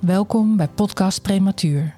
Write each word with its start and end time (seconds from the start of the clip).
Welkom 0.00 0.56
bij 0.56 0.68
Podcast 0.68 1.22
Prematuur. 1.22 1.94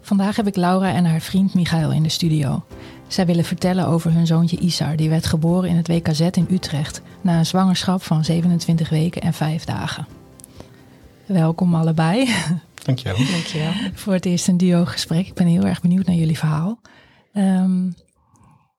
Vandaag 0.00 0.36
heb 0.36 0.46
ik 0.46 0.56
Laura 0.56 0.94
en 0.94 1.04
haar 1.04 1.20
vriend 1.20 1.54
Michael 1.54 1.92
in 1.92 2.02
de 2.02 2.08
studio. 2.08 2.64
Zij 3.06 3.26
willen 3.26 3.44
vertellen 3.44 3.86
over 3.86 4.12
hun 4.12 4.26
zoontje 4.26 4.58
Isar, 4.58 4.96
die 4.96 5.08
werd 5.08 5.26
geboren 5.26 5.68
in 5.68 5.76
het 5.76 5.88
WKZ 5.88 6.20
in 6.20 6.46
Utrecht 6.50 7.02
na 7.20 7.38
een 7.38 7.46
zwangerschap 7.46 8.02
van 8.02 8.24
27 8.24 8.88
weken 8.88 9.22
en 9.22 9.32
5 9.32 9.64
dagen. 9.64 10.06
Welkom 11.26 11.74
allebei. 11.74 12.34
Dankjewel. 12.84 13.16
Dankjewel. 13.16 13.72
Voor 13.94 14.12
het 14.12 14.26
eerst 14.26 14.48
een 14.48 14.56
duo-gesprek. 14.56 15.26
Ik 15.26 15.34
ben 15.34 15.46
heel 15.46 15.66
erg 15.66 15.80
benieuwd 15.80 16.06
naar 16.06 16.16
jullie 16.16 16.38
verhaal. 16.38 16.80
Ehm, 17.32 17.90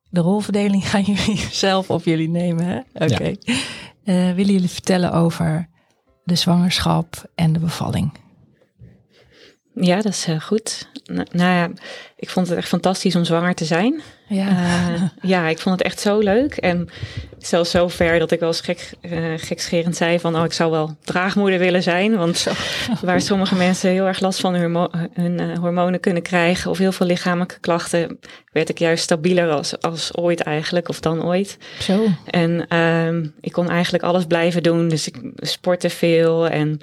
de 0.09 0.19
rolverdeling 0.19 0.89
gaan 0.89 1.03
jullie 1.13 1.38
zelf 1.52 1.89
op 1.89 2.03
jullie 2.03 2.30
nemen, 2.30 2.66
hè? 2.66 3.05
Oké. 3.05 3.35
Eh, 4.03 4.16
willen 4.31 4.53
jullie 4.53 4.69
vertellen 4.69 5.11
over 5.11 5.72
de 6.23 6.35
zwangerschap 6.35 7.29
en 7.35 7.53
de 7.53 7.59
bevalling? 7.59 8.22
Ja, 9.75 9.95
dat 9.95 10.13
is 10.13 10.27
uh, 10.27 10.41
goed. 10.41 10.88
Nou, 11.05 11.27
nou, 11.31 11.52
ja, 11.52 11.69
ik 12.16 12.29
vond 12.29 12.47
het 12.47 12.57
echt 12.57 12.67
fantastisch 12.67 13.16
om 13.16 13.23
zwanger 13.23 13.53
te 13.53 13.66
zijn. 13.66 14.02
Ja, 14.27 14.47
Uh, 14.47 15.03
ja 15.21 15.47
ik 15.47 15.59
vond 15.59 15.77
het 15.77 15.88
echt 15.88 15.99
zo 15.99 16.19
leuk. 16.19 16.57
En 16.57 16.89
zelfs 17.38 17.71
zo 17.71 17.88
ver 17.88 18.19
dat 18.19 18.31
ik 18.31 18.39
wel 18.39 18.49
eens 18.49 18.61
gek, 18.61 18.91
uh, 19.01 19.33
gekscherend 19.38 19.95
zei 19.95 20.19
van... 20.19 20.35
oh, 20.35 20.44
ik 20.44 20.53
zou 20.53 20.71
wel 20.71 20.95
draagmoeder 21.03 21.59
willen 21.59 21.83
zijn. 21.83 22.16
Want 22.16 22.47
waar 23.01 23.21
sommige 23.21 23.55
mensen 23.55 23.91
heel 23.91 24.05
erg 24.05 24.19
last 24.19 24.39
van 24.39 24.53
hun, 24.53 24.89
hun 25.13 25.57
hormonen 25.57 25.99
kunnen 25.99 26.23
krijgen... 26.23 26.71
of 26.71 26.77
heel 26.77 26.91
veel 26.91 27.07
lichamelijke 27.07 27.59
klachten... 27.59 28.19
werd 28.51 28.69
ik 28.69 28.79
juist 28.79 29.03
stabieler 29.03 29.49
als, 29.51 29.81
als 29.81 30.16
ooit 30.17 30.41
eigenlijk, 30.41 30.89
of 30.89 30.99
dan 30.99 31.25
ooit. 31.25 31.57
Zo. 31.79 32.05
En 32.25 32.67
ehm, 32.67 33.27
ik 33.41 33.51
kon 33.51 33.69
eigenlijk 33.69 34.03
alles 34.03 34.25
blijven 34.25 34.63
doen. 34.63 34.88
Dus 34.88 35.07
ik 35.07 35.17
sportte 35.35 35.89
veel 35.89 36.47
en 36.47 36.79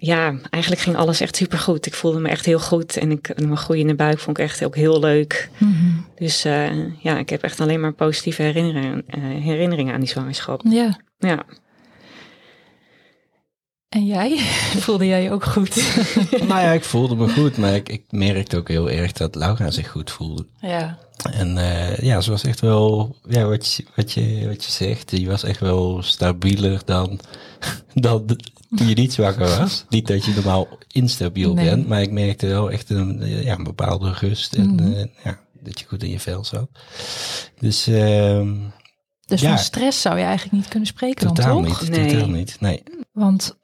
ja, 0.00 0.34
eigenlijk 0.50 0.82
ging 0.82 0.96
alles 0.96 1.20
echt 1.20 1.36
super 1.36 1.58
goed. 1.58 1.86
Ik 1.86 1.94
voelde 1.94 2.20
me 2.20 2.28
echt 2.28 2.44
heel 2.44 2.60
goed 2.60 2.96
en 2.96 3.10
ik, 3.10 3.32
mijn 3.36 3.56
groei 3.56 3.80
in 3.80 3.86
de 3.86 3.94
buik 3.94 4.18
vond 4.18 4.38
ik 4.38 4.44
echt 4.44 4.64
ook 4.64 4.76
heel 4.76 5.00
leuk. 5.00 5.50
Mm 5.58 5.72
-hmm. 5.72 6.06
Dus 6.16 6.46
uh, 6.46 7.02
ja, 7.02 7.18
ik 7.18 7.28
heb 7.28 7.42
echt 7.42 7.60
alleen 7.60 7.80
maar 7.80 7.92
positieve 7.92 8.42
herinneringen, 8.42 9.04
uh, 9.16 9.44
herinneringen 9.44 9.94
aan 9.94 10.00
die 10.00 10.08
zwangerschap. 10.08 10.60
Ja. 10.64 11.00
Ja. 11.18 11.44
En 13.88 14.06
jij? 14.06 14.38
Voelde 14.84 15.06
jij 15.06 15.22
je 15.22 15.30
ook 15.30 15.44
goed? 15.44 15.76
nou 16.48 16.60
ja, 16.60 16.72
ik 16.72 16.84
voelde 16.84 17.16
me 17.16 17.28
goed, 17.28 17.56
maar 17.56 17.74
ik, 17.74 17.88
ik 17.88 18.04
merkte 18.10 18.56
ook 18.56 18.68
heel 18.68 18.90
erg 18.90 19.12
dat 19.12 19.34
Laura 19.34 19.70
zich 19.70 19.90
goed 19.90 20.10
voelde. 20.10 20.46
Ja. 20.60 20.98
En 21.32 21.56
uh, 21.56 21.98
ja, 21.98 22.20
ze 22.20 22.30
was 22.30 22.44
echt 22.44 22.60
wel, 22.60 23.16
ja, 23.28 23.44
wat 23.44 23.74
je, 23.74 23.84
wat 23.94 24.12
je, 24.12 24.46
wat 24.46 24.64
je 24.64 24.70
zegt, 24.70 25.08
die 25.08 25.26
was 25.26 25.42
echt 25.42 25.60
wel 25.60 26.02
stabieler 26.02 26.80
dan, 26.84 27.20
dan 27.94 28.38
toen 28.76 28.88
je 28.88 28.94
niet 28.94 29.12
zwanger 29.12 29.58
was. 29.58 29.84
niet 29.88 30.06
dat 30.06 30.24
je 30.24 30.32
normaal 30.34 30.68
instabiel 30.92 31.54
Nee. 31.54 31.64
bent, 31.64 31.88
maar 31.88 32.02
ik 32.02 32.10
merkte 32.10 32.46
wel 32.46 32.70
echt 32.70 32.90
een, 32.90 33.22
ja, 33.44 33.54
een 33.58 33.64
bepaalde 33.64 34.12
rust 34.12 34.54
en 34.54 34.74
Mhm. 34.74 34.86
uh, 34.92 35.04
ja, 35.24 35.38
dat 35.62 35.80
je 35.80 35.86
goed 35.86 36.02
in 36.02 36.10
je 36.10 36.20
vel 36.20 36.44
zat. 36.44 36.68
Dus 37.58 37.88
uh, 37.88 38.50
Dus 39.26 39.40
Ja. 39.40 39.48
van 39.48 39.58
stress 39.58 40.00
zou 40.00 40.18
je 40.18 40.24
eigenlijk 40.24 40.52
niet 40.56 40.68
kunnen 40.68 40.88
spreken 40.88 41.26
totaal 41.26 41.54
dan, 41.62 41.64
toch? 41.70 41.80
niet, 41.82 41.90
Nee. 41.90 42.10
totaal 42.12 42.28
niet, 42.28 42.56
nee. 42.60 42.82
Want 43.12 43.56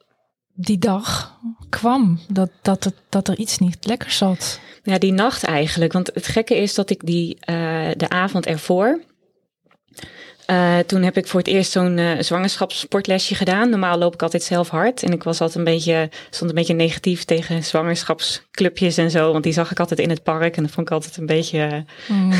die 0.53 0.77
dag 0.77 1.39
kwam 1.69 2.19
dat, 2.27 2.49
dat, 2.61 2.83
het, 2.83 2.93
dat 3.09 3.27
er 3.27 3.37
iets 3.37 3.57
niet 3.57 3.77
lekker 3.85 4.11
zat. 4.11 4.59
Ja, 4.83 4.97
die 4.97 5.11
nacht 5.11 5.43
eigenlijk. 5.43 5.93
Want 5.93 6.09
het 6.13 6.27
gekke 6.27 6.55
is 6.57 6.73
dat 6.73 6.89
ik 6.89 7.05
die 7.05 7.35
uh, 7.35 7.45
de 7.97 8.09
avond 8.09 8.45
ervoor. 8.45 9.03
Uh, 10.51 10.77
toen 10.77 11.01
heb 11.01 11.17
ik 11.17 11.27
voor 11.27 11.39
het 11.39 11.49
eerst 11.49 11.71
zo'n 11.71 11.97
uh, 11.97 12.11
zwangerschapssportlesje 12.19 13.35
gedaan. 13.35 13.69
Normaal 13.69 13.97
loop 13.97 14.13
ik 14.13 14.21
altijd 14.21 14.43
zelf 14.43 14.69
hard. 14.69 15.03
En 15.03 15.11
ik 15.11 15.23
was 15.23 15.41
altijd 15.41 15.57
een 15.57 15.73
beetje, 15.73 16.09
stond 16.29 16.49
een 16.49 16.55
beetje 16.55 16.73
negatief 16.73 17.23
tegen 17.23 17.63
zwangerschapsclubjes 17.63 18.97
en 18.97 19.11
zo. 19.11 19.31
Want 19.31 19.43
die 19.43 19.53
zag 19.53 19.71
ik 19.71 19.79
altijd 19.79 19.99
in 19.99 20.09
het 20.09 20.23
park. 20.23 20.57
En 20.57 20.63
dat 20.63 20.71
vond 20.71 20.87
ik 20.87 20.93
altijd 20.93 21.17
een 21.17 21.25
beetje. 21.25 21.85
Mm. 22.07 22.31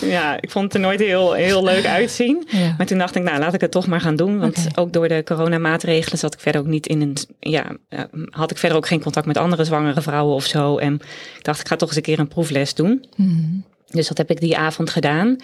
ja, 0.16 0.40
ik 0.40 0.50
vond 0.50 0.64
het 0.64 0.74
er 0.74 0.80
nooit 0.80 1.00
heel, 1.00 1.32
heel 1.32 1.64
leuk 1.64 1.86
uitzien. 1.86 2.40
Ja. 2.52 2.74
Maar 2.76 2.86
toen 2.86 2.98
dacht 2.98 3.16
ik, 3.16 3.22
nou 3.22 3.38
laat 3.38 3.54
ik 3.54 3.60
het 3.60 3.70
toch 3.70 3.86
maar 3.86 4.00
gaan 4.00 4.16
doen. 4.16 4.38
Want 4.38 4.68
ook 4.74 4.92
door 4.92 5.08
de 5.08 5.22
coronamaatregelen 5.24 6.18
zat 6.18 6.34
ik 6.34 6.40
verder 6.40 6.60
ook 6.60 6.66
niet 6.66 6.86
in 6.86 7.00
een. 7.00 7.16
Ja, 7.40 7.76
had 8.30 8.50
ik 8.50 8.58
verder 8.58 8.78
ook 8.78 8.86
geen 8.86 9.02
contact 9.02 9.26
met 9.26 9.36
andere 9.36 9.64
zwangere 9.64 10.00
vrouwen 10.02 10.34
of 10.34 10.44
zo. 10.44 10.76
En 10.76 10.94
ik 11.38 11.44
dacht, 11.44 11.60
ik 11.60 11.68
ga 11.68 11.76
toch 11.76 11.88
eens 11.88 11.96
een 11.96 12.02
keer 12.02 12.18
een 12.18 12.28
proefles 12.28 12.74
doen. 12.74 13.04
Mm. 13.16 13.64
Dus 13.92 14.08
dat 14.08 14.18
heb 14.18 14.30
ik 14.30 14.40
die 14.40 14.56
avond 14.56 14.90
gedaan. 14.90 15.36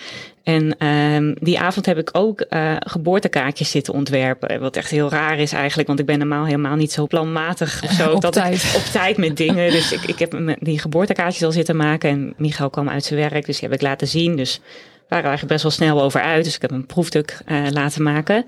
En 0.43 0.87
um, 0.87 1.35
die 1.41 1.59
avond 1.59 1.87
heb 1.87 1.99
ik 1.99 2.11
ook 2.13 2.47
uh, 2.51 2.77
geboortekaartjes 2.79 3.71
zitten 3.71 3.95
ontwerpen. 3.95 4.61
Wat 4.61 4.77
echt 4.77 4.91
heel 4.91 5.11
raar 5.11 5.39
is 5.39 5.53
eigenlijk, 5.53 5.89
want 5.89 6.01
ik 6.01 6.07
ben 6.07 6.19
normaal 6.19 6.45
helemaal 6.45 6.77
niet 6.77 6.93
zo 6.93 7.07
planmatig 7.07 7.83
of 7.85 7.91
zo. 7.91 8.11
Op 8.15 8.21
dat 8.21 8.33
tijd. 8.33 8.63
Ik, 8.63 8.77
op 8.77 8.85
tijd 8.85 9.17
met 9.17 9.37
dingen. 9.37 9.71
Dus 9.71 9.93
ik, 9.93 10.03
ik 10.03 10.19
heb 10.19 10.57
die 10.61 10.79
geboortekaartjes 10.79 11.45
al 11.45 11.53
zitten 11.53 11.77
maken. 11.77 12.11
En 12.11 12.35
Michael 12.37 12.71
kwam 12.71 12.89
uit 12.89 13.05
zijn 13.05 13.21
werk, 13.21 13.47
dus 13.47 13.59
die 13.59 13.69
heb 13.69 13.79
ik 13.79 13.87
laten 13.87 14.09
zien. 14.09 14.37
Dus 14.37 14.61
we 15.09 15.15
waren 15.15 15.29
eigenlijk 15.29 15.53
best 15.53 15.63
wel 15.63 15.89
snel 15.89 16.03
over 16.03 16.21
uit. 16.21 16.45
Dus 16.45 16.55
ik 16.55 16.63
heb 16.63 16.71
een 16.71 16.87
proefstuk 16.87 17.39
uh, 17.47 17.67
laten 17.71 18.03
maken. 18.03 18.45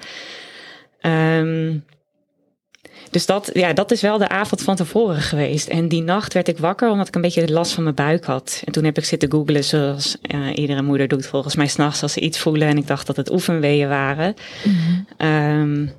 Um, 1.03 1.84
dus 3.10 3.26
dat, 3.26 3.50
ja, 3.53 3.72
dat 3.72 3.91
is 3.91 4.00
wel 4.00 4.19
de 4.19 4.28
avond 4.28 4.62
van 4.62 4.76
tevoren 4.76 5.21
geweest. 5.21 5.69
En 5.69 5.88
die 5.88 6.03
nacht 6.03 6.32
werd 6.32 6.48
ik 6.48 6.59
wakker 6.59 6.91
omdat 6.91 7.09
ik 7.09 7.15
een 7.15 7.21
beetje 7.21 7.53
last 7.53 7.72
van 7.72 7.82
mijn 7.82 7.94
buik 7.94 8.25
had. 8.25 8.62
En 8.65 8.72
toen 8.72 8.84
heb 8.84 8.98
ik 8.98 9.04
zitten 9.04 9.31
googlen 9.31 9.65
zoals 9.65 10.16
uh, 10.34 10.56
iedere 10.56 10.82
moeder 10.82 11.09
doet 11.09 11.26
volgens 11.26 11.56
mij 11.56 11.66
s'nachts 11.66 12.03
als 12.03 12.12
ze 12.12 12.20
iets 12.20 12.38
voelen. 12.38 12.69
En 12.69 12.76
ik 12.76 12.87
dacht 12.87 13.06
dat 13.06 13.16
het 13.16 13.32
oefenweeën 13.32 13.88
waren. 13.88 14.34
Mm. 14.65 15.06
Um, 15.28 15.93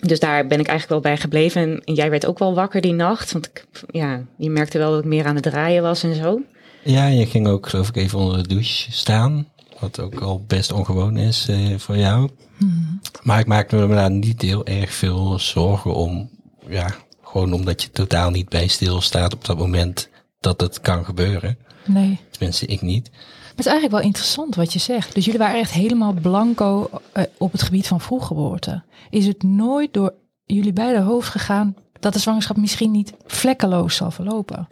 dus 0.00 0.20
daar 0.20 0.46
ben 0.46 0.60
ik 0.60 0.66
eigenlijk 0.66 1.02
wel 1.02 1.12
bij 1.12 1.20
gebleven. 1.20 1.62
En, 1.62 1.82
en 1.84 1.94
jij 1.94 2.10
werd 2.10 2.26
ook 2.26 2.38
wel 2.38 2.54
wakker 2.54 2.80
die 2.80 2.92
nacht. 2.92 3.32
Want 3.32 3.46
ik, 3.46 3.66
ja, 3.90 4.22
je 4.36 4.50
merkte 4.50 4.78
wel 4.78 4.90
dat 4.90 5.00
ik 5.00 5.06
meer 5.06 5.26
aan 5.26 5.34
het 5.34 5.44
draaien 5.44 5.82
was 5.82 6.02
en 6.02 6.14
zo. 6.14 6.40
Ja, 6.82 7.06
je 7.06 7.26
ging 7.26 7.48
ook 7.48 7.68
geloof 7.68 7.88
ik 7.88 7.96
even 7.96 8.18
onder 8.18 8.42
de 8.42 8.48
douche 8.48 8.92
staan. 8.92 9.46
Wat 9.80 10.00
ook 10.00 10.20
al 10.20 10.44
best 10.46 10.72
ongewoon 10.72 11.16
is 11.16 11.48
uh, 11.48 11.78
voor 11.78 11.96
jou. 11.96 12.30
Mm. 12.56 13.00
Maar 13.22 13.38
ik 13.38 13.46
maakte 13.46 13.76
me 13.76 13.94
daar 13.94 14.10
niet 14.10 14.42
heel 14.42 14.66
erg 14.66 14.92
veel 14.92 15.38
zorgen 15.38 15.94
om. 15.94 16.30
Ja, 16.68 16.94
gewoon 17.22 17.52
omdat 17.52 17.82
je 17.82 17.90
totaal 17.90 18.30
niet 18.30 18.48
bij 18.48 18.66
stilstaat 18.66 19.34
op 19.34 19.44
dat 19.44 19.58
moment 19.58 20.08
dat 20.40 20.60
het 20.60 20.80
kan 20.80 21.04
gebeuren. 21.04 21.58
Nee. 21.86 22.18
Tenminste, 22.30 22.66
ik 22.66 22.82
niet. 22.82 23.10
Het 23.50 23.66
is 23.66 23.72
eigenlijk 23.72 24.02
wel 24.02 24.10
interessant 24.10 24.54
wat 24.54 24.72
je 24.72 24.78
zegt. 24.78 25.14
Dus 25.14 25.24
jullie 25.24 25.40
waren 25.40 25.60
echt 25.60 25.72
helemaal 25.72 26.12
blanco 26.12 26.90
uh, 27.14 27.22
op 27.38 27.52
het 27.52 27.62
gebied 27.62 27.86
van 27.86 28.00
vroeggeboorte. 28.00 28.82
Is 29.10 29.26
het 29.26 29.42
nooit 29.42 29.94
door 29.94 30.14
jullie 30.44 30.72
beide 30.72 31.00
hoofd 31.00 31.28
gegaan 31.28 31.76
dat 32.00 32.12
de 32.12 32.18
zwangerschap 32.18 32.56
misschien 32.56 32.90
niet 32.90 33.12
vlekkeloos 33.26 33.96
zal 33.96 34.10
verlopen? 34.10 34.68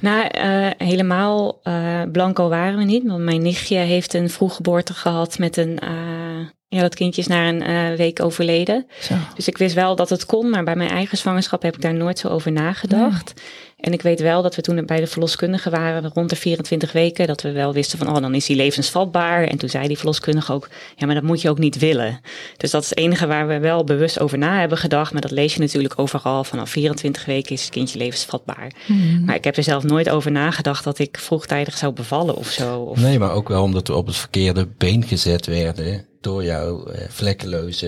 Nou, 0.00 0.28
uh, 0.38 0.70
helemaal 0.78 1.60
uh, 1.64 2.02
blanco 2.12 2.48
waren 2.48 2.78
we 2.78 2.84
niet. 2.84 3.06
Want 3.06 3.22
mijn 3.22 3.42
nichtje 3.42 3.76
heeft 3.76 4.14
een 4.14 4.30
vroeggeboorte 4.30 4.94
gehad 4.94 5.38
met 5.38 5.56
een... 5.56 5.78
Uh, 5.84 6.46
ja, 6.68 6.80
dat 6.80 6.94
kindje 6.94 7.20
is 7.20 7.26
na 7.26 7.48
een 7.48 7.96
week 7.96 8.22
overleden. 8.22 8.86
Zo. 9.00 9.14
Dus 9.34 9.48
ik 9.48 9.58
wist 9.58 9.74
wel 9.74 9.96
dat 9.96 10.08
het 10.10 10.26
kon. 10.26 10.50
Maar 10.50 10.64
bij 10.64 10.76
mijn 10.76 10.90
eigen 10.90 11.18
zwangerschap 11.18 11.62
heb 11.62 11.74
ik 11.74 11.82
daar 11.82 11.94
nooit 11.94 12.18
zo 12.18 12.28
over 12.28 12.52
nagedacht. 12.52 13.32
Nee. 13.34 13.44
En 13.84 13.92
ik 13.92 14.02
weet 14.02 14.20
wel 14.20 14.42
dat 14.42 14.54
we 14.54 14.62
toen 14.62 14.86
bij 14.86 15.00
de 15.00 15.06
verloskundige 15.06 15.70
waren, 15.70 16.10
rond 16.14 16.30
de 16.30 16.36
24 16.36 16.92
weken, 16.92 17.26
dat 17.26 17.42
we 17.42 17.52
wel 17.52 17.72
wisten 17.72 17.98
van, 17.98 18.08
oh, 18.08 18.22
dan 18.22 18.34
is 18.34 18.46
hij 18.46 18.56
levensvatbaar. 18.56 19.44
En 19.44 19.58
toen 19.58 19.68
zei 19.68 19.86
die 19.88 19.96
verloskundige 19.96 20.52
ook, 20.52 20.68
ja, 20.96 21.06
maar 21.06 21.14
dat 21.14 21.24
moet 21.24 21.40
je 21.40 21.50
ook 21.50 21.58
niet 21.58 21.78
willen. 21.78 22.20
Dus 22.56 22.70
dat 22.70 22.82
is 22.82 22.88
het 22.88 22.98
enige 22.98 23.26
waar 23.26 23.46
we 23.46 23.58
wel 23.58 23.84
bewust 23.84 24.20
over 24.20 24.38
na 24.38 24.58
hebben 24.58 24.78
gedacht. 24.78 25.12
Maar 25.12 25.20
dat 25.20 25.30
lees 25.30 25.54
je 25.54 25.60
natuurlijk 25.60 25.94
overal. 25.96 26.44
Vanaf 26.44 26.70
24 26.70 27.24
weken 27.24 27.52
is 27.52 27.62
het 27.62 27.70
kindje 27.70 27.98
levensvatbaar. 27.98 28.72
Mm. 28.86 29.24
Maar 29.24 29.34
ik 29.34 29.44
heb 29.44 29.56
er 29.56 29.62
zelf 29.62 29.82
nooit 29.82 30.10
over 30.10 30.30
nagedacht 30.30 30.84
dat 30.84 30.98
ik 30.98 31.18
vroegtijdig 31.18 31.76
zou 31.76 31.92
bevallen 31.92 32.36
of 32.36 32.48
zo. 32.48 32.80
Of... 32.80 33.00
Nee, 33.00 33.18
maar 33.18 33.32
ook 33.32 33.48
wel 33.48 33.62
omdat 33.62 33.88
we 33.88 33.94
op 33.94 34.06
het 34.06 34.16
verkeerde 34.16 34.68
been 34.78 35.02
gezet 35.02 35.46
werden 35.46 36.06
door 36.20 36.44
jouw 36.44 36.88
uh, 36.88 36.94
vlekkeloze 37.08 37.86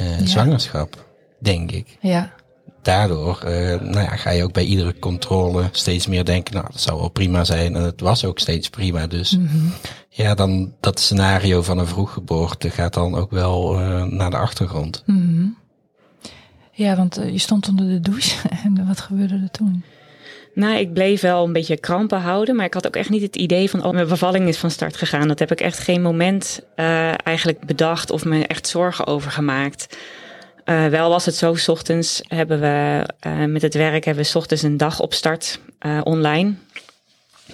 uh, 0.00 0.20
ja. 0.20 0.26
zwangerschap, 0.26 1.06
denk 1.40 1.70
ik. 1.72 1.96
Ja 2.00 2.34
daardoor 2.86 3.42
uh, 3.44 3.80
nou 3.80 4.00
ja, 4.00 4.16
ga 4.16 4.30
je 4.30 4.42
ook 4.42 4.52
bij 4.52 4.64
iedere 4.64 4.98
controle 4.98 5.68
steeds 5.72 6.06
meer 6.06 6.24
denken, 6.24 6.54
nou, 6.54 6.66
dat 6.70 6.80
zou 6.80 6.98
wel 6.98 7.08
prima 7.08 7.44
zijn. 7.44 7.76
En 7.76 7.82
het 7.82 8.00
was 8.00 8.24
ook 8.24 8.38
steeds 8.38 8.70
prima. 8.70 9.06
Dus 9.06 9.36
mm 9.36 9.46
-hmm. 9.46 9.72
ja, 10.08 10.34
dan 10.34 10.72
dat 10.80 11.00
scenario 11.00 11.62
van 11.62 11.78
een 11.78 11.86
vroeggeboorte 11.86 12.70
gaat 12.70 12.94
dan 12.94 13.14
ook 13.14 13.30
wel 13.30 13.80
uh, 13.80 14.02
naar 14.02 14.30
de 14.30 14.36
achtergrond. 14.36 15.02
Mhm. 15.06 15.46
Ja, 16.72 16.96
want 16.96 17.18
uh, 17.18 17.30
je 17.30 17.38
stond 17.38 17.68
onder 17.68 17.86
de 17.86 18.00
douche 18.00 18.48
en 18.64 18.86
wat 18.86 19.00
gebeurde 19.00 19.34
er 19.34 19.50
toen? 19.50 19.84
Nou, 20.54 20.76
ik 20.76 20.92
bleef 20.92 21.20
wel 21.20 21.44
een 21.44 21.52
beetje 21.52 21.76
krampen 21.76 22.20
houden, 22.20 22.56
maar 22.56 22.64
ik 22.64 22.74
had 22.74 22.86
ook 22.86 22.96
echt 22.96 23.10
niet 23.10 23.22
het 23.22 23.36
idee 23.36 23.70
van, 23.70 23.84
oh, 23.84 23.92
mijn 23.92 24.08
bevalling 24.08 24.48
is 24.48 24.56
van 24.56 24.70
start 24.70 24.96
gegaan. 24.96 25.28
Dat 25.28 25.38
heb 25.38 25.50
ik 25.50 25.60
echt 25.60 25.78
geen 25.78 26.02
moment 26.02 26.60
uh, 26.76 27.26
eigenlijk 27.26 27.66
bedacht 27.66 28.10
of 28.10 28.24
me 28.24 28.46
echt 28.46 28.68
zorgen 28.68 29.06
over 29.06 29.30
gemaakt. 29.30 29.96
Uh, 30.68 30.86
wel 30.86 31.08
was 31.08 31.24
het 31.24 31.34
zo, 31.34 31.54
s 31.54 31.68
ochtends 31.68 32.22
hebben 32.28 32.60
we 32.60 33.06
uh, 33.26 33.44
met 33.44 33.62
het 33.62 33.74
werk 33.74 34.04
hebben 34.04 34.22
we 34.22 34.28
s 34.28 34.34
ochtends 34.34 34.62
een 34.62 34.76
dag 34.76 35.00
op 35.00 35.14
start 35.14 35.60
online. 36.02 36.54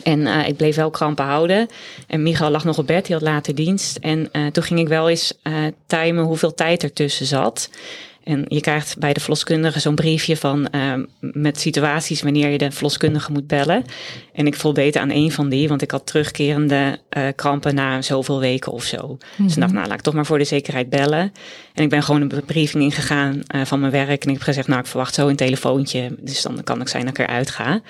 En 0.03 0.27
ik 0.27 0.57
bleef 0.57 0.77
wel 0.77 0.91
krampen 0.91 1.25
houden. 1.25 1.69
En 2.07 2.23
Michael 2.23 2.51
lag 2.51 2.65
nog 2.65 2.79
op 2.79 2.87
bed, 2.87 3.07
die 3.07 3.15
had 3.15 3.25
later 3.25 3.55
dienst. 3.55 3.97
En 3.97 4.31
toen 4.53 4.63
ging 4.63 4.81
ik 4.81 4.89
wel 4.89 5.09
eens 5.09 5.35
timen 5.87 6.25
hoeveel 6.25 6.55
tijd 6.55 6.83
ertussen 6.83 7.27
zat. 7.27 7.71
En 8.25 8.45
je 8.49 8.61
krijgt 8.61 8.99
bij 8.99 9.13
de 9.13 9.21
verloskundige 9.21 9.81
zo'n 9.81 9.95
briefje 9.95 10.37
van 10.37 10.69
met 11.21 11.61
situaties 11.61 12.23
wanneer 12.23 12.49
je 12.49 12.59
de 12.59 12.71
verloskundige 12.71 13.33
moet 13.33 13.47
bellen. 13.47 13.85
En 14.33 14.47
ik 14.47 14.55
voldeed 14.55 14.97
aan 14.97 15.11
een 15.11 15.33
van 15.33 15.49
die, 15.49 15.69
want 15.69 15.83
ik 15.83 15.91
had 15.91 16.07
terugkerende 16.07 16.99
krampen 17.37 17.75
na 17.75 18.03
zoveel 18.03 18.41
weken 18.41 18.73
of 18.73 18.85
zo. 18.85 19.07
Mm 19.07 19.19
-hmm. 19.37 19.47
Dus 19.47 19.55
ik 19.55 19.61
dacht, 19.61 19.73
nou 19.73 19.87
laat 19.87 19.97
ik 19.97 20.03
toch 20.03 20.15
maar 20.15 20.27
voor 20.27 20.39
de 20.39 20.45
zekerheid 20.45 20.91
bellen. 20.91 21.33
En 21.75 21.83
ik 21.83 21.89
ben 21.89 22.03
gewoon 22.03 22.21
een 22.21 22.45
briefing 22.47 22.83
ingegaan 22.83 23.41
van 23.65 23.81
mijn 23.81 23.93
werk. 23.93 24.23
En 24.23 24.29
ik 24.29 24.35
heb 24.35 24.43
gezegd, 24.43 24.69
nou 24.69 24.81
ik 24.81 24.87
verwacht 24.87 25.15
zo 25.15 25.29
een 25.29 25.37
telefoontje. 25.37 26.17
Dus 26.21 26.43
dan 26.43 26.65
kan 26.65 26.81
ik 26.81 26.89
zijn 26.89 27.05
dat 27.05 27.19
ik 27.19 27.27
eruit 27.27 27.51
ga. 27.51 27.81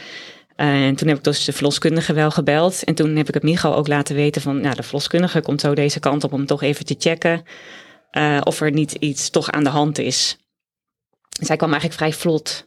Uh, 0.57 0.87
en 0.87 0.95
toen 0.95 1.09
heb 1.09 1.17
ik 1.17 1.25
dus 1.25 1.45
de 1.45 1.53
verloskundige 1.53 2.13
wel 2.13 2.31
gebeld. 2.31 2.85
En 2.85 2.95
toen 2.95 3.17
heb 3.17 3.29
ik 3.29 3.35
het 3.35 3.43
Michael 3.43 3.77
ook 3.77 3.89
laten 3.89 4.15
weten 4.15 4.43
van, 4.43 4.61
nou, 4.61 4.75
de 4.75 4.83
verloskundige 4.83 5.41
komt 5.41 5.61
zo 5.61 5.75
deze 5.75 6.01
kant 6.01 6.25
op 6.25 6.33
om 6.33 6.47
toch 6.47 6.63
even 6.63 6.85
te 6.85 6.95
checken 6.99 7.45
uh, 8.19 8.41
of 8.45 8.61
er 8.61 8.73
niet 8.73 8.93
iets 8.93 9.31
toch 9.31 9.51
aan 9.51 9.65
de 9.65 9.71
hand 9.71 9.99
is. 9.99 10.37
Zij 11.41 11.57
kwam 11.57 11.71
eigenlijk 11.71 12.01
vrij 12.01 12.13
vlot. 12.13 12.65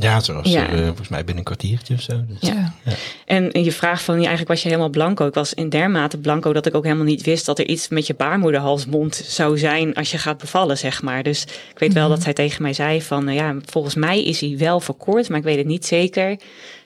Ja, 0.00 0.20
zoals 0.20 0.48
ja. 0.48 0.72
Uh, 0.72 0.86
volgens 0.86 1.08
mij 1.08 1.18
binnen 1.18 1.36
een 1.36 1.44
kwartiertje 1.44 1.94
of 1.94 2.00
zo. 2.00 2.24
Dus, 2.28 2.48
ja. 2.48 2.74
ja. 2.84 2.92
En, 3.26 3.52
en 3.52 3.64
je 3.64 3.72
vraagt 3.72 4.02
van, 4.02 4.14
ja, 4.14 4.20
eigenlijk 4.20 4.48
was 4.48 4.62
je 4.62 4.68
helemaal 4.68 4.90
blanco. 4.90 5.26
Ik 5.26 5.34
was 5.34 5.54
in 5.54 5.68
dermate 5.68 6.18
blanco 6.18 6.52
dat 6.52 6.66
ik 6.66 6.74
ook 6.74 6.84
helemaal 6.84 7.04
niet 7.04 7.22
wist 7.22 7.46
dat 7.46 7.58
er 7.58 7.66
iets 7.66 7.88
met 7.88 8.06
je 8.06 8.14
baarmoederhalsmond 8.14 9.14
zou 9.14 9.58
zijn 9.58 9.94
als 9.94 10.10
je 10.10 10.18
gaat 10.18 10.38
bevallen, 10.38 10.78
zeg 10.78 11.02
maar. 11.02 11.22
Dus 11.22 11.42
ik 11.42 11.78
weet 11.78 11.92
wel 11.92 12.02
mm 12.02 12.08
-hmm. 12.08 12.14
dat 12.14 12.22
zij 12.24 12.32
tegen 12.32 12.62
mij 12.62 12.72
zei 12.72 13.02
van, 13.02 13.24
nou 13.24 13.36
ja, 13.36 13.56
volgens 13.64 13.94
mij 13.94 14.24
is 14.24 14.40
hij 14.40 14.54
wel 14.58 14.80
verkort, 14.80 15.28
maar 15.28 15.38
ik 15.38 15.44
weet 15.44 15.56
het 15.56 15.66
niet 15.66 15.86
zeker. 15.86 16.38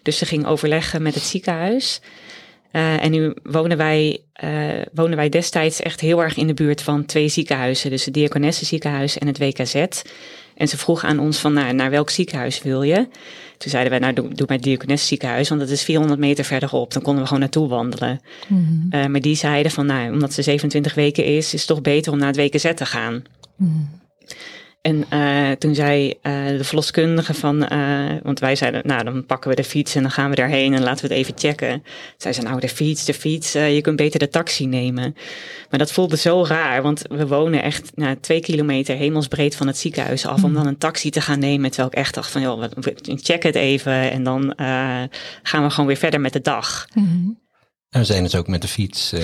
Dus 0.03 0.19
ze 0.19 0.27
ging 0.27 0.47
overleggen 0.47 1.03
met 1.03 1.15
het 1.15 1.23
ziekenhuis. 1.23 2.01
Uh, 2.73 3.05
en 3.05 3.11
nu 3.11 3.35
wonen 3.43 3.77
wij, 3.77 4.21
uh, 4.45 4.51
wonen 4.93 5.17
wij 5.17 5.29
destijds 5.29 5.81
echt 5.81 6.01
heel 6.01 6.23
erg 6.23 6.37
in 6.37 6.47
de 6.47 6.55
buurt 6.55 6.83
van 6.83 7.05
twee 7.05 7.29
ziekenhuizen. 7.29 7.91
Dus 7.91 8.05
het 8.05 8.15
Diakonesse 8.15 8.65
ziekenhuis 8.65 9.19
en 9.19 9.27
het 9.27 9.39
WKZ. 9.39 9.75
En 10.55 10.69
ze 10.69 10.79
vroeg 10.79 11.05
aan 11.05 11.19
ons 11.19 11.39
van, 11.39 11.53
nou, 11.53 11.73
naar 11.73 11.91
welk 11.91 12.11
ziekenhuis 12.11 12.63
wil 12.63 12.83
je? 12.83 13.09
Toen 13.59 13.71
zeiden 13.71 13.91
wij, 13.91 14.01
nou, 14.01 14.13
doe, 14.13 14.35
doe 14.35 14.47
maar 14.47 14.57
het 14.57 14.65
Diakonesse 14.65 15.07
ziekenhuis, 15.07 15.49
want 15.49 15.61
dat 15.61 15.71
is 15.71 15.83
400 15.83 16.21
meter 16.21 16.45
verderop. 16.45 16.93
Dan 16.93 17.03
konden 17.03 17.21
we 17.23 17.27
gewoon 17.27 17.43
naartoe 17.43 17.69
wandelen. 17.69 18.21
Mm 18.47 18.89
-hmm. 18.91 19.01
uh, 19.01 19.07
maar 19.07 19.21
die 19.21 19.37
zeiden 19.37 19.73
van, 19.73 19.87
nou, 19.87 20.13
omdat 20.13 20.33
ze 20.33 20.43
27 20.43 20.95
weken 20.95 21.25
is, 21.25 21.55
is 21.55 21.61
het 21.61 21.67
toch 21.67 21.81
beter 21.81 22.13
om 22.13 22.19
naar 22.19 22.33
het 22.33 22.37
WKZ 22.37 22.75
te 22.75 22.87
gaan. 22.87 23.23
Mm. 23.57 24.01
En 24.83 25.05
uh, 25.13 25.51
toen 25.51 25.75
zei 25.75 26.09
uh, 26.09 26.47
de 26.47 26.65
verloskundige 26.65 27.35
van, 27.35 27.73
uh, 27.73 28.11
want 28.23 28.39
wij 28.39 28.57
zeiden, 28.57 28.83
nou 28.85 29.05
dan 29.05 29.27
pakken 29.27 29.51
we 29.51 29.57
de 29.57 29.65
fiets 29.65 29.95
en 29.95 30.03
dan 30.03 30.11
gaan 30.11 30.31
we 30.31 30.37
daarheen 30.37 30.75
en 30.75 30.83
laten 30.83 31.09
we 31.09 31.15
het 31.15 31.23
even 31.23 31.39
checken. 31.39 31.85
Zij 32.17 32.33
zei, 32.33 32.47
nou 32.47 32.61
de 32.61 32.69
fiets, 32.69 33.05
de 33.05 33.15
fiets, 33.15 33.53
je 33.53 33.81
kunt 33.81 33.97
beter 33.97 34.19
de 34.19 34.29
taxi 34.29 34.67
nemen. 34.67 35.17
Maar 35.71 35.79
dat 35.79 35.93
voelde 35.93 36.17
zo 36.17 36.45
raar, 36.45 36.83
want 36.83 37.03
we 37.09 37.27
wonen 37.27 37.63
echt 37.63 37.93
nou, 37.95 38.17
twee 38.21 38.41
kilometer 38.41 38.97
hemelsbreed 38.97 39.57
van 39.57 39.67
het 39.67 39.79
ziekenhuis 39.79 40.27
af 40.27 40.39
mm. 40.39 40.45
om 40.45 40.55
dan 40.55 40.67
een 40.67 40.79
taxi 40.79 41.11
te 41.11 41.21
gaan 41.21 41.39
nemen. 41.39 41.71
Terwijl 41.71 41.91
ik 41.93 41.99
echt 41.99 42.15
dacht 42.15 42.31
van, 42.31 42.41
joh, 42.41 42.65
check 43.05 43.43
het 43.43 43.55
even 43.55 44.11
en 44.11 44.23
dan 44.23 44.53
gaan 45.43 45.63
we 45.63 45.71
gewoon 45.71 45.87
weer 45.87 45.97
verder 45.97 46.21
met 46.21 46.33
de 46.33 46.41
dag. 46.41 46.87
Mm. 46.95 47.41
En 47.93 48.01
we 48.01 48.07
zijn 48.07 48.23
dus 48.23 48.35
ook 48.35 48.47
met 48.47 48.63
de 48.63 48.69
fiets, 48.69 49.13
uh, 49.13 49.21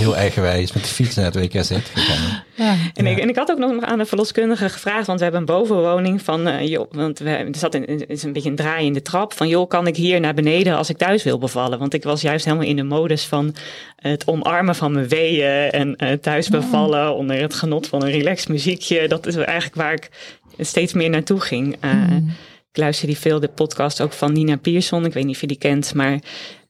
heel 0.00 0.16
eigenwijs, 0.16 0.72
met 0.72 0.82
de 0.82 0.88
fiets 0.88 1.14
naar 1.14 1.24
het 1.24 1.34
WKZ 1.34 1.70
gegaan. 1.92 2.42
Ja. 2.54 2.76
En, 2.94 3.06
ik, 3.06 3.18
en 3.18 3.28
ik 3.28 3.36
had 3.36 3.50
ook 3.50 3.58
nog 3.58 3.82
aan 3.82 3.98
de 3.98 4.06
verloskundige 4.06 4.68
gevraagd, 4.68 5.06
want 5.06 5.18
we 5.18 5.24
hebben 5.24 5.40
een 5.40 5.56
bovenwoning 5.56 6.22
van, 6.22 6.48
uh, 6.48 6.66
joh, 6.68 6.92
want 6.92 7.18
we, 7.18 7.30
er 7.30 7.56
zat 7.56 7.74
een, 7.74 8.08
is 8.08 8.22
een 8.22 8.32
beetje 8.32 8.50
een 8.50 8.56
draai 8.56 8.86
in 8.86 8.92
de 8.92 9.02
trap 9.02 9.32
van, 9.32 9.48
joh, 9.48 9.68
kan 9.68 9.86
ik 9.86 9.96
hier 9.96 10.20
naar 10.20 10.34
beneden 10.34 10.76
als 10.76 10.88
ik 10.88 10.96
thuis 10.96 11.22
wil 11.22 11.38
bevallen? 11.38 11.78
Want 11.78 11.94
ik 11.94 12.02
was 12.02 12.20
juist 12.20 12.44
helemaal 12.44 12.66
in 12.66 12.76
de 12.76 12.82
modus 12.82 13.24
van 13.24 13.54
het 13.96 14.26
omarmen 14.26 14.74
van 14.74 14.92
mijn 14.92 15.08
weeën 15.08 15.70
en 15.70 15.96
uh, 15.98 16.12
thuis 16.12 16.48
bevallen 16.48 17.14
onder 17.14 17.40
het 17.40 17.54
genot 17.54 17.86
van 17.86 18.02
een 18.02 18.10
relaxed 18.10 18.48
muziekje. 18.48 19.08
Dat 19.08 19.26
is 19.26 19.36
eigenlijk 19.36 19.74
waar 19.74 19.92
ik 19.92 20.10
steeds 20.58 20.92
meer 20.92 21.10
naartoe 21.10 21.40
ging. 21.40 21.76
Mm. 21.80 22.32
Ik 22.72 22.80
luister 22.80 23.06
die 23.06 23.18
veel 23.18 23.40
de 23.40 23.48
podcast 23.48 24.00
ook 24.00 24.12
van 24.12 24.32
Nina 24.32 24.56
Pierson. 24.56 25.04
Ik 25.04 25.12
weet 25.12 25.24
niet 25.24 25.34
of 25.34 25.40
je 25.40 25.46
die 25.46 25.58
kent, 25.58 25.94
maar 25.94 26.18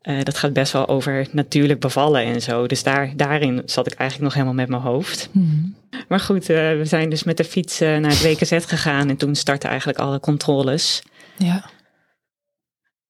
uh, 0.04 0.22
dat 0.22 0.38
gaat 0.38 0.52
best 0.52 0.72
wel 0.72 0.88
over 0.88 1.26
natuurlijk 1.30 1.80
bevallen 1.80 2.24
en 2.24 2.42
zo. 2.42 2.66
Dus 2.66 2.82
daar, 2.82 3.12
daarin 3.16 3.62
zat 3.64 3.86
ik 3.86 3.92
eigenlijk 3.92 4.22
nog 4.22 4.32
helemaal 4.32 4.66
met 4.66 4.68
mijn 4.68 4.92
hoofd. 4.92 5.28
Mm. 5.32 5.76
Maar 6.08 6.20
goed, 6.20 6.50
uh, 6.50 6.56
we 6.56 6.84
zijn 6.84 7.10
dus 7.10 7.24
met 7.24 7.36
de 7.36 7.44
fiets 7.44 7.82
uh, 7.82 7.98
naar 7.98 8.10
het 8.10 8.22
WKZ 8.22 8.66
gegaan 8.66 9.08
en 9.08 9.16
toen 9.16 9.34
startten 9.34 9.68
eigenlijk 9.68 9.98
alle 9.98 10.20
controles. 10.20 11.02
Ja. 11.38 11.70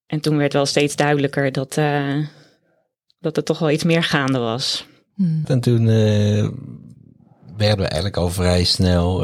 En 0.07 0.21
toen 0.21 0.37
werd 0.37 0.53
wel 0.53 0.67
steeds 0.67 0.97
duidelijker 0.97 1.53
dat, 1.53 1.75
dat 3.19 3.37
er 3.37 3.45
toch 3.45 3.59
wel 3.59 3.71
iets 3.71 3.85
meer 3.85 4.03
gaande 4.03 4.39
was. 4.39 4.87
Mm. 5.15 5.43
En 5.47 5.61
toen 5.61 5.85
werden 7.57 7.79
we 7.79 7.85
eigenlijk 7.85 8.17
al 8.17 8.31
vrij 8.31 8.65
snel 8.65 9.19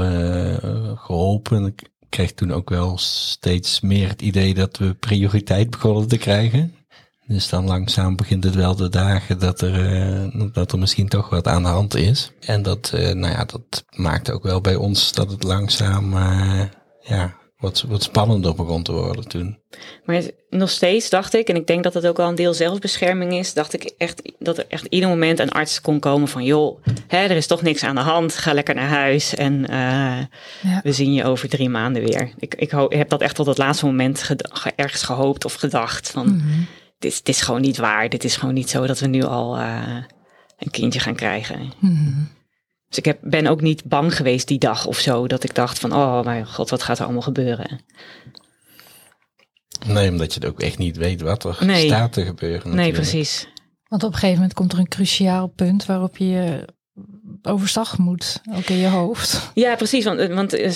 geholpen. 0.96 1.66
Ik 1.66 1.88
kreeg 2.08 2.32
toen 2.32 2.52
ook 2.52 2.70
wel 2.70 2.98
steeds 2.98 3.80
meer 3.80 4.08
het 4.08 4.22
idee 4.22 4.54
dat 4.54 4.76
we 4.76 4.94
prioriteit 4.94 5.70
begonnen 5.70 6.08
te 6.08 6.18
krijgen. 6.18 6.74
Dus 7.30 7.48
dan 7.48 7.66
langzaam 7.66 8.16
begint 8.16 8.44
het 8.44 8.54
wel 8.54 8.76
de 8.76 8.88
dagen 8.88 9.38
dat 9.38 9.60
er, 9.60 9.92
uh, 10.34 10.44
dat 10.52 10.72
er 10.72 10.78
misschien 10.78 11.08
toch 11.08 11.28
wat 11.28 11.46
aan 11.46 11.62
de 11.62 11.68
hand 11.68 11.94
is. 11.94 12.32
En 12.40 12.62
dat, 12.62 12.92
uh, 12.94 13.00
nou 13.00 13.32
ja, 13.32 13.44
dat 13.44 13.84
maakt 13.90 14.30
ook 14.30 14.42
wel 14.42 14.60
bij 14.60 14.74
ons 14.74 15.12
dat 15.12 15.30
het 15.30 15.42
langzaam, 15.42 16.12
uh, 16.12 16.62
ja, 17.00 17.34
wat, 17.58 17.84
wat 17.88 18.02
spannender 18.02 18.54
begon 18.54 18.82
te 18.82 18.92
worden 18.92 19.28
toen. 19.28 19.58
Maar 20.04 20.22
nog 20.48 20.70
steeds 20.70 21.10
dacht 21.10 21.34
ik, 21.34 21.48
en 21.48 21.56
ik 21.56 21.66
denk 21.66 21.82
dat 21.82 21.94
het 21.94 22.06
ook 22.06 22.16
wel 22.16 22.28
een 22.28 22.34
deel 22.34 22.54
zelfbescherming 22.54 23.32
is, 23.32 23.54
dacht 23.54 23.72
ik 23.72 23.92
echt 23.98 24.32
dat 24.38 24.58
er 24.58 24.64
echt 24.68 24.86
ieder 24.88 25.08
moment 25.08 25.38
een 25.38 25.52
arts 25.52 25.80
kon 25.80 25.98
komen 25.98 26.28
van, 26.28 26.44
joh, 26.44 26.84
hè, 27.06 27.18
er 27.18 27.36
is 27.36 27.46
toch 27.46 27.62
niks 27.62 27.82
aan 27.82 27.94
de 27.94 28.00
hand, 28.00 28.36
ga 28.36 28.52
lekker 28.52 28.74
naar 28.74 28.88
huis 28.88 29.34
en 29.34 29.64
ja. 29.68 30.28
we 30.82 30.92
zien 30.92 31.12
je 31.12 31.24
over 31.24 31.48
drie 31.48 31.68
maanden 31.68 32.02
weer. 32.02 32.30
Ik, 32.38 32.54
ik 32.54 32.70
heb 32.88 33.08
dat 33.08 33.20
echt 33.20 33.34
tot 33.34 33.46
het 33.46 33.58
laatste 33.58 33.86
moment 33.86 34.30
ergens 34.76 35.02
gehoopt 35.02 35.44
of 35.44 35.54
gedacht 35.54 36.10
van. 36.10 36.26
Mm 36.26 36.40
-hmm 36.40 36.66
dit, 37.00 37.24
dit, 37.24 37.28
is 37.28 37.40
gewoon 37.40 37.60
niet 37.60 37.76
waar. 37.76 38.08
Dit 38.08 38.24
is 38.24 38.36
gewoon 38.36 38.54
niet 38.54 38.70
zo 38.70 38.86
dat 38.86 38.98
we 38.98 39.06
nu 39.06 39.22
al 39.22 39.58
uh, 39.58 39.96
een 40.58 40.70
kindje 40.70 41.00
gaan 41.00 41.14
krijgen. 41.14 41.72
Mm. 41.78 42.28
Dus 42.88 42.98
ik 42.98 43.04
heb, 43.04 43.18
ben 43.22 43.46
ook 43.46 43.60
niet 43.60 43.84
bang 43.84 44.16
geweest 44.16 44.48
die 44.48 44.58
dag 44.58 44.86
of 44.86 44.98
zo. 44.98 45.26
Dat 45.26 45.44
ik 45.44 45.54
dacht 45.54 45.78
van, 45.78 45.92
oh 45.92 46.24
mijn 46.24 46.46
god, 46.46 46.70
wat 46.70 46.82
gaat 46.82 46.98
er 46.98 47.04
allemaal 47.04 47.22
gebeuren? 47.22 47.80
Nee, 49.86 50.10
omdat 50.10 50.34
je 50.34 50.40
het 50.40 50.48
ook 50.48 50.60
echt 50.60 50.78
niet 50.78 50.96
weet 50.96 51.20
wat 51.20 51.44
er 51.44 51.56
nee. 51.60 51.86
staat 51.86 52.12
te 52.12 52.24
gebeuren. 52.24 52.68
Natuurlijk. 52.68 52.82
Nee, 52.82 52.92
precies. 52.92 53.48
Want 53.88 54.02
op 54.02 54.12
een 54.12 54.14
gegeven 54.14 54.36
moment 54.36 54.54
komt 54.54 54.72
er 54.72 54.78
een 54.78 54.88
cruciaal 54.88 55.46
punt 55.46 55.86
waarop 55.86 56.16
je 56.16 56.64
overstag 57.42 57.98
moet, 57.98 58.42
ook 58.56 58.68
in 58.68 58.76
je 58.76 58.86
hoofd. 58.86 59.50
Ja, 59.54 59.76
precies. 59.76 60.04
Want, 60.04 60.28
want 60.28 60.58
uh, 60.58 60.68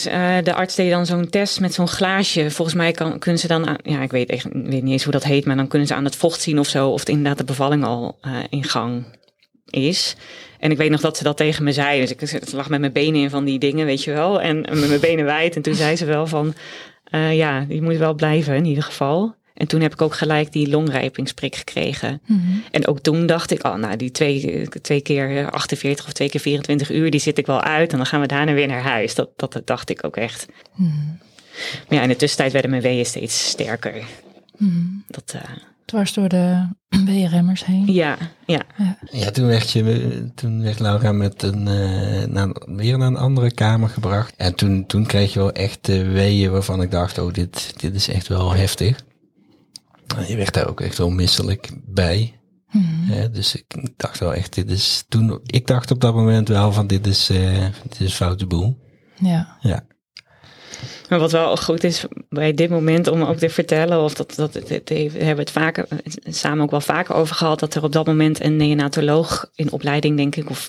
de 0.43 0.55
arts 0.55 0.75
deed 0.75 0.91
dan 0.91 1.07
zo'n 1.07 1.29
test 1.29 1.61
met 1.61 1.75
zo'n 1.75 1.89
glaasje. 1.89 2.51
Volgens 2.51 2.77
mij 2.77 2.93
kan, 2.93 3.19
kunnen 3.19 3.41
ze 3.41 3.47
dan, 3.47 3.67
aan, 3.67 3.77
ja, 3.83 4.03
ik 4.03 4.11
weet, 4.11 4.31
echt, 4.31 4.55
niet 4.55 4.85
eens 4.85 5.03
hoe 5.03 5.13
dat 5.13 5.25
heet, 5.25 5.45
maar 5.45 5.57
dan 5.57 5.69
kunnen 5.69 5.89
ze 5.89 5.95
aan 5.95 6.05
het 6.05 6.17
vocht 6.17 6.41
zien 6.41 6.59
of 6.59 6.69
zo, 6.69 6.89
of 6.89 7.01
het 7.01 7.09
inderdaad 7.09 7.39
de 7.39 7.45
bevalling 7.45 7.85
al 7.85 8.19
uh, 8.23 8.39
in 8.51 8.65
gang 8.65 9.05
is. 9.71 10.17
En 10.59 10.71
ik 10.71 10.77
weet 10.77 10.91
nog 10.91 11.01
dat 11.01 11.17
ze 11.17 11.23
dat 11.23 11.37
tegen 11.37 11.65
me 11.65 11.73
zei. 11.73 12.01
Dus 12.01 12.33
ik 12.33 12.53
lag 12.53 12.69
met 12.69 12.81
mijn 12.81 12.93
benen 12.93 13.21
in 13.21 13.31
van 13.31 13.45
die 13.45 13.59
dingen, 13.59 13.87
weet 13.87 14.05
je 14.05 14.13
wel. 14.13 14.41
En 14.41 14.61
met 14.61 14.89
mijn 14.89 15.01
benen 15.01 15.25
wijd. 15.25 15.57
En 15.57 15.63
toen 15.63 15.75
zei 15.75 15.97
ze 15.97 16.05
wel 16.05 16.27
van, 16.27 16.55
ja, 17.11 17.67
je 17.69 17.83
moet 17.83 17.97
wel 17.97 18.15
blijven 18.15 18.55
in 18.55 18.65
ieder 18.65 18.83
geval. 18.83 19.35
En 19.55 19.67
toen 19.67 19.81
heb 19.81 19.93
ik 19.93 20.03
ook 20.03 20.15
gelijk 20.15 20.53
die 20.53 20.69
longrijpingsprik 20.69 21.57
gekregen. 21.57 22.21
Mm 22.27 22.41
-hmm. 22.47 22.63
En 22.71 22.87
ook 22.87 23.01
toen 23.01 23.27
dacht 23.27 23.51
ik, 23.51 23.65
oh, 23.65 23.75
nou, 23.75 23.97
die 23.97 24.11
twee, 24.11 24.69
twee 24.83 25.01
keer 25.01 25.51
48 25.51 26.07
of 26.07 26.13
twee 26.13 26.29
keer 26.29 26.41
24 26.41 26.91
uur, 26.91 27.11
die 27.11 27.21
zit 27.21 27.39
ik 27.39 27.47
wel 27.47 27.61
uit. 27.61 27.91
En 27.91 27.97
dan 27.97 28.07
gaan 28.07 28.21
we 28.21 28.27
daarna 28.27 28.53
weer 28.53 28.67
naar 28.67 28.83
huis. 28.83 29.15
Dat, 29.15 29.29
dat, 29.37 29.53
dat 29.53 29.67
dacht 29.67 29.91
ik 29.91 30.05
ook 30.05 30.17
echt. 30.17 30.47
Mm. 30.75 31.19
Maar 31.89 31.99
ja, 31.99 32.03
in 32.03 32.09
de 32.09 32.17
tussentijd 32.17 32.53
werden 32.53 32.71
mijn 32.71 32.83
weeën 32.83 33.07
steeds 33.07 33.49
sterker. 33.49 34.05
Mm. 34.57 35.05
Dat, 35.07 35.33
uh, 35.37 35.43
Dwars 35.85 36.13
door 36.13 36.29
de 36.29 36.69
weeënremmers 37.07 37.65
heen. 37.65 37.93
Ja, 37.93 38.17
ja. 38.47 38.63
ja. 38.77 38.99
Ja, 39.11 39.31
toen 39.31 39.47
werd, 39.47 39.71
je, 39.71 40.31
toen 40.35 40.63
werd 40.63 40.79
Laura 40.79 41.13
met 41.13 41.43
een, 41.43 41.67
uh, 41.67 42.25
naar, 42.25 42.49
weer 42.67 42.99
naar 42.99 43.09
een 43.09 43.17
andere 43.17 43.53
kamer 43.53 43.89
gebracht. 43.89 44.35
En 44.37 44.55
toen, 44.55 44.87
toen 44.87 45.07
kreeg 45.07 45.33
je 45.33 45.39
wel 45.39 45.53
echt 45.53 45.89
uh, 45.89 46.13
weeën 46.13 46.51
waarvan 46.51 46.83
ik 46.83 46.91
dacht, 46.91 47.19
oh, 47.19 47.33
dit, 47.33 47.81
dit 47.81 47.95
is 47.95 48.09
echt 48.09 48.29
wel 48.29 48.53
heftig. 48.53 49.05
Je 50.27 50.37
werd 50.37 50.55
daar 50.55 50.69
ook 50.69 50.81
echt 50.81 50.99
wel 50.99 51.11
misselijk 51.11 51.71
bij. 51.85 52.39
Hè, 53.07 53.31
dus 53.31 53.55
ik 53.55 53.65
dacht 53.97 54.19
wel 54.19 54.35
echt, 54.35 54.55
dit 54.55 54.71
is 54.71 55.05
toen, 55.09 55.41
ik 55.47 55.67
dacht 55.67 55.91
op 55.91 56.01
dat 56.01 56.15
moment 56.15 56.49
wel 56.49 56.73
van 56.73 56.87
dit 56.87 57.07
is, 57.07 57.31
eh 57.31 57.67
dit 57.83 58.01
is 58.01 58.15
foute 58.15 58.47
boel. 58.47 58.79
Ja. 59.15 59.57
Ja. 59.61 59.87
Maar 61.09 61.19
wat 61.19 61.33
wel 61.33 61.57
goed 61.57 61.85
is 61.85 62.05
bij 62.29 62.55
dit 62.55 62.71
moment 62.71 63.07
om 63.09 63.23
ook 63.23 63.37
te 63.37 63.49
vertellen, 63.49 64.03
of 64.03 64.15
dat, 64.15 64.35
dat, 64.35 64.53
dat, 64.53 64.69
dat 64.69 64.89
hebben 64.89 65.35
we 65.35 65.41
het 65.41 65.51
vaker, 65.51 65.87
samen 66.25 66.65
ook 66.65 66.71
wel 66.71 66.81
vaker 66.81 67.15
over 67.15 67.35
gehad, 67.35 67.61
dat 67.61 67.75
er 67.75 67.83
op 67.83 67.93
dat 67.93 68.07
moment 68.07 68.45
een 68.45 68.57
neonatoloog 68.57 69.51
in 69.55 69.73
opleiding, 69.73 70.17
denk 70.17 70.37
ik, 70.37 70.51
of 70.51 70.69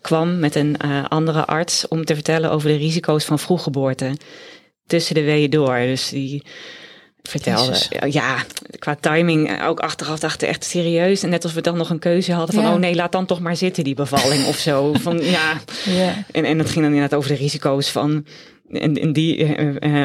kwam 0.00 0.38
met 0.38 0.54
een 0.54 0.76
eh, 0.76 1.04
andere 1.04 1.46
arts 1.46 1.88
om 1.88 2.04
te 2.04 2.14
vertellen 2.14 2.50
over 2.50 2.68
de 2.68 2.76
risico's 2.76 3.24
van 3.24 3.38
vroeggeboorte 3.38 4.16
tussen 4.86 5.14
de 5.14 5.22
weeën 5.22 5.50
door. 5.50 5.76
Dus 5.76 6.08
die 6.08 6.42
vertelde, 7.26 7.72
Jezus. 7.72 7.88
ja, 8.12 8.36
qua 8.78 8.96
timing 9.00 9.48
eh, 9.50 9.68
ook 9.68 9.80
achteraf 9.80 10.18
dachten 10.18 10.48
echt 10.48 10.64
serieus. 10.64 11.22
En 11.22 11.28
net 11.30 11.42
als 11.44 11.52
we 11.52 11.60
dan 11.60 11.76
nog 11.76 11.90
een 11.90 11.98
keuze 11.98 12.32
hadden 12.32 12.54
van, 12.54 12.64
Ja. 12.64 12.72
oh 12.72 12.78
nee, 12.78 12.94
laat 12.94 13.12
dan 13.12 13.26
toch 13.26 13.40
maar 13.40 13.56
zitten 13.56 13.84
die 13.84 13.94
bevalling 13.94 14.46
of 14.46 14.56
zo. 14.56 14.92
Van 15.02 15.18
ja, 15.22 15.52
Ja. 15.84 16.24
en, 16.32 16.44
en 16.44 16.58
dat 16.58 16.66
ging 16.70 16.84
dan 16.84 16.94
inderdaad 16.94 17.14
over 17.18 17.30
de 17.30 17.36
risico's 17.36 17.90
van. 17.90 18.24
En, 18.70 18.94
en 18.94 19.12
die 19.12 19.56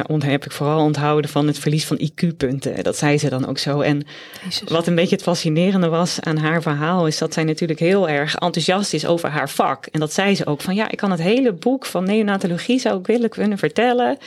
ont- 0.07 0.23
heb 0.23 0.45
ik 0.45 0.51
vooral 0.51 0.79
onthouden 0.83 1.29
van 1.29 1.47
het 1.47 1.59
verlies 1.59 1.85
van 1.85 1.99
IQ-punten. 2.01 2.83
Dat 2.83 2.97
zei 2.97 3.17
ze 3.17 3.29
dan 3.29 3.47
ook 3.47 3.57
zo. 3.57 3.79
En 3.81 4.03
Jezus. 4.43 4.69
wat 4.69 4.87
een 4.87 4.95
beetje 4.95 5.15
het 5.15 5.23
fascinerende 5.23 5.87
was 5.87 6.19
aan 6.21 6.37
haar 6.37 6.61
verhaal, 6.61 7.07
is 7.07 7.17
dat 7.17 7.33
zij 7.33 7.43
natuurlijk 7.43 7.79
heel 7.79 8.09
erg 8.09 8.35
enthousiast 8.35 8.93
is 8.93 9.05
over 9.05 9.29
haar 9.29 9.49
vak. 9.49 9.85
En 9.85 9.99
dat 9.99 10.13
zei 10.13 10.35
ze 10.35 10.45
ook 10.45 10.61
van 10.61 10.75
ja, 10.75 10.91
ik 10.91 10.97
kan 10.97 11.11
het 11.11 11.21
hele 11.21 11.53
boek 11.53 11.85
van 11.85 12.03
neonatologie 12.03 12.79
zou 12.79 12.99
ik 12.99 13.05
willen 13.07 13.29
kunnen 13.29 13.57
vertellen. 13.57 14.17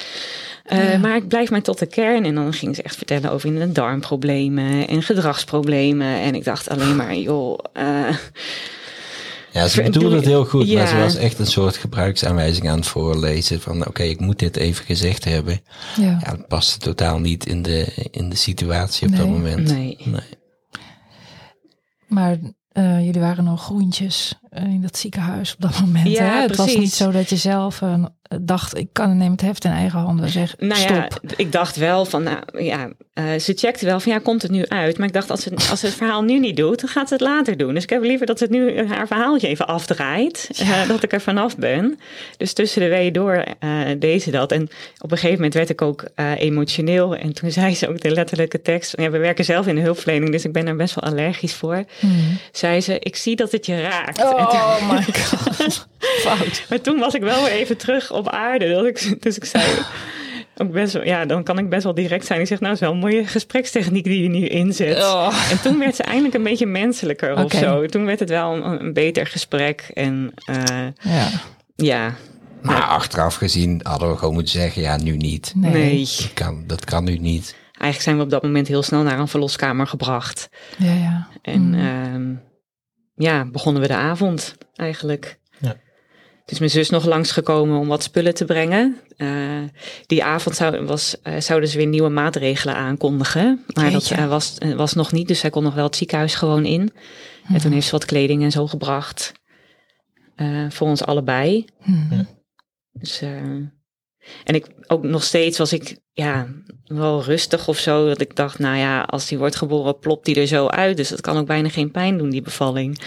Ja. 0.68 0.98
Maar 0.98 1.16
ik 1.16 1.28
blijf 1.28 1.50
mij 1.50 1.60
tot 1.60 1.78
de 1.78 1.86
kern. 1.86 2.24
En 2.24 2.34
dan 2.34 2.52
ging 2.52 2.76
ze 2.76 2.82
echt 2.82 2.96
vertellen 2.96 3.30
over 3.30 3.48
inderdaad 3.48 3.74
darmproblemen 3.74 4.88
en 4.88 5.02
gedragsproblemen. 5.02 6.20
En 6.20 6.34
ik 6.34 6.44
dacht 6.44 6.68
alleen 6.68 6.96
maar, 6.96 7.14
joh. 7.16 7.58
Ja, 9.54 9.68
ze 9.68 9.82
bedoelde 9.82 10.16
het 10.16 10.24
heel 10.24 10.44
goed, 10.44 10.72
maar 10.74 10.88
ze 10.88 10.96
was 10.96 11.14
echt 11.16 11.38
een 11.38 11.46
soort 11.46 11.76
gebruiksaanwijzing 11.76 12.68
aan 12.68 12.76
het 12.78 12.86
voorlezen. 12.86 13.60
Van 13.60 13.86
oké, 13.86 14.02
ik 14.02 14.20
moet 14.20 14.38
dit 14.38 14.56
even 14.56 14.84
gezegd 14.84 15.24
hebben. 15.24 15.60
Ja. 15.96 16.18
Ja, 16.24 16.30
dat 16.30 16.48
paste 16.48 16.78
totaal 16.78 17.18
niet 17.18 17.46
in 17.46 17.62
de, 17.62 18.08
in 18.10 18.28
de 18.28 18.36
situatie 18.36 19.06
op 19.08 19.16
dat 19.16 19.26
Nee. 19.26 19.34
moment. 19.34 19.68
nee. 19.68 19.98
Maar 22.06 22.38
eh, 22.72 23.04
jullie 23.04 23.20
waren 23.20 23.44
nog 23.44 23.62
groentjes 23.62 24.34
eh, 24.50 24.64
in 24.64 24.82
dat 24.82 24.96
ziekenhuis 24.98 25.54
op 25.54 25.60
dat 25.60 25.80
moment. 25.80 26.08
Ja, 26.08 26.24
hè? 26.24 26.40
Het 26.40 26.56
was 26.56 26.76
niet 26.76 26.92
zo 26.92 27.10
dat 27.10 27.28
je 27.30 27.36
zelf 27.36 27.82
dacht, 28.40 28.76
ik 28.78 28.88
kan 28.92 29.16
neem 29.16 29.30
het 29.30 29.40
heft 29.40 29.64
in 29.64 29.70
eigen 29.70 29.98
handen. 29.98 30.28
Zeg, 30.28 30.54
Nou 30.58 30.80
stop. 30.80 30.94
ja, 30.96 31.08
ik 31.36 31.52
dacht 31.52 31.76
wel 31.76 32.04
van, 32.04 32.22
nou 32.22 32.38
ja, 32.64 32.88
eh, 33.12 33.24
ze 33.38 33.52
checkte 33.56 33.84
wel 33.84 34.00
van 34.00 34.12
ja, 34.12 34.18
komt 34.18 34.42
het 34.42 34.50
nu 34.50 34.66
uit? 34.68 34.98
Maar 34.98 35.06
ik 35.06 35.12
dacht, 35.12 35.30
als 35.30 35.42
ze, 35.42 35.50
als 35.70 35.80
ze 35.80 35.86
het 35.86 35.94
verhaal 35.94 36.22
nu 36.22 36.38
niet 36.38 36.56
doet, 36.56 36.80
dan 36.80 36.88
gaat 36.90 37.08
ze 37.08 37.14
het 37.14 37.22
later 37.22 37.56
doen. 37.56 37.74
Dus 37.74 37.82
ik 37.82 37.90
heb 37.90 38.02
liever 38.02 38.26
dat 38.26 38.38
ze 38.38 38.44
het 38.44 38.52
nu 38.52 38.86
haar 38.86 39.06
verhaaltje 39.06 39.48
even 39.48 39.66
afdraait, 39.66 40.50
eh, 40.58 40.88
dat 40.88 41.02
ik 41.02 41.12
er 41.12 41.20
vanaf 41.20 41.56
ben. 41.56 41.98
Dus 42.36 42.52
tussen 42.52 42.80
de 42.80 42.88
weeën 42.88 43.12
door 43.12 43.44
eh 43.58 43.70
deed 43.98 44.22
ze 44.22 44.30
dat. 44.30 44.52
En 44.52 44.62
op 44.98 45.10
een 45.10 45.16
gegeven 45.16 45.36
moment 45.36 45.54
werd 45.54 45.70
ik 45.70 45.82
ook 45.82 46.04
emotioneel. 46.36 47.16
En 47.16 47.32
toen 47.32 47.50
zei 47.50 47.74
ze 47.74 47.88
ook 47.88 48.00
de 48.00 48.10
letterlijke 48.10 48.62
tekst. 48.62 49.00
Ja, 49.00 49.10
we 49.10 49.18
werken 49.18 49.44
zelf 49.44 49.66
in 49.66 49.74
de 49.74 49.80
hulpverlening, 49.80 50.30
dus 50.32 50.44
ik 50.44 50.52
ben 50.52 50.66
er 50.66 50.76
best 50.76 50.94
wel 50.94 51.10
allergisch 51.10 51.54
voor. 51.54 51.84
Hmm. 51.98 52.38
Zei 52.52 52.80
ze, 52.80 52.98
ik 52.98 53.16
zie 53.16 53.36
dat 53.36 53.52
het 53.52 53.66
je 53.66 53.80
raakt. 53.80 54.22
Oh 54.22 54.90
my 54.90 55.02
god. 55.02 55.86
Fout. 56.18 56.64
maar 56.68 56.80
toen 56.80 56.98
was 56.98 57.14
ik 57.14 57.22
wel 57.22 57.42
weer 57.42 57.52
even 57.52 57.76
terug 57.76 58.12
op 58.12 58.28
aarde. 58.28 58.70
Dat 58.72 58.84
ik, 58.86 59.22
dus 59.22 59.36
ik 59.36 59.44
zei 59.44 59.64
ook 60.56 60.72
best 60.72 60.92
wel, 60.92 61.04
ja, 61.04 61.24
dan 61.26 61.42
kan 61.42 61.58
ik 61.58 61.68
best 61.68 61.84
wel 61.84 61.94
direct 61.94 62.26
zijn. 62.26 62.40
Ik 62.40 62.46
zeg, 62.46 62.60
nou, 62.60 62.72
het 62.72 62.80
is 62.82 62.86
wel 62.88 62.96
een 62.96 63.02
mooie 63.02 63.26
gesprekstechniek 63.26 64.04
die 64.04 64.22
je 64.22 64.28
nu 64.28 64.46
inzet. 64.46 64.96
Oh. 65.02 65.36
En 65.50 65.60
toen 65.62 65.78
werd 65.78 65.94
ze 65.96 66.02
eindelijk 66.02 66.34
een 66.34 66.42
beetje 66.42 66.66
menselijker 66.66 67.44
of 67.44 67.52
zo. 67.52 67.86
Toen 67.86 68.04
werd 68.04 68.20
het 68.20 68.28
wel 68.28 68.54
een, 68.54 68.80
een 68.84 68.92
beter 68.92 69.26
gesprek. 69.26 69.90
En 69.94 70.32
eh, 70.44 70.86
Ja. 71.00 71.28
ja, 71.76 72.14
Maar 72.62 72.82
achteraf 72.82 73.34
gezien 73.34 73.80
hadden 73.82 74.10
we 74.10 74.16
gewoon 74.16 74.34
moeten 74.34 74.52
zeggen, 74.52 74.82
ja, 74.82 74.96
nu 74.96 75.16
niet. 75.16 75.52
Nee. 75.56 75.72
nee. 75.72 75.98
Dat 76.16 76.30
kan, 76.34 76.64
dat 76.66 76.84
kan 76.84 77.04
nu 77.04 77.18
niet. 77.18 77.54
Eigenlijk 77.72 78.02
zijn 78.02 78.16
we 78.16 78.22
op 78.22 78.30
dat 78.30 78.42
moment 78.42 78.68
heel 78.68 78.82
snel 78.82 79.02
naar 79.02 79.18
een 79.18 79.28
verloskamer 79.28 79.86
gebracht. 79.86 80.48
Ja, 80.78 80.92
ja. 80.92 81.28
En 81.42 81.60
Mm. 81.62 81.74
ehm, 81.74 82.34
ja, 83.14 83.44
begonnen 83.44 83.82
we 83.82 83.88
de 83.88 83.94
avond 83.94 84.54
eigenlijk. 84.74 85.38
Dus 86.44 86.58
mijn 86.58 86.70
zus 86.70 86.90
nog 86.90 87.04
langsgekomen 87.04 87.78
om 87.78 87.88
wat 87.88 88.02
spullen 88.02 88.34
te 88.34 88.44
brengen. 88.44 89.00
Eh, 89.16 89.62
die 90.06 90.24
avond 90.24 90.56
zou, 90.56 90.86
was, 90.86 91.20
eh, 91.22 91.40
zouden 91.40 91.68
ze 91.68 91.76
weer 91.76 91.86
nieuwe 91.86 92.08
maatregelen 92.08 92.74
aankondigen. 92.74 93.64
Maar 93.74 93.90
dat 93.90 94.10
eh, 94.10 94.28
was, 94.28 94.58
was 94.76 94.92
nog 94.94 95.12
niet, 95.12 95.28
dus 95.28 95.38
zij 95.38 95.50
kon 95.50 95.62
nog 95.62 95.74
wel 95.74 95.84
het 95.84 95.96
ziekenhuis 95.96 96.34
gewoon 96.34 96.64
in. 96.64 96.92
En 97.48 97.60
toen 97.60 97.72
heeft 97.72 97.86
ze 97.86 97.92
wat 97.92 98.04
kleding 98.04 98.42
en 98.42 98.50
zo 98.50 98.66
gebracht. 98.66 99.32
voor 100.68 100.86
ons 100.88 101.04
allebei. 101.04 101.64
Hmm. 101.82 102.26
Dus, 102.92 103.22
en 104.44 104.54
ik 104.54 104.66
ook 104.86 105.02
nog 105.02 105.22
steeds 105.24 105.58
was 105.58 105.72
ik 105.72 105.96
ja, 106.12 106.46
wel 106.86 107.22
rustig 107.22 107.68
of 107.68 107.78
zo. 107.78 108.06
Dat 108.06 108.20
ik 108.20 108.36
dacht, 108.36 108.58
nou 108.58 108.76
ja, 108.76 109.02
als 109.02 109.26
die 109.26 109.38
wordt 109.38 109.56
geboren, 109.56 109.98
plopt 109.98 110.24
die 110.24 110.40
er 110.40 110.46
zo 110.46 110.66
uit. 110.66 110.96
Dus 110.96 111.08
dat 111.08 111.20
kan 111.20 111.36
ook 111.36 111.46
bijna 111.46 111.68
geen 111.68 111.90
pijn 111.90 112.18
doen, 112.18 112.30
die 112.30 112.42
bevalling. 112.42 112.98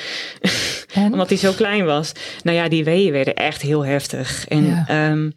Omdat 1.11 1.29
die 1.29 1.37
zo 1.37 1.51
klein 1.51 1.85
was. 1.85 2.11
Nou 2.43 2.57
ja, 2.57 2.67
die 2.69 2.83
weeën 2.83 3.11
werden 3.11 3.35
echt 3.35 3.61
heel 3.61 3.85
heftig. 3.85 4.47
En 4.47 4.65
Ja. 4.65 4.83
ehm, 4.87 5.29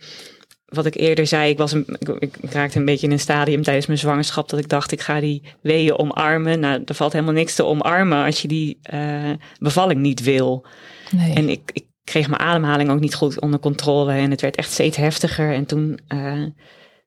wat 0.65 0.87
ik 0.87 0.95
eerder 0.95 1.27
zei, 1.27 1.51
ik, 1.51 1.59
was 1.59 1.73
een, 1.73 1.87
ik, 1.99 2.37
ik 2.41 2.53
raakte 2.53 2.79
een 2.79 2.85
beetje 2.85 3.07
in 3.07 3.13
een 3.13 3.21
stadium 3.21 3.63
tijdens 3.63 3.87
mijn 3.87 3.99
zwangerschap 3.99 4.49
dat 4.49 4.59
ik 4.61 4.69
dacht, 4.69 4.93
ik 4.93 5.01
ga 5.01 5.21
die 5.21 5.43
weeën 5.61 5.99
omarmen. 5.99 6.61
Nou, 6.61 6.83
er 6.85 6.95
valt 6.95 7.13
helemaal 7.13 7.35
niks 7.35 7.55
te 7.55 7.65
omarmen 7.65 8.25
als 8.25 8.43
je 8.43 8.49
die 8.49 8.79
eh, 8.83 9.31
bevalling 9.59 10.01
niet 10.01 10.23
wil. 10.23 10.67
Nee. 11.11 11.35
En 11.35 11.49
ik, 11.49 11.61
ik 11.73 11.85
kreeg 12.11 12.29
mijn 12.29 12.41
ademhaling 12.41 12.91
ook 12.91 13.01
niet 13.01 13.15
goed 13.15 13.41
onder 13.41 13.61
controle 13.61 14.13
en 14.13 14.31
het 14.31 14.41
werd 14.41 14.57
echt 14.57 14.73
steeds 14.73 14.97
heftiger. 14.97 15.55
En 15.55 15.67
toen 15.67 15.99
eh, 16.09 16.43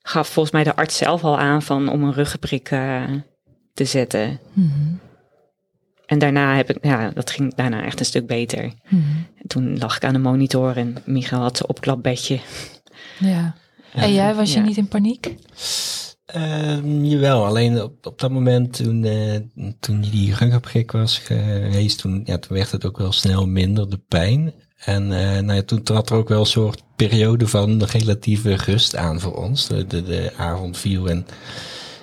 gaf 0.01 0.27
volgens 0.27 0.53
mij 0.53 0.63
de 0.63 0.75
arts 0.75 0.97
zelf 0.97 1.23
al 1.23 1.37
aan 1.37 1.61
van 1.61 1.89
om 1.89 2.03
een 2.03 2.13
ruggenprik 2.13 2.71
eh, 2.71 3.03
te 3.73 3.85
zetten. 3.85 4.39
Mhm. 4.53 4.93
En 6.05 6.19
daarna 6.19 6.55
heb 6.55 6.69
ik, 6.69 6.77
ja, 6.81 7.09
dat 7.09 7.31
ging 7.31 7.55
daarna 7.55 7.83
echt 7.83 7.99
een 7.99 8.05
stuk 8.05 8.27
beter. 8.27 8.73
Mhm. 8.89 9.01
En 9.35 9.47
toen 9.47 9.77
lag 9.77 9.95
ik 9.95 10.03
aan 10.03 10.13
de 10.13 10.19
monitor 10.19 10.77
en 10.77 10.95
Michael 11.05 11.41
had 11.41 11.57
zijn 11.57 11.69
opklapbedje. 11.69 12.39
Ja. 13.19 13.55
En 13.93 14.13
jij, 14.13 14.35
was 14.35 14.53
je 14.53 14.59
Ja. 14.59 14.65
niet 14.65 14.77
in 14.77 14.87
paniek? 14.87 15.35
Ehm, 16.25 17.03
jawel, 17.03 17.45
alleen 17.45 17.81
op, 17.81 18.05
op 18.05 18.19
dat 18.19 18.31
moment 18.31 18.73
toen, 18.73 19.03
eh, 19.03 19.39
toen 19.79 20.01
die 20.01 20.35
ruggenprik 20.35 20.91
was 20.91 21.17
geweest, 21.17 21.99
toen, 21.99 22.21
ja, 22.25 22.37
toen 22.37 22.57
werd 22.57 22.71
het 22.71 22.85
ook 22.85 22.97
wel 22.97 23.11
snel 23.11 23.47
minder, 23.47 23.89
de 23.89 24.01
pijn. 24.07 24.53
En 24.85 25.11
eh, 25.11 25.41
nou 25.41 25.53
ja, 25.53 25.63
toen 25.63 25.83
trad 25.83 26.09
er 26.09 26.15
ook 26.15 26.29
wel 26.29 26.39
een 26.39 26.45
soort 26.45 26.83
periode 26.95 27.47
van 27.47 27.83
relatieve 27.83 28.55
rust 28.55 28.95
aan 28.95 29.19
voor 29.19 29.35
ons. 29.35 29.67
De, 29.67 29.87
de, 29.87 30.03
de 30.03 30.33
avond 30.37 30.77
viel 30.77 31.09
en 31.09 31.27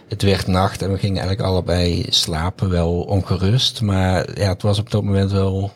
het 0.08 0.22
werd 0.22 0.46
nacht 0.46 0.82
en 0.82 0.92
we 0.92 0.98
gingen 0.98 1.18
eigenlijk 1.22 1.48
allebei 1.48 2.06
slapen, 2.08 2.70
wel 2.70 3.00
ongerust. 3.00 3.80
Maar 3.80 4.38
ja, 4.40 4.48
het 4.48 4.62
was 4.62 4.78
op 4.78 4.90
dat 4.90 5.02
moment 5.02 5.30
wel 5.30 5.72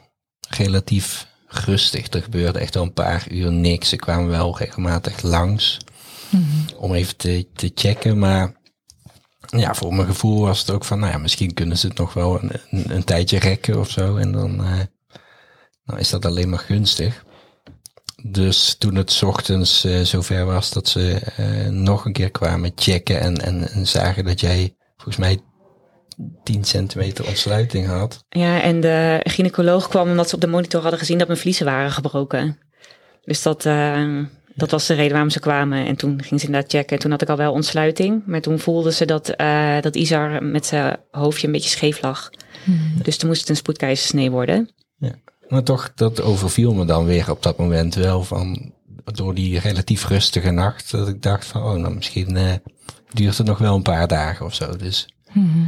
relatief 0.49 1.27
rustig. 1.49 2.13
Er 2.13 2.23
gebeurde 2.23 2.59
echt 2.59 2.75
wel 2.75 2.83
een 2.83 2.93
paar 2.93 3.27
uur 3.31 3.53
niks. 3.53 3.89
Ze 3.89 3.97
kwamen 3.97 4.29
wel 4.29 4.59
regelmatig 4.59 5.23
langs 5.23 5.79
Mhm. 6.31 6.77
om 6.77 6.95
even 6.95 7.17
te, 7.17 7.47
te 7.55 7.71
checken. 7.75 8.19
Maar 8.19 8.53
ja, 9.47 9.75
voor 9.75 9.95
mijn 9.95 10.07
gevoel 10.09 10.41
was 10.41 10.61
het 10.61 10.71
ook 10.71 10.85
van, 10.85 10.99
nou 10.99 11.13
ja, 11.13 11.19
misschien 11.19 11.55
kunnen 11.55 11.79
ze 11.79 11.87
het 11.87 11.99
nog 11.99 12.15
wel 12.15 12.43
een, 12.43 12.51
een, 12.71 12.95
een 12.95 13.05
tijdje 13.05 13.39
rekken 13.39 13.79
of 13.81 13.91
zo. 13.91 14.17
En 14.17 14.33
dan 14.33 14.65
eh, 14.65 14.81
nou 15.85 16.01
is 16.01 16.11
dat 16.11 16.25
alleen 16.25 16.49
maar 16.49 16.59
gunstig. 16.59 17.25
Dus 18.23 18.75
toen 18.79 18.95
het 18.95 19.13
's 19.13 19.23
ochtends 19.23 19.85
eh, 19.85 20.01
zover 20.01 20.45
was 20.45 20.71
dat 20.71 20.89
ze 20.89 21.21
eh, 21.37 21.69
nog 21.69 22.05
een 22.05 22.13
keer 22.13 22.31
kwamen 22.31 22.73
checken 22.75 23.21
en, 23.21 23.37
en, 23.37 23.69
en 23.69 23.87
zagen 23.87 24.25
dat 24.25 24.41
jij 24.41 24.77
volgens 24.97 25.17
mij 25.17 25.39
10 26.43 26.65
centimeter 26.65 27.27
ontsluiting 27.27 27.87
had. 27.87 28.25
Ja, 28.29 28.61
en 28.61 28.81
de 28.81 29.21
gynaecoloog 29.23 29.89
kwam 29.89 30.09
omdat 30.09 30.29
ze 30.29 30.35
op 30.35 30.41
de 30.41 30.47
monitor 30.47 30.81
hadden 30.81 30.99
gezien 30.99 31.19
dat 31.19 31.27
mijn 31.27 31.39
vliezen 31.39 31.67
waren 31.67 31.91
gebroken. 31.91 32.59
Dus 33.25 33.43
dat, 33.43 33.65
eh, 33.65 34.23
dat 34.55 34.71
was 34.71 34.87
de 34.87 34.95
reden 34.95 35.13
waarom 35.13 35.31
ze 35.31 35.41
kwamen. 35.41 35.87
En 35.87 35.97
toen 35.97 36.23
ging 36.23 36.41
ze 36.41 36.47
inderdaad 36.47 36.71
checken. 36.71 36.99
Toen 36.99 37.11
had 37.11 37.23
ik 37.23 37.29
al 37.29 37.37
wel 37.37 37.53
ontsluiting. 37.53 38.23
Maar 38.27 38.41
toen 38.41 38.59
voelde 38.59 38.93
ze 38.93 39.05
dat, 39.05 39.29
eh, 39.29 39.81
dat 39.81 39.97
Isar 39.97 40.43
met 40.45 40.67
zijn 40.67 40.97
hoofdje 41.11 41.47
een 41.47 41.53
beetje 41.53 41.71
scheef 41.71 42.03
lag. 42.03 42.31
Mhm. 42.65 43.03
Dus 43.03 43.17
toen 43.17 43.29
moest 43.29 43.41
het 43.41 43.51
een 43.51 43.57
spoedkeizersnee 43.57 44.31
worden. 44.31 44.71
Maar 45.49 45.63
toch, 45.63 45.93
dat 45.95 46.21
overviel 46.21 46.75
me 46.75 46.85
dan 46.85 47.05
weer 47.05 47.31
op 47.31 47.43
dat 47.43 47.59
moment 47.59 47.95
wel 47.95 48.25
van, 48.25 48.73
door 49.05 49.35
die 49.35 49.59
relatief 49.59 50.09
rustige 50.09 50.51
nacht, 50.51 50.91
dat 50.91 51.09
ik 51.09 51.23
dacht 51.23 51.47
van, 51.47 51.63
oh, 51.63 51.75
nou 51.75 51.95
misschien 51.95 52.37
eh, 52.37 52.53
duurt 53.13 53.39
het 53.39 53.47
nog 53.47 53.59
wel 53.59 53.75
een 53.75 53.83
paar 53.83 54.09
dagen 54.09 54.47
of 54.47 54.55
zo. 54.55 54.77
Dus 54.77 55.09
Mhm. 55.33 55.65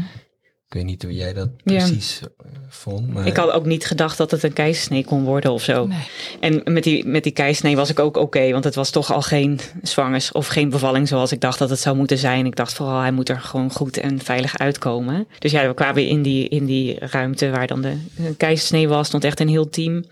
Ik 0.68 0.74
weet 0.74 0.84
niet 0.84 1.02
hoe 1.02 1.14
jij 1.14 1.32
dat 1.32 1.62
precies 1.62 2.20
eh, 2.20 2.50
vond. 2.68 3.12
Maar 3.12 3.26
Ik 3.26 3.36
had 3.36 3.50
ook 3.50 3.66
niet 3.66 3.86
gedacht 3.86 4.18
dat 4.18 4.30
het 4.30 4.42
een 4.42 4.52
keizersnee 4.52 5.04
kon 5.04 5.24
worden 5.24 5.52
of 5.52 5.62
zo. 5.62 5.86
Nee. 5.86 5.98
En 6.40 6.72
met 6.72 6.82
die, 6.82 7.06
met 7.06 7.22
die 7.22 7.32
keizersnee 7.32 7.76
was 7.76 7.90
ik 7.90 7.98
ook 7.98 8.16
oké, 8.16 8.50
want 8.50 8.64
het 8.64 8.74
was 8.74 8.90
toch 8.90 9.12
al 9.12 9.22
geen 9.22 9.60
zwangers 9.82 10.32
of 10.32 10.46
geen 10.46 10.68
bevalling 10.68 11.08
zoals 11.08 11.32
ik 11.32 11.40
dacht 11.40 11.58
dat 11.58 11.70
het 11.70 11.78
zou 11.78 11.96
moeten 11.96 12.18
zijn. 12.18 12.46
Ik 12.46 12.56
dacht 12.56 12.72
vooral, 12.72 13.00
hij 13.00 13.12
moet 13.12 13.28
er 13.28 13.40
gewoon 13.40 13.70
goed 13.70 13.96
en 13.96 14.20
veilig 14.20 14.58
uitkomen. 14.58 15.26
Dus 15.38 15.50
ja, 15.50 15.66
we 15.66 15.74
kwamen 15.74 16.08
in 16.08 16.22
die, 16.22 16.48
in 16.48 16.66
die 16.66 16.98
ruimte 16.98 17.50
waar 17.50 17.66
dan 17.66 17.80
de 17.80 17.96
keizersnee 18.36 18.88
was, 18.88 19.06
stond 19.06 19.24
echt 19.24 19.40
een 19.40 19.48
heel 19.48 19.68
team. 19.68 20.04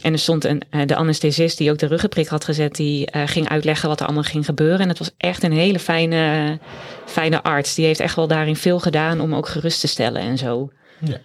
En 0.00 0.12
er 0.12 0.18
stond 0.18 0.44
een, 0.44 0.62
eh, 0.70 0.80
de 0.86 0.96
anesthesist 0.96 1.58
die 1.58 1.70
ook 1.70 1.78
de 1.78 1.86
ruggenprik 1.86 2.26
had 2.26 2.44
gezet, 2.44 2.74
die 2.74 3.06
eh, 3.06 3.22
ging 3.26 3.48
uitleggen 3.48 3.88
wat 3.88 4.00
er 4.00 4.06
allemaal 4.06 4.22
ging 4.22 4.44
gebeuren. 4.44 4.80
En 4.80 4.88
het 4.88 4.98
was 4.98 5.10
echt 5.16 5.42
een 5.42 5.52
hele 5.52 5.78
fijne, 5.78 6.58
fijne 7.06 7.42
arts. 7.42 7.74
Die 7.74 7.84
heeft 7.84 8.00
echt 8.00 8.16
wel 8.16 8.26
daarin 8.26 8.56
veel 8.56 8.78
gedaan 8.78 9.20
om 9.20 9.34
ook 9.34 9.48
gerust 9.48 9.80
te 9.80 9.86
stellen 9.92 10.22
en 10.22 10.38
zo. 10.38 10.70
Ja. 11.04 11.20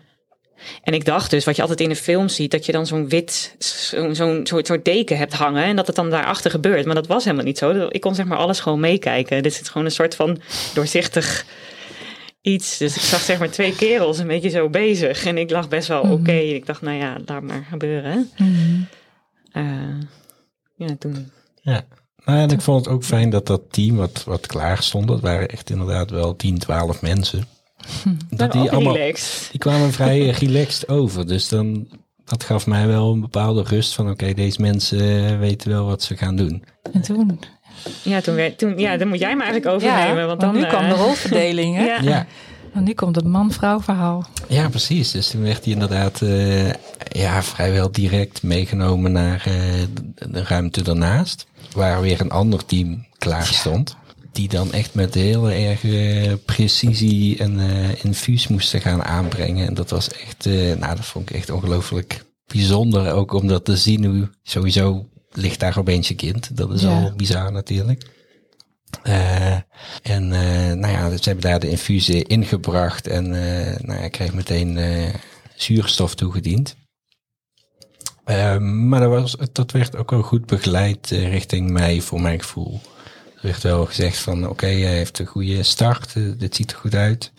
En 0.83 0.93
ik 0.93 1.05
dacht 1.05 1.29
dus, 1.29 1.45
wat 1.45 1.55
je 1.55 1.61
altijd 1.61 1.81
in 1.81 1.89
de 1.89 1.95
film 1.95 2.27
ziet, 2.29 2.51
dat 2.51 2.65
je 2.65 2.71
dan 2.71 2.85
zo'n 2.85 3.09
wit, 3.09 3.55
zo'n 3.59 4.15
soort, 4.45 4.67
soort 4.67 4.85
deken 4.85 5.17
hebt 5.17 5.33
hangen 5.33 5.63
en 5.63 5.75
dat 5.75 5.87
het 5.87 5.95
dan 5.95 6.09
daarachter 6.09 6.51
gebeurt. 6.51 6.85
Maar 6.85 6.95
dat 6.95 7.07
was 7.07 7.23
helemaal 7.23 7.45
niet 7.45 7.57
zo. 7.57 7.87
Ik 7.89 8.01
kon 8.01 8.15
zeg 8.15 8.25
maar 8.25 8.37
alles 8.37 8.59
gewoon 8.59 8.79
meekijken. 8.79 9.43
Dit 9.43 9.61
is 9.61 9.69
gewoon 9.69 9.85
een 9.85 9.91
soort 9.91 10.15
van 10.15 10.41
doorzichtig 10.73 11.45
iets. 12.41 12.77
Dus 12.77 12.95
ik 12.95 13.01
zag 13.01 13.21
zeg 13.21 13.39
maar 13.39 13.49
twee 13.49 13.75
kerels 13.75 14.17
een 14.17 14.27
beetje 14.27 14.49
zo 14.49 14.69
bezig. 14.69 15.25
En 15.25 15.37
ik 15.37 15.51
lag 15.51 15.67
best 15.67 15.87
wel 15.87 16.01
oké. 16.01 16.31
Ik 16.31 16.65
dacht, 16.65 16.81
nou 16.81 16.97
ja, 16.97 17.17
laat 17.25 17.41
maar 17.41 17.65
gebeuren. 17.69 18.31
Mhm. 18.37 18.81
Eh, 19.51 20.07
ja, 20.75 20.95
toen. 20.99 21.31
Ja. 21.61 21.85
Nou, 22.25 22.39
en 22.39 22.49
ik 22.49 22.61
vond 22.61 22.85
het 22.85 22.93
ook 22.93 23.03
fijn 23.03 23.29
dat 23.29 23.45
dat 23.45 23.61
team 23.71 23.95
wat, 23.95 24.23
wat 24.23 24.47
klaar 24.47 24.83
stond, 24.83 25.07
dat 25.07 25.21
waren 25.21 25.47
echt 25.47 25.69
inderdaad 25.69 26.09
wel 26.09 26.35
10, 26.35 26.57
12 26.57 27.01
mensen. 27.01 27.47
Dat 28.29 28.51
die 28.51 28.71
allemaal, 28.71 28.95
relaxed. 28.95 29.47
die 29.51 29.59
kwamen 29.59 29.93
vrij 29.93 30.29
relaxed 30.39 30.89
over. 30.89 31.27
Dus 31.27 31.49
dan, 31.49 31.87
dat 32.25 32.43
gaf 32.43 32.67
mij 32.67 32.87
wel 32.87 33.11
een 33.11 33.21
bepaalde 33.21 33.63
rust 33.63 33.93
van, 33.93 34.09
oké, 34.09 34.33
deze 34.33 34.61
mensen 34.61 35.29
eh, 35.29 35.39
weten 35.39 35.69
wel 35.69 35.85
wat 35.85 36.03
ze 36.03 36.17
gaan 36.17 36.35
doen. 36.35 36.63
En 36.93 37.01
toen? 37.01 37.39
Ja, 38.03 38.21
toen, 38.21 38.35
werd, 38.35 38.57
toen, 38.57 38.77
ja, 38.77 38.97
dan 38.97 39.07
moet 39.07 39.19
jij 39.19 39.35
me 39.35 39.43
eigenlijk 39.43 39.75
overnemen. 39.75 40.27
want 40.27 40.39
dan, 40.39 40.53
nu 40.53 40.61
eh, 40.61 40.69
kwam 40.69 40.89
de 40.89 40.95
rolverdeling, 40.95 41.75
hè? 41.75 41.83
Ja. 42.11 42.25
Nu 42.73 42.93
komt 42.93 43.15
het 43.15 43.25
man-vrouw 43.25 43.81
verhaal. 43.81 44.25
ja 44.47 44.69
precies. 44.69 45.11
Dus 45.11 45.29
toen 45.29 45.41
werd 45.41 45.63
hij 45.63 45.73
inderdaad 45.73 46.21
eh, 46.21 46.69
ja, 47.11 47.43
vrijwel 47.43 47.91
direct 47.91 48.43
meegenomen 48.43 49.11
naar 49.11 49.43
eh, 49.45 49.53
de, 49.93 50.31
de 50.31 50.43
ruimte 50.43 50.81
daarnaast. 50.81 51.47
Waar 51.71 52.01
weer 52.01 52.21
een 52.21 52.31
ander 52.31 52.65
team 52.65 53.05
klaar 53.17 53.45
stond. 53.45 53.97
Die 54.37 54.47
dan 54.47 54.71
echt 54.73 54.93
met 54.93 55.13
heel 55.13 55.51
erg 55.51 55.83
eh, 55.83 56.33
precisie 56.45 57.41
een 57.41 57.59
eh, 57.59 58.05
infuus 58.05 58.47
moesten 58.47 58.81
gaan 58.81 59.03
aanbrengen. 59.03 59.67
En 59.67 59.73
dat 59.73 59.89
was 59.89 60.09
echt, 60.09 60.45
eh, 60.45 60.53
nou 60.53 60.95
dat 60.95 61.05
vond 61.05 61.29
ik 61.29 61.35
echt 61.35 61.49
ongelooflijk 61.49 62.25
bijzonder. 62.45 63.11
Ook 63.11 63.33
om 63.33 63.47
dat 63.47 63.65
te 63.65 63.77
zien 63.77 64.05
hoe 64.05 64.29
sowieso 64.43 65.09
ligt 65.31 65.59
daar 65.59 65.77
opeens 65.77 66.07
je 66.07 66.15
kind. 66.15 66.57
Dat 66.57 66.71
is 66.73 66.81
Ja. 66.81 66.87
al 67.01 67.13
bizar 67.15 67.51
natuurlijk. 67.51 68.15
En 70.01 70.27
nou 70.79 70.87
ja, 70.87 71.09
ze 71.09 71.23
hebben 71.23 71.49
daar 71.49 71.59
de 71.59 71.69
infusie 71.69 72.23
ingebracht 72.23 73.07
en 73.07 73.29
nou 73.81 73.93
ja, 73.99 73.99
ik 73.99 74.11
kreeg 74.11 74.33
meteen 74.33 74.79
zuurstof 75.55 76.15
toegediend. 76.15 76.75
Eh, 78.25 78.57
maar 78.57 78.99
dat, 78.99 79.09
was, 79.09 79.35
dat 79.51 79.71
werd 79.71 79.95
ook 79.95 80.11
wel 80.11 80.21
goed 80.21 80.45
begeleid 80.45 81.07
richting 81.09 81.69
mij, 81.69 82.01
voor 82.01 82.21
mijn 82.21 82.39
gevoel. 82.39 82.81
Er 83.37 83.43
werd 83.43 83.63
wel 83.63 83.85
gezegd 83.85 84.17
van, 84.17 84.49
oké, 84.49 84.65
hij 84.65 84.95
heeft 84.95 85.19
een 85.19 85.25
goede 85.25 85.63
start, 85.63 86.15
eh, 86.15 86.23
dit 86.37 86.55
ziet 86.55 86.71
er 86.71 86.77
goed 86.77 86.95
uit. 86.95 87.31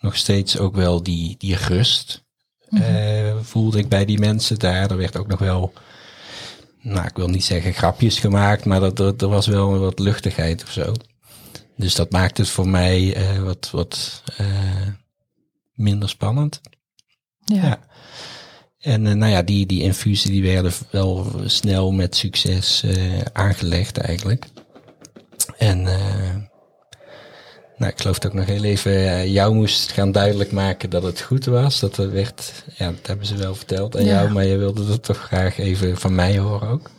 Nog 0.00 0.16
steeds 0.16 0.58
ook 0.58 0.74
wel 0.74 1.02
die, 1.02 1.34
die 1.38 1.56
rust 1.56 2.24
eh, 2.68 3.36
voelde 3.42 3.78
ik 3.78 3.88
bij 3.88 4.04
die 4.04 4.18
mensen 4.18 4.58
daar. 4.58 4.90
Er 4.90 4.96
werd 4.96 5.16
ook 5.16 5.26
nog 5.26 5.38
wel, 5.38 5.72
nou 6.80 7.06
ik 7.06 7.16
wil 7.16 7.28
niet 7.28 7.44
zeggen 7.44 7.74
grapjes 7.74 8.18
gemaakt, 8.18 8.64
maar 8.64 8.80
dat, 8.80 8.98
er, 8.98 9.14
er 9.16 9.28
was 9.28 9.46
wel 9.46 9.78
wat 9.78 9.98
luchtigheid 9.98 10.62
of 10.62 10.70
zo. 10.70 10.94
Dus 11.76 11.94
dat 11.94 12.10
maakt 12.10 12.38
het 12.38 12.48
voor 12.48 12.68
mij 12.68 13.14
eh, 13.14 13.42
wat, 13.42 13.68
wat 13.72 14.22
minder 15.74 16.08
spannend. 16.08 16.60
Ja. 17.44 17.62
Ja. 17.62 17.80
En 18.78 19.02
nou 19.02 19.32
ja, 19.32 19.42
die, 19.42 19.66
die 19.66 19.82
infusie 19.82 20.30
die 20.30 20.42
werden 20.42 20.72
wel 20.90 21.32
snel 21.46 21.92
met 21.92 22.16
succes 22.16 22.84
aangelegd 23.32 23.98
eigenlijk. 23.98 24.46
En 25.58 25.86
eh, 25.86 26.34
nou, 27.76 27.92
ik 27.92 28.00
geloof 28.00 28.18
dat 28.18 28.32
ik 28.32 28.38
nog 28.38 28.46
heel 28.46 28.64
even 28.64 28.92
eh, 28.92 29.26
jou 29.32 29.54
moest 29.54 29.92
gaan 29.92 30.12
duidelijk 30.12 30.52
maken 30.52 30.90
dat 30.90 31.02
het 31.02 31.20
goed 31.20 31.44
was. 31.44 31.80
Dat 31.80 31.96
er 31.96 32.12
werd, 32.12 32.64
ja, 32.74 32.86
dat 32.90 33.06
hebben 33.06 33.26
ze 33.26 33.36
wel 33.36 33.54
verteld 33.54 33.96
aan 33.96 34.04
Ja. 34.04 34.12
jou, 34.20 34.30
maar 34.32 34.44
je 34.44 34.56
wilde 34.56 34.86
dat 34.86 35.02
toch 35.02 35.18
graag 35.18 35.58
even 35.58 35.96
van 35.96 36.14
mij 36.14 36.38
horen 36.38 36.68
ook. 36.68 36.90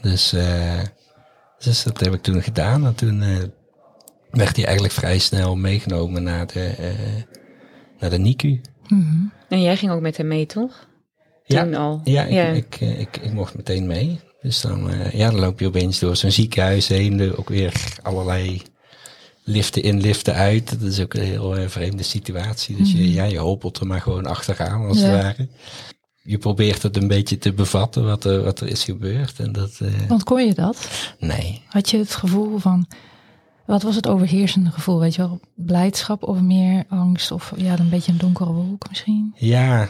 Dus, 0.00 0.32
eh, 0.32 0.80
dus 1.58 1.82
dat 1.82 2.00
heb 2.00 2.14
ik 2.14 2.22
toen 2.22 2.42
gedaan. 2.42 2.86
En 2.86 2.94
toen 2.94 3.22
eh, 3.22 3.36
werd 4.30 4.56
hij 4.56 4.64
eigenlijk 4.64 4.94
vrij 4.94 5.18
snel 5.18 5.56
meegenomen 5.56 6.22
naar 6.22 6.46
de, 6.46 6.64
eh, 6.66 7.22
naar 7.98 8.10
de 8.10 8.18
NICU. 8.18 8.60
Mhm. 8.88 9.16
En 9.48 9.62
jij 9.62 9.76
ging 9.76 9.92
ook 9.92 10.00
met 10.00 10.16
hem 10.16 10.26
mee, 10.28 10.46
toch? 10.46 10.86
Ja. 11.44 11.62
Toen 11.62 11.74
al. 11.74 12.00
Ja, 12.04 12.22
ik, 12.24 12.32
Ja. 12.32 12.46
Ik, 12.46 12.80
ik, 12.80 13.16
ik 13.16 13.32
mocht 13.32 13.54
meteen 13.56 13.86
mee. 13.86 14.20
Dus 14.44 14.60
dan, 14.60 14.90
eh, 14.90 15.12
ja, 15.12 15.30
dan 15.30 15.40
loop 15.40 15.60
je 15.60 15.66
opeens 15.66 15.98
door 15.98 16.16
zo'n 16.16 16.30
ziekenhuis 16.30 16.88
heen. 16.88 17.36
Ook 17.36 17.48
weer 17.48 17.72
allerlei 18.02 18.62
liften 19.44 19.82
in, 19.82 20.00
liften 20.00 20.34
uit. 20.34 20.70
Dat 20.80 20.90
is 20.90 21.00
ook 21.00 21.14
een 21.14 21.22
heel 21.22 21.56
eh, 21.56 21.68
vreemde 21.68 22.02
situatie. 22.02 22.76
Dus 22.76 22.92
je, 22.92 23.12
ja, 23.12 23.24
je 23.24 23.38
hoppelt 23.38 23.78
er 23.80 23.86
maar 23.86 24.00
gewoon 24.00 24.26
achteraan 24.26 24.86
als 24.86 24.98
Ja. 25.00 25.04
het 25.06 25.22
ware. 25.22 25.48
Je 26.22 26.38
probeert 26.38 26.82
het 26.82 26.96
een 26.96 27.08
beetje 27.08 27.38
te 27.38 27.52
bevatten 27.52 28.04
wat 28.04 28.24
er, 28.24 28.42
wat 28.42 28.60
er 28.60 28.68
is 28.68 28.84
gebeurd. 28.84 29.38
En 29.38 29.52
dat, 29.52 29.72
eh, 29.78 30.08
Want 30.08 30.24
kon 30.24 30.46
je 30.46 30.54
dat? 30.54 30.88
nee. 31.18 31.62
Had 31.68 31.90
je 31.90 31.98
het 31.98 32.14
gevoel 32.14 32.58
van, 32.58 32.86
wat 33.66 33.82
was 33.82 33.96
het 33.96 34.08
overheersende 34.08 34.70
gevoel? 34.70 34.98
Weet 35.00 35.14
je 35.14 35.22
wel, 35.22 35.40
blijdschap 35.56 36.22
of 36.22 36.40
meer 36.40 36.84
angst? 36.88 37.30
Of 37.30 37.52
ja, 37.56 37.78
een 37.78 37.88
beetje 37.88 38.12
een 38.12 38.18
donkere 38.18 38.52
wolk 38.52 38.88
misschien? 38.88 39.32
Ja, 39.36 39.88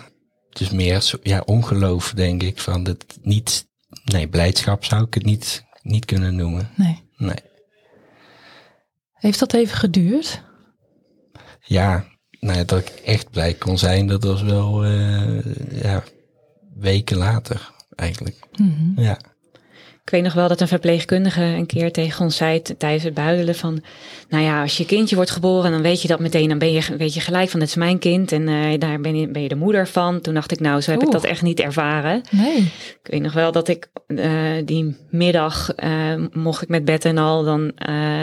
dus 0.53 0.71
meer 0.71 1.13
ja, 1.23 1.43
ongeloof 1.45 2.13
denk 2.17 2.43
ik. 2.43 2.59
Van 2.61 2.85
het 2.87 3.19
niet, 3.23 3.67
nee, 4.05 4.29
blijdschap 4.29 4.85
zou 4.85 5.05
ik 5.05 5.15
het 5.15 5.25
niet, 5.25 5.65
niet 5.83 6.05
kunnen 6.05 6.37
noemen. 6.37 6.71
Nee. 6.77 7.03
Nee. 7.17 7.39
Heeft 9.13 9.39
dat 9.39 9.53
even 9.53 9.77
geduurd? 9.77 10.43
Ja, 11.61 12.05
nou 12.41 12.59
ja, 12.59 12.65
dat 12.65 12.79
ik 12.79 12.89
echt 12.89 13.31
blij 13.31 13.55
kon 13.55 13.79
zijn, 13.79 14.07
dat 14.07 14.25
was 14.25 14.43
wel 14.43 14.85
eh, 14.85 15.83
ja, 15.83 16.03
weken 16.75 17.17
later 17.17 17.73
eigenlijk. 17.97 18.39
Mhm. 18.57 19.01
Ja, 19.01 19.19
Ik 20.05 20.11
weet 20.11 20.23
nog 20.23 20.33
wel 20.33 20.49
dat 20.49 20.61
een 20.61 20.69
verpleegkundige 20.69 21.43
een 21.43 21.67
keer 21.67 21.93
tegen 21.93 22.25
ons 22.25 22.37
zei 22.37 22.63
tijdens 22.63 23.03
het 23.03 23.15
buidelen 23.15 23.55
van, 23.55 23.83
nou 24.29 24.45
ja, 24.45 24.63
als 24.63 24.77
je 24.77 24.87
kindje 24.87 25.17
wordt 25.17 25.31
geboren, 25.31 25.71
dan 25.71 25.83
weet 25.83 26.03
je 26.03 26.09
dat 26.09 26.19
meteen, 26.19 26.49
dan 26.49 26.59
ben 26.59 26.73
je, 26.73 26.97
weet 26.97 27.15
je 27.15 27.21
gelijk 27.21 27.51
van, 27.51 27.61
het 27.61 27.69
is 27.69 27.75
mijn 27.75 27.99
kind 27.99 28.33
en 28.33 28.49
eh, 28.49 28.79
daar 28.79 29.01
ben 29.01 29.17
je, 29.17 29.29
ben 29.29 29.43
je 29.43 29.49
de 29.49 29.55
moeder 29.55 29.89
van. 29.89 30.21
Toen 30.21 30.35
dacht 30.35 30.53
ik, 30.53 30.61
nou, 30.61 30.81
zo 30.81 30.91
heb 30.91 31.03
ik 31.03 31.11
dat 31.11 31.25
echt 31.25 31.43
niet 31.43 31.61
ervaren. 31.61 32.23
Nee. 32.31 32.57
Ik 33.03 33.11
weet 33.11 33.23
nog 33.23 33.33
wel 33.33 33.53
dat 33.53 33.69
ik 33.69 33.89
eh, 34.07 34.31
die 34.65 34.97
middag 35.11 35.75
eh, 35.75 36.15
mocht 36.33 36.63
ik 36.63 36.69
met 36.69 36.85
Bette 36.85 37.09
en 37.09 37.19
al 37.19 37.45
dan 37.45 37.73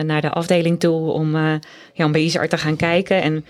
naar 0.05 0.21
de 0.21 0.31
afdeling 0.31 0.79
toe 0.79 1.11
om, 1.11 1.35
ja, 1.93 2.05
om 2.05 2.11
bij 2.11 2.21
Isar 2.21 2.47
te 2.47 2.57
gaan 2.57 2.75
kijken. 2.75 3.21
En 3.21 3.45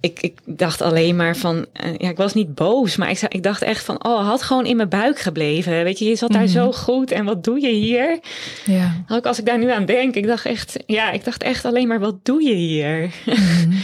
ik, 0.00 0.20
ik 0.20 0.38
dacht 0.44 0.82
alleen 0.82 1.16
maar 1.16 1.36
van, 1.36 1.66
eh, 1.72 1.94
ja, 1.98 2.08
ik 2.08 2.16
was 2.16 2.34
niet 2.34 2.54
boos, 2.54 2.96
maar 2.96 3.10
ik, 3.10 3.20
ik 3.28 3.42
dacht 3.42 3.62
echt 3.62 3.84
van, 3.84 4.04
oh, 4.04 4.26
had 4.28 4.42
gewoon 4.42 4.66
in 4.66 4.76
mijn 4.76 4.88
buik 4.88 5.18
gebleven. 5.18 5.84
Weet 5.84 5.98
je, 5.98 6.04
je 6.04 6.16
zat 6.16 6.32
daar 6.32 6.42
Mhm. 6.42 6.50
zo 6.50 6.72
goed 6.72 7.10
en 7.10 7.24
wat 7.24 7.44
doe 7.44 7.60
je 7.60 7.68
hier? 7.72 8.18
Ja. 8.64 9.04
Ook 9.08 9.26
als 9.26 9.38
ik 9.38 9.46
daar 9.46 9.58
nu 9.58 9.70
aan 9.70 9.84
denk, 9.84 10.14
ik 10.14 10.26
dacht 10.26 10.44
echt, 10.46 10.76
ja, 10.86 11.10
ik 11.10 11.24
dacht 11.24 11.42
echt 11.42 11.64
alleen 11.64 11.88
maar, 11.88 12.00
wat 12.00 12.24
doe 12.24 12.42
je 12.42 12.54
hier? 12.54 13.10
Mhm. 13.26 13.72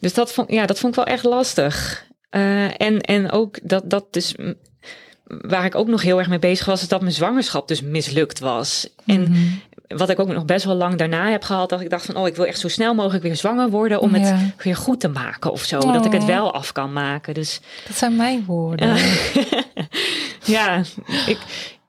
Dus 0.00 0.14
dat 0.14 0.32
vond, 0.32 0.50
ja, 0.50 0.66
dat 0.66 0.78
vond 0.78 0.96
ik 0.96 1.04
wel 1.04 1.14
echt 1.14 1.24
lastig. 1.24 2.06
Eh, 2.30 2.80
en, 2.80 3.00
en 3.00 3.30
ook 3.30 3.58
dat, 3.62 3.90
dat 3.90 4.12
dus, 4.12 4.34
waar 5.24 5.64
ik 5.64 5.74
ook 5.74 5.88
nog 5.88 6.02
heel 6.02 6.18
erg 6.18 6.28
mee 6.28 6.38
bezig 6.38 6.66
was, 6.66 6.82
is 6.82 6.88
dat 6.88 7.00
mijn 7.00 7.12
zwangerschap 7.12 7.68
dus 7.68 7.82
mislukt 7.82 8.38
was. 8.38 8.88
En 9.06 9.20
Mhm. 9.20 9.32
Wat 9.88 10.08
ik 10.10 10.18
ook 10.18 10.28
nog 10.28 10.44
best 10.44 10.64
wel 10.64 10.74
lang 10.74 10.94
daarna 10.94 11.30
heb 11.30 11.42
gehad, 11.44 11.68
dat 11.68 11.80
ik 11.80 11.90
dacht 11.90 12.04
van, 12.06 12.16
oh, 12.16 12.26
ik 12.26 12.36
wil 12.36 12.46
echt 12.46 12.58
zo 12.60 12.68
snel 12.68 12.94
mogelijk 12.94 13.22
weer 13.22 13.36
zwanger 13.36 13.70
worden 13.70 14.00
om 14.00 14.16
Ja. 14.16 14.20
het 14.22 14.64
weer 14.64 14.76
goed 14.76 15.00
te 15.00 15.08
maken 15.08 15.52
of 15.52 15.62
zo. 15.62 15.78
Dat 15.80 16.04
ik 16.04 16.12
het 16.12 16.22
Oh. 16.22 16.28
wel 16.28 16.52
af 16.54 16.72
kan 16.72 16.92
maken. 16.92 17.34
Dus 17.34 17.60
Dat 17.86 17.96
zijn 17.96 18.16
mijn 18.16 18.44
woorden. 18.46 18.96
ja, 20.44 20.82
ik, 21.26 21.38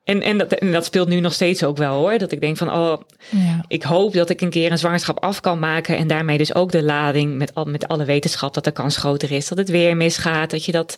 en, 0.03 0.21
en, 0.21 0.37
dat, 0.37 0.51
en 0.53 0.71
dat 0.71 0.85
speelt 0.85 1.07
nu 1.07 1.19
nog 1.19 1.33
steeds 1.33 1.63
ook 1.63 1.77
wel 1.77 1.95
hoor. 1.97 2.17
Dat 2.17 2.31
ik 2.31 2.41
denk 2.41 2.57
van, 2.57 2.71
oh, 2.73 3.01
Ja. 3.29 3.63
ik 3.67 3.83
hoop 3.83 4.13
dat 4.13 4.29
ik 4.29 4.41
een 4.41 4.49
keer 4.49 4.71
een 4.71 4.77
zwangerschap 4.77 5.19
af 5.23 5.39
kan 5.39 5.59
maken. 5.59 5.97
En 5.97 6.07
daarmee 6.07 6.37
dus 6.37 6.55
ook 6.55 6.71
de 6.71 6.83
lading 6.83 7.37
met, 7.37 7.55
al, 7.55 7.65
met 7.65 7.87
alle 7.87 8.05
wetenschap 8.05 8.53
dat 8.53 8.63
de 8.63 8.71
kans 8.71 8.97
groter 8.97 9.31
is. 9.31 9.47
Dat 9.47 9.57
het 9.57 9.69
weer 9.69 9.97
misgaat. 9.97 10.49
Dat 10.49 10.65
je 10.65 10.71
dat. 10.71 10.97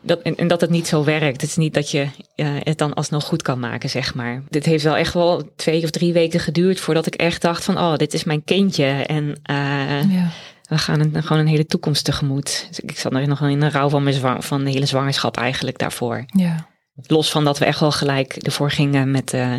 Dat 0.00 0.22
en, 0.22 0.36
en 0.36 0.48
dat 0.48 0.60
het 0.60 0.70
niet 0.70 0.86
zo 0.86 1.04
werkt. 1.04 1.40
Het 1.40 1.50
is 1.50 1.56
niet 1.56 1.74
dat 1.74 1.90
je 1.90 2.08
eh, 2.34 2.48
het 2.58 2.78
dan 2.78 2.94
alsnog 2.94 3.24
goed 3.24 3.42
kan 3.42 3.58
maken, 3.58 3.90
zeg 3.90 4.14
maar. 4.14 4.42
Dit 4.48 4.64
heeft 4.64 4.84
wel 4.84 4.96
echt 4.96 5.14
wel 5.14 5.52
twee 5.56 5.82
of 5.82 5.90
drie 5.90 6.12
weken 6.12 6.40
geduurd 6.40 6.80
voordat 6.80 7.06
ik 7.06 7.14
echt 7.14 7.42
dacht 7.42 7.64
van, 7.64 7.78
oh, 7.78 7.96
dit 7.96 8.14
is 8.14 8.24
mijn 8.24 8.44
kindje. 8.44 8.84
En 8.86 9.38
eh, 9.42 10.12
ja. 10.12 10.28
we 10.62 10.78
gaan 10.78 11.00
een, 11.00 11.22
gewoon 11.22 11.42
een 11.42 11.48
hele 11.48 11.66
toekomst 11.66 12.04
tegemoet. 12.04 12.66
Dus 12.68 12.80
ik 12.80 12.98
zat 12.98 13.12
nog 13.12 13.38
wel 13.38 13.48
in 13.48 13.60
de 13.60 13.68
rouw 13.68 13.88
van, 13.88 14.02
mijn 14.02 14.14
zwang, 14.14 14.44
van 14.44 14.64
de 14.64 14.70
hele 14.70 14.86
zwangerschap 14.86 15.36
eigenlijk 15.36 15.78
daarvoor. 15.78 16.24
Ja. 16.26 16.68
Los 17.06 17.30
van 17.30 17.44
dat 17.44 17.58
we 17.58 17.64
echt 17.64 17.80
wel 17.80 17.92
gelijk 17.92 18.32
ervoor 18.32 18.70
gingen 18.70 19.10
met, 19.10 19.32
uh, 19.32 19.54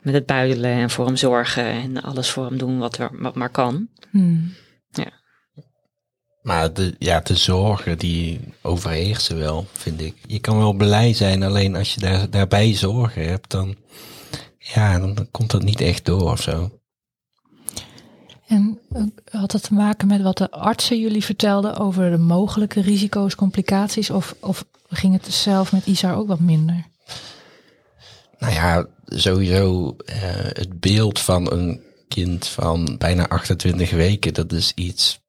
met 0.00 0.14
het 0.14 0.26
buidelen 0.26 0.70
en 0.70 0.90
voor 0.90 1.06
hem 1.06 1.16
zorgen 1.16 1.64
en 1.64 2.02
alles 2.02 2.30
voor 2.30 2.44
hem 2.44 2.58
doen 2.58 2.78
wat, 2.78 2.98
er, 2.98 3.10
wat 3.12 3.34
maar 3.34 3.48
kan. 3.48 3.88
Hmm. 4.10 4.52
Maar 6.44 6.72
de, 6.72 6.94
ja, 6.98 7.20
de 7.20 7.36
zorgen 7.36 7.98
die 7.98 8.40
overheersen 8.62 9.38
wel, 9.38 9.66
vind 9.72 10.00
ik. 10.00 10.16
Je 10.26 10.38
kan 10.38 10.58
wel 10.58 10.72
blij 10.72 11.14
zijn, 11.14 11.42
alleen 11.42 11.76
als 11.76 11.94
je 11.94 12.00
daar, 12.00 12.30
daarbij 12.30 12.74
zorgen 12.74 13.28
hebt, 13.28 13.50
dan, 13.50 13.76
ja, 14.58 14.98
dan, 14.98 15.14
dan 15.14 15.30
komt 15.30 15.50
dat 15.50 15.62
niet 15.62 15.80
echt 15.80 16.04
door 16.04 16.30
of 16.30 16.42
zo. 16.42 16.78
En 18.46 18.78
eh, 18.92 19.02
had 19.40 19.50
dat 19.50 19.62
te 19.62 19.74
maken 19.74 20.08
met 20.08 20.22
wat 20.22 20.38
de 20.38 20.50
artsen 20.50 21.00
jullie 21.00 21.24
vertelden 21.24 21.76
over 21.76 22.10
de 22.10 22.18
mogelijke 22.18 22.80
risico's, 22.80 23.34
complicaties? 23.34 24.10
Of, 24.10 24.34
of 24.40 24.64
ging 24.88 25.12
het 25.12 25.34
zelf 25.34 25.72
met 25.72 25.86
Isar 25.86 26.16
ook 26.16 26.28
wat 26.28 26.40
minder? 26.40 26.86
Nou 28.38 28.52
ja, 28.52 28.86
sowieso 29.04 29.96
uh, 30.06 30.16
het 30.52 30.80
beeld 30.80 31.18
van 31.18 31.52
een 31.52 31.80
kind 32.08 32.46
van 32.46 32.96
bijna 32.98 33.28
28 33.28 33.90
weken, 33.90 34.34
dat 34.34 34.52
is 34.52 34.72
iets. 34.74 35.22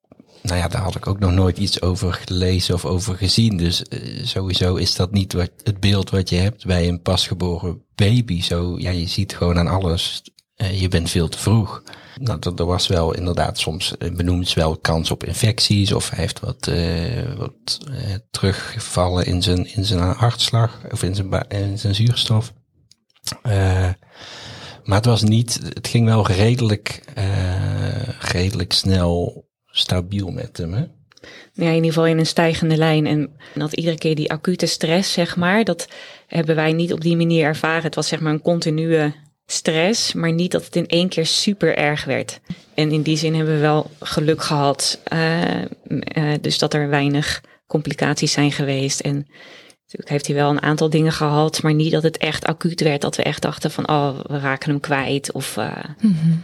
Nou 0.46 0.58
ja, 0.58 0.68
daar 0.68 0.82
had 0.82 0.96
ik 0.96 1.08
ook 1.08 1.20
nog 1.20 1.32
nooit 1.32 1.58
iets 1.58 1.82
over 1.82 2.14
gelezen 2.14 2.74
of 2.74 2.86
over 2.86 3.16
gezien. 3.16 3.58
Dus 3.58 3.84
uh, 3.90 4.26
sowieso 4.26 4.76
is 4.76 4.96
dat 4.96 5.12
niet 5.12 5.34
wat, 5.34 5.52
het 5.64 5.80
beeld 5.80 6.10
wat 6.10 6.30
je 6.30 6.36
hebt 6.36 6.66
bij 6.66 6.88
een 6.88 7.02
pasgeboren 7.02 7.84
baby. 7.96 8.42
Zo, 8.42 8.80
ja, 8.80 8.90
je 8.90 9.08
ziet 9.08 9.36
gewoon 9.36 9.58
aan 9.58 9.68
alles, 9.68 10.24
uh, 10.56 10.82
je 10.82 10.88
bent 10.88 11.10
veel 11.10 11.28
te 11.28 11.38
vroeg. 11.38 11.84
Nou, 12.16 12.40
dat, 12.40 12.60
er 12.60 12.66
was 12.66 12.88
wel 12.88 13.14
inderdaad 13.14 13.60
soms 13.60 13.94
benoemd 14.14 14.54
wel 14.54 14.78
kans 14.78 15.12
op 15.12 15.24
infecties 15.24 15.92
of 15.92 16.10
hij 16.10 16.20
heeft 16.20 16.40
wat, 16.40 16.72
wat 17.38 17.80
teruggevallen 18.32 19.26
in 19.26 19.42
zijn, 19.42 19.76
in 19.76 19.86
zijn 19.86 20.00
hartslag 20.00 20.80
of 20.92 21.04
in 21.04 21.16
zijn, 21.16 21.48
in 21.48 21.80
zijn 21.80 21.96
zuurstof. 21.96 22.54
Maar 24.84 24.98
het 24.98 25.06
was 25.06 25.24
niet, 25.24 25.60
het 25.74 25.88
ging 25.88 26.06
wel 26.06 26.28
redelijk, 26.28 27.04
redelijk 28.20 28.74
snel 28.74 29.46
stabiel 29.78 30.32
met 30.32 30.58
hem. 30.58 30.74
Hè? 30.74 30.84
Ja, 31.54 31.68
in 31.68 31.74
ieder 31.74 31.88
geval 31.88 32.08
in 32.08 32.18
een 32.18 32.26
stijgende 32.26 32.78
lijn. 32.78 33.08
En 33.08 33.30
dat 33.54 33.74
iedere 33.74 33.98
keer 33.98 34.16
die 34.16 34.32
acute 34.32 34.66
stress, 34.66 35.14
zeg 35.14 35.36
maar, 35.36 35.64
dat 35.64 35.88
hebben 36.28 36.56
wij 36.56 36.74
niet 36.74 36.94
op 36.94 37.02
die 37.02 37.18
manier 37.18 37.46
ervaren. 37.46 37.84
Het 37.84 37.96
was 37.96 38.08
zeg 38.08 38.20
maar 38.20 38.34
een 38.34 38.42
continue 38.42 39.14
stress, 39.46 40.14
maar 40.14 40.32
niet 40.32 40.52
dat 40.52 40.66
het 40.66 40.76
in 40.76 40.88
één 40.88 41.10
keer 41.10 41.26
super 41.26 41.78
erg 41.78 42.06
werd. 42.06 42.40
En 42.74 42.92
in 42.92 43.02
die 43.02 43.18
zin 43.18 43.36
hebben 43.36 43.54
we 43.54 43.60
wel 43.60 43.92
geluk 44.00 44.42
gehad. 44.42 45.02
Uh, 45.14 45.62
uh, 45.88 46.34
dus 46.42 46.58
dat 46.58 46.74
er 46.74 46.90
weinig 46.90 47.44
complicaties 47.68 48.32
zijn 48.32 48.52
geweest. 48.52 49.00
En 49.00 49.16
natuurlijk 49.82 50.10
heeft 50.10 50.28
hij 50.28 50.36
wel 50.36 50.50
een 50.50 50.62
aantal 50.62 50.90
dingen 50.90 51.12
gehad, 51.12 51.62
maar 51.62 51.74
niet 51.74 51.92
dat 51.92 52.04
het 52.04 52.18
echt 52.18 52.46
acuut 52.46 52.82
werd. 52.82 53.02
Dat 53.02 53.16
we 53.16 53.24
echt 53.24 53.42
dachten 53.42 53.72
van, 53.72 53.90
oh, 53.90 54.20
we 54.20 54.40
raken 54.40 54.70
hem 54.70 54.80
kwijt. 54.80 55.32
Of, 55.32 55.58
uh, 55.58 55.84
mm 56.02 56.18
-hmm. 56.22 56.44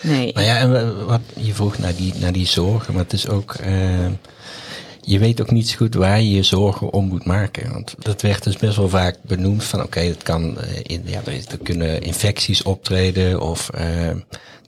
Nee. 0.00 0.32
Nou 0.32 0.46
ja, 0.46 0.58
en 0.58 1.06
wat 1.06 1.20
je 1.36 1.54
vroeg 1.54 1.78
naar 1.78 1.94
die, 1.94 2.12
naar 2.18 2.32
die 2.32 2.46
zorgen, 2.46 2.94
maar 2.94 3.02
het 3.02 3.12
is 3.12 3.28
ook 3.28 3.56
je 5.04 5.18
weet 5.18 5.40
ook 5.40 5.50
niet 5.50 5.68
zo 5.68 5.76
goed 5.76 5.94
waar 5.94 6.20
je 6.20 6.30
je 6.30 6.42
zorgen 6.42 6.92
om 6.92 7.06
moet 7.06 7.24
maken. 7.24 7.72
Want 7.72 7.94
dat 7.98 8.22
werd 8.22 8.44
dus 8.44 8.56
best 8.56 8.76
wel 8.76 8.88
vaak 8.88 9.16
benoemd 9.22 9.64
van 9.64 9.82
oké, 9.82 10.14
kan 10.22 10.58
in, 10.82 11.02
ja, 11.04 11.20
er, 11.24 11.58
kunnen 11.62 12.02
infecties 12.02 12.62
optreden 12.62 13.40
of 13.40 13.70
uh, 13.74 13.80
nou 13.80 14.20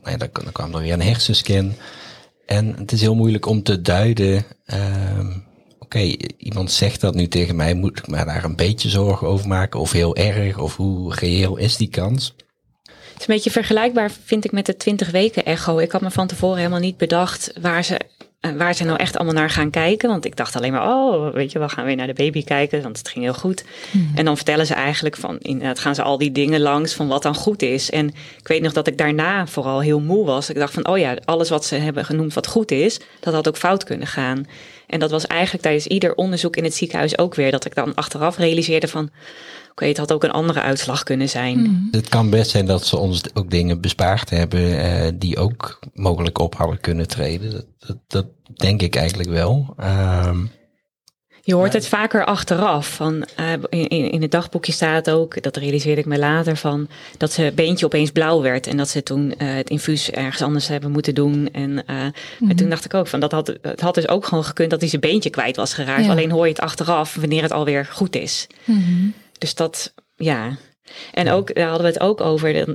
ja, 0.05 0.17
dan, 0.17 0.29
dan 0.33 0.53
kwam 0.53 0.75
er 0.75 0.81
weer 0.81 0.93
een 0.93 1.03
hersenscan. 1.03 1.75
En 2.47 2.75
het 2.77 2.93
is 2.93 3.01
heel 3.01 3.15
moeilijk 3.15 3.47
om 3.47 3.63
te 3.63 3.81
duiden. 3.81 4.45
Uh, 4.67 5.37
oké, 5.79 5.99
iemand 6.37 6.73
zegt 6.73 7.01
dat 7.01 7.15
nu 7.15 7.29
tegen 7.29 7.57
mij, 7.57 7.75
moet 7.75 7.99
ik 7.99 8.09
me 8.09 8.25
daar 8.25 8.45
een 8.45 8.57
beetje 8.57 8.89
zorgen 8.89 9.27
over 9.27 9.49
maken 9.49 9.81
of 9.81 9.93
heel 9.93 10.17
erg 10.17 10.59
of 10.59 10.77
hoe 10.77 11.15
reëel 11.15 11.57
is 11.57 11.77
die 11.77 11.89
kans? 11.89 12.35
Het 13.15 13.23
is 13.23 13.29
een 13.29 13.35
beetje 13.35 13.51
vergelijkbaar, 13.51 14.11
vind 14.25 14.45
ik, 14.45 14.53
met 14.53 14.67
de 14.67 14.77
20 14.77 15.11
weken 15.11 15.45
echo. 15.45 15.79
Ik 15.79 15.93
had 15.93 16.01
me 16.01 16.11
van 16.11 16.27
tevoren 16.27 16.57
helemaal 16.57 16.79
niet 16.79 16.97
bedacht 16.97 17.53
waar 17.61 17.85
ze 17.85 18.01
waar 18.53 18.75
ze 18.75 18.85
nou 18.85 18.99
echt 18.99 19.17
allemaal 19.17 19.35
naar 19.35 19.51
gaan 19.51 19.71
kijken. 19.71 20.09
Want 20.09 20.25
ik 20.25 20.37
dacht 20.37 20.57
alleen 20.57 20.73
maar, 20.73 20.89
oh, 20.89 21.33
weet 21.33 21.53
je, 21.53 21.59
we 21.59 21.69
gaan 21.69 21.85
weer 21.85 21.97
naar 21.97 22.07
de 22.07 22.13
baby 22.13 22.45
kijken, 22.45 22.83
want 22.83 22.99
het 22.99 23.09
ging 23.09 23.25
heel 23.25 23.35
goed. 23.35 23.65
Hmm. 23.91 24.13
En 24.15 24.25
dan 24.25 24.37
vertellen 24.37 24.67
ze 24.67 24.75
eigenlijk 24.75 25.17
van, 25.17 25.39
inderdaad 25.39 25.79
gaan 25.79 25.95
ze 25.95 26.03
al 26.03 26.19
die 26.19 26.33
dingen 26.33 26.61
langs 26.61 26.95
van 26.95 27.09
wat 27.09 27.23
dan 27.23 27.35
goed 27.35 27.63
is. 27.63 27.91
En 27.91 28.09
ik 28.39 28.49
weet 28.49 28.63
nog 28.63 28.73
dat 28.73 28.87
ik 28.87 28.99
daarna 28.99 29.47
vooral 29.47 29.81
heel 29.81 30.01
moe 30.01 30.27
was. 30.27 30.51
Ik 30.51 30.57
dacht 30.57 30.75
van, 30.75 30.89
oh 30.89 30.99
ja, 30.99 31.17
alles 31.25 31.49
wat 31.49 31.65
ze 31.65 31.75
hebben 31.75 32.05
genoemd 32.05 32.35
wat 32.35 32.47
goed 32.47 32.71
is, 32.71 33.01
dat 33.21 33.35
had 33.35 33.49
ook 33.49 33.57
fout 33.57 33.85
kunnen 33.85 34.07
gaan. 34.07 34.47
En 34.87 35.01
dat 35.01 35.11
was 35.11 35.27
eigenlijk 35.27 35.63
tijdens 35.63 35.87
ieder 35.87 36.15
onderzoek 36.15 36.57
in 36.57 36.65
het 36.65 36.75
ziekenhuis 36.75 37.19
ook 37.19 37.35
weer, 37.35 37.51
dat 37.51 37.65
ik 37.65 37.75
dan 37.75 37.95
achteraf 37.95 38.37
realiseerde 38.37 38.89
van, 38.89 39.11
oké, 39.75 39.87
het 39.87 39.99
had 39.99 40.13
ook 40.13 40.25
een 40.25 40.31
andere 40.31 40.61
uitslag 40.61 41.03
kunnen 41.03 41.29
zijn. 41.29 41.59
Hmm. 41.59 41.89
Het 41.91 42.09
kan 42.09 42.31
best 42.31 42.51
zijn 42.51 42.67
dat 42.67 42.87
ze 42.87 42.97
ons 42.97 43.23
ook 43.35 43.51
dingen 43.51 43.81
bespaard 43.81 44.31
hebben 44.31 44.61
uh, 44.61 45.09
die 45.15 45.37
ook 45.37 45.79
mogelijk 45.93 46.39
op 46.39 46.55
hadden 46.55 46.81
kunnen 46.81 47.09
treden. 47.09 47.51
Dat, 47.51 47.67
dat, 47.79 47.99
dat 48.09 48.27
denk 48.55 48.83
ik 48.83 48.97
eigenlijk 48.97 49.29
wel. 49.29 49.75
Um, 49.81 50.51
je 51.47 51.55
hoort 51.55 51.73
het 51.73 51.89
vaker 51.89 52.25
achteraf. 52.25 52.95
Van, 52.95 53.27
uh, 53.41 53.53
in, 53.69 54.11
in 54.11 54.23
het 54.23 54.31
dagboekje 54.31 54.73
staat 54.73 55.11
ook, 55.11 55.43
dat 55.43 55.57
realiseerde 55.57 56.01
ik 56.01 56.07
me 56.07 56.19
later, 56.19 56.57
van 56.57 56.89
dat 57.17 57.33
ze 57.33 57.53
beentje 57.55 57.87
opeens 57.87 58.11
blauw 58.11 58.41
werd. 58.41 58.67
En 58.67 58.77
dat 58.77 58.89
ze 58.89 59.03
toen 59.03 59.27
uh, 59.27 59.55
het 59.55 59.71
infuus 59.71 60.11
ergens 60.11 60.43
anders 60.43 60.69
hebben 60.69 60.91
moeten 60.91 61.15
doen. 61.15 61.49
En, 61.53 61.71
uh, 61.71 61.77
mm 61.77 62.13
-hmm. 62.39 62.51
en 62.51 62.57
toen 62.57 62.69
dacht 62.69 62.85
ik 62.85 62.95
ook 62.95 63.07
van, 63.07 63.21
dat 63.21 63.33
had, 63.33 63.55
het 63.63 63.81
had 63.81 63.95
dus 63.95 64.09
ook 64.09 64.27
gewoon 64.27 64.45
gekund 64.45 64.71
dat 64.71 64.81
hij 64.81 64.89
zijn 64.89 65.01
beentje 65.01 65.31
kwijt 65.31 65.57
was 65.57 65.75
geraakt. 65.75 66.05
Ja. 66.05 66.11
Alleen 66.11 66.31
hoor 66.31 66.45
je 66.45 66.53
het 66.53 66.61
achteraf 66.61 67.15
wanneer 67.15 67.43
het 67.43 67.53
alweer 67.53 67.87
goed 67.87 68.17
is. 68.17 68.47
Mm 68.65 68.85
-hmm. 68.85 69.15
Dus 69.39 69.55
dat, 69.55 69.95
ja. 70.17 70.57
En 71.13 71.31
ook, 71.31 71.55
daar 71.55 71.69
hadden 71.69 71.87
we 71.87 71.93
het 71.93 72.03
ook 72.03 72.21
over. 72.21 72.69
Uh, 72.69 72.75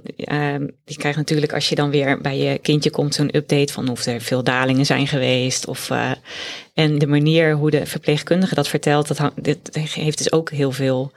je 0.85 0.95
krijgt 0.95 1.17
natuurlijk 1.17 1.53
als 1.53 1.69
je 1.69 1.75
dan 1.75 1.89
weer 1.89 2.21
bij 2.21 2.37
je 2.37 2.57
kindje 2.57 2.89
komt 2.89 3.15
zo'n 3.15 3.35
update 3.35 3.73
van 3.73 3.89
of 3.89 4.05
er 4.05 4.21
veel 4.21 4.43
dalingen 4.43 4.85
zijn 4.85 5.07
geweest. 5.07 5.67
Of, 5.67 5.89
uh, 5.89 6.11
en 6.73 6.97
de 6.97 7.07
manier 7.07 7.53
hoe 7.53 7.71
de 7.71 7.85
verpleegkundige 7.85 8.55
dat 8.55 8.67
vertelt, 8.67 9.07
dat, 9.07 9.31
dit 9.35 9.75
heeft 9.93 10.17
dus 10.17 10.31
ook 10.31 10.51
heel 10.51 10.71
veel, 10.71 11.11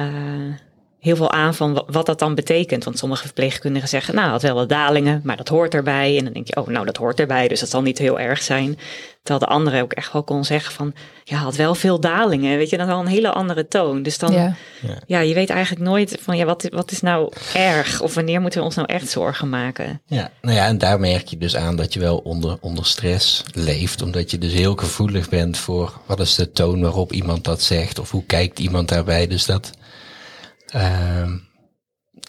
uh, 0.00 0.54
heel 1.02 1.16
veel 1.16 1.30
aan 1.30 1.54
van 1.54 1.84
wat 1.86 2.06
dat 2.06 2.18
dan 2.18 2.34
betekent. 2.34 2.84
Want 2.84 2.98
sommige 2.98 3.24
verpleegkundigen 3.24 3.88
zeggen, 3.88 4.14
nou, 4.14 4.32
het 4.32 4.32
had 4.32 4.42
wel 4.42 4.54
wat 4.60 4.68
dalingen, 4.68 5.20
maar 5.24 5.36
dat 5.36 5.48
hoort 5.48 5.74
erbij. 5.74 6.18
En 6.18 6.24
dan 6.24 6.32
denk 6.32 6.46
je, 6.46 6.56
oh, 6.56 6.66
nou, 6.66 6.86
dat 6.86 6.96
hoort 6.96 7.20
erbij, 7.20 7.48
dus 7.48 7.60
dat 7.60 7.68
zal 7.68 7.82
niet 7.82 7.98
heel 7.98 8.20
erg 8.20 8.42
zijn. 8.42 8.78
Terwijl 9.22 9.46
de 9.46 9.54
andere 9.54 9.82
ook 9.82 9.92
echt 9.92 10.12
wel 10.12 10.22
kon 10.22 10.44
zeggen 10.44 10.72
van, 10.72 10.94
ja, 11.24 11.36
had 11.36 11.56
wel 11.56 11.74
veel 11.74 12.00
dalingen, 12.00 12.56
weet 12.56 12.70
je, 12.70 12.76
dat 12.76 12.86
is 12.86 12.92
al 12.92 13.00
een 13.00 13.06
hele 13.06 13.30
andere 13.32 13.68
toon. 13.68 14.02
Dus 14.02 14.18
dan, 14.18 14.32
Ja. 14.32 14.54
ja. 14.80 14.98
ja, 15.06 15.20
je 15.20 15.34
weet 15.34 15.50
eigenlijk 15.50 15.84
nooit 15.84 16.18
van, 16.20 16.36
ja, 16.36 16.44
wat, 16.44 16.68
wat 16.70 16.90
is 16.90 17.00
nou 17.00 17.32
erg? 17.54 18.00
Of 18.00 18.14
wanneer 18.14 18.40
moeten 18.40 18.58
we 18.58 18.64
ons 18.66 18.74
nou 18.74 18.88
echt 18.88 19.08
zorgen 19.08 19.48
maken? 19.48 20.00
Ja, 20.06 20.30
nou 20.40 20.56
ja, 20.56 20.66
en 20.66 20.78
daar 20.78 21.00
merk 21.00 21.26
je 21.28 21.38
dus 21.38 21.56
aan 21.56 21.76
dat 21.76 21.92
je 21.92 22.00
wel 22.00 22.16
onder, 22.18 22.56
onder 22.60 22.86
stress 22.86 23.42
leeft. 23.54 24.02
Omdat 24.02 24.30
je 24.30 24.38
dus 24.38 24.52
heel 24.52 24.74
gevoelig 24.74 25.28
bent 25.28 25.58
voor 25.58 26.00
wat 26.06 26.20
is 26.20 26.34
de 26.34 26.52
toon 26.52 26.80
waarop 26.82 27.12
iemand 27.12 27.44
dat 27.44 27.62
zegt. 27.62 27.98
Of 27.98 28.10
hoe 28.10 28.24
kijkt 28.26 28.58
iemand 28.58 28.88
daarbij. 28.88 29.26
Dus 29.26 29.46
dat, 29.46 29.70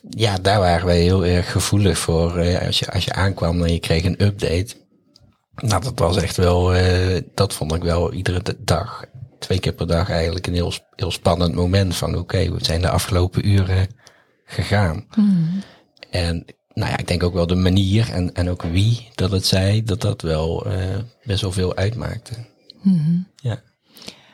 ja, 0.10 0.38
daar 0.41 0.60
waren 0.60 0.86
wij 0.86 1.01
heel 1.01 1.25
erg 1.25 1.51
gevoelig 1.51 1.97
voor. 1.97 2.45
Uh, 2.45 2.65
als, 2.65 2.79
je, 2.79 2.91
als 2.91 3.06
je 3.06 3.13
aankwam 3.13 3.63
en 3.63 3.73
je 3.73 3.79
kreeg 3.79 4.03
een 4.03 4.23
update. 4.23 4.75
Nou, 5.56 5.84
dat 5.84 5.99
was 5.99 6.17
echt 6.17 6.38
wel, 6.38 6.75
uh, 6.75 7.21
dat 7.34 7.53
vond 7.53 7.73
ik 7.73 7.84
wel 7.84 8.13
iedere 8.13 8.41
dag, 8.60 9.06
twee 9.39 9.60
keer 9.60 9.73
per 9.73 9.88
dag 9.88 10.10
eigenlijk 10.10 10.47
een 10.47 10.53
heel, 10.53 10.73
heel 10.95 11.12
spannend 11.12 11.53
moment 11.53 11.95
van 11.95 12.10
oké, 12.10 12.19
okay, 12.19 12.47
hoe 12.47 12.63
zijn 12.63 12.82
de 12.82 12.89
afgelopen 12.89 13.47
uren 13.47 13.88
gegaan? 14.45 15.06
Mm. 15.15 15.63
En 16.10 16.45
nou 16.73 16.91
ja, 16.91 16.97
ik 16.97 17.08
denk 17.08 17.23
ook 17.23 17.34
wel 17.34 17.47
de 17.47 17.56
manier 17.56 18.10
en, 18.12 18.34
en 18.34 18.49
ook 18.49 18.62
wie 18.62 19.10
dat 19.15 19.32
het 19.32 19.45
zei, 19.45 19.84
dat 19.84 20.01
dat 20.01 20.21
wel 20.21 20.67
uh, 20.67 20.97
best 21.23 21.41
wel 21.41 21.51
veel 21.51 21.75
uitmaakte. 21.75 22.34
Mm. 22.82 23.27
Ja. 23.36 23.62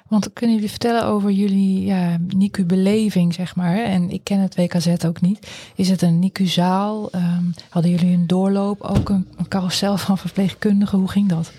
Want 0.10 0.34
kunnen 0.34 0.56
jullie 0.56 0.70
vertellen 0.70 1.06
over 1.06 1.32
jullie 1.32 1.86
ja, 1.86 2.18
NICU-beleving, 2.36 3.34
zeg 3.34 3.56
maar? 3.56 3.84
En 3.84 4.10
ik 4.10 4.24
ken 4.24 4.40
het 4.40 4.56
WKZ 4.56 4.88
ook 5.06 5.22
niet. 5.22 5.48
Is 5.76 5.90
het 5.90 6.02
een 6.02 6.20
NICU-zaal? 6.20 7.10
Um, 7.16 7.54
hadden 7.70 7.92
jullie 7.92 8.14
een 8.14 8.28
doorloop, 8.28 8.82
ook 8.82 9.10
een, 9.10 9.28
een 9.38 9.48
carousel 9.48 9.98
van 9.98 10.18
verpleegkundigen? 10.18 10.98
Hoe 11.00 11.10
ging 11.10 11.30
dat? 11.30 11.52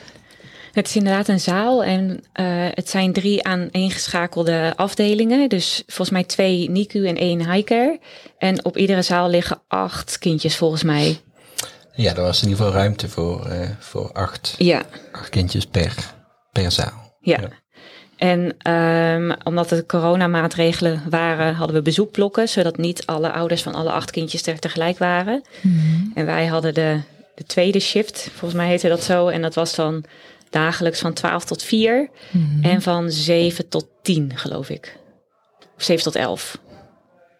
Het 0.73 0.87
is 0.87 0.97
inderdaad 0.97 1.29
een 1.29 1.41
zaal 1.41 1.85
en 1.85 2.11
uh, 2.11 2.17
het 2.75 2.89
zijn 2.91 3.13
drie 3.13 3.45
aaneengeschakelde 3.45 4.73
afdelingen. 4.77 5.49
Dus 5.49 5.83
volgens 5.87 6.11
mij 6.11 6.25
twee 6.25 6.71
NICU 6.71 7.07
en 7.07 7.17
één 7.17 7.53
highcare. 7.53 8.01
En 8.39 8.65
op 8.65 8.77
iedere 8.77 9.03
zaal 9.03 9.29
liggen 9.29 9.61
acht 9.69 10.19
kindjes 10.19 10.57
volgens 10.57 10.83
mij. 10.83 11.21
Ja, 11.95 12.15
er 12.15 12.23
was 12.23 12.43
in 12.43 12.49
ieder 12.49 12.65
geval 12.65 12.81
ruimte 12.81 13.09
voor, 13.09 13.47
uh, 13.53 13.69
voor 13.79 14.13
acht, 14.13 14.55
ja. 14.59 14.83
acht 15.13 15.29
kindjes 15.29 15.67
per, 15.67 16.15
per 16.53 16.73
zaal. 16.73 17.17
Ja. 17.21 17.41
ja. 17.41 17.49
En 18.21 18.71
um, 18.73 19.35
omdat 19.45 19.71
het 19.71 19.87
coronamaatregelen 19.87 21.03
waren, 21.11 21.55
hadden 21.55 21.77
we 21.77 21.83
bezoekblokken, 21.83 22.49
zodat 22.49 22.77
niet 22.77 23.07
alle 23.07 23.33
ouders 23.33 23.63
van 23.63 23.75
alle 23.75 23.91
acht 23.91 24.11
kindjes 24.11 24.47
er 24.47 24.59
tegelijk 24.59 24.99
waren. 24.99 25.43
Mm. 25.61 26.13
En 26.15 26.27
wij 26.27 26.47
hadden 26.47 26.75
de, 26.75 27.01
de 27.35 27.45
tweede 27.45 27.81
shift, 27.81 28.29
volgens 28.31 28.61
mij 28.61 28.69
heette 28.69 28.89
dat 28.89 29.03
zo. 29.03 29.29
En 29.29 29.43
dat 29.43 29.55
was 29.55 29.75
dan 29.75 30.05
dagelijks 30.51 31.01
van 31.01 31.13
12 31.13 31.45
tot 31.45 31.63
4 31.63 32.09
Mhm. 32.31 32.65
en 32.65 32.83
van 32.83 33.11
7 33.11 33.69
tot 33.69 33.87
10, 34.03 34.33
geloof 34.35 34.69
ik. 34.71 34.97
Of 35.77 35.83
7 35.83 36.03
tot 36.05 36.15
11. 36.17 36.59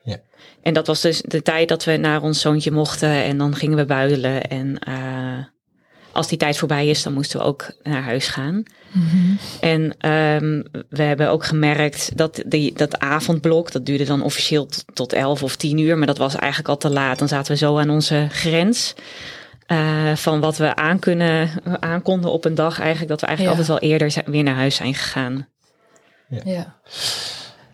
Ja. 0.03 0.19
En 0.63 0.75
dat 0.75 0.87
was 0.87 1.01
dus 1.01 1.23
de 1.23 1.43
tijd 1.43 1.69
dat 1.69 1.85
we 1.85 1.97
naar 1.97 2.23
ons 2.23 2.41
zoontje 2.41 2.71
mochten 2.71 3.11
en 3.11 3.39
dan 3.39 3.55
gingen 3.55 3.77
we 3.77 3.85
buidelen. 3.85 4.43
En 4.49 4.79
eh, 4.79 5.45
als 6.13 6.29
die 6.29 6.39
tijd 6.39 6.59
voorbij 6.59 6.87
is, 6.89 7.03
dan 7.03 7.13
moesten 7.13 7.39
we 7.41 7.45
ook 7.47 7.71
naar 7.83 8.03
huis 8.03 8.29
gaan. 8.29 8.63
Mhm. 8.93 9.17
En 9.61 9.95
ehm, 9.99 10.63
we 10.89 11.03
hebben 11.03 11.29
ook 11.31 11.45
gemerkt 11.45 12.17
dat 12.17 12.43
die, 12.47 12.73
dat 12.75 12.99
avondblok, 12.99 13.73
dat 13.73 13.87
duurde 13.87 14.05
dan 14.05 14.23
officieel 14.23 14.67
tot, 14.67 14.85
tot 14.95 15.13
11 15.13 15.43
of 15.43 15.57
10 15.57 15.79
uur, 15.79 15.99
maar 15.99 16.07
dat 16.07 16.19
was 16.19 16.35
eigenlijk 16.37 16.69
al 16.69 16.77
te 16.77 16.91
laat. 16.91 17.19
Dan 17.19 17.29
zaten 17.29 17.53
we 17.53 17.59
zo 17.59 17.79
aan 17.79 17.91
onze 17.91 18.27
grens. 18.31 18.95
eh, 19.67 20.15
van 20.17 20.41
wat 20.41 20.57
we 20.57 20.75
aan, 20.77 20.99
kunnen, 20.99 21.51
aankonden 21.81 22.33
op 22.33 22.45
een 22.45 22.55
dag 22.55 22.79
eigenlijk, 22.81 23.09
dat 23.11 23.21
we 23.21 23.27
eigenlijk 23.27 23.57
Ja. 23.57 23.63
altijd 23.63 23.81
wel 23.83 23.91
eerder 23.91 24.11
zijn- 24.11 24.25
weer 24.31 24.43
naar 24.43 24.55
huis 24.55 24.75
zijn 24.75 24.95
gegaan. 24.95 25.47
Ja. 26.45 26.79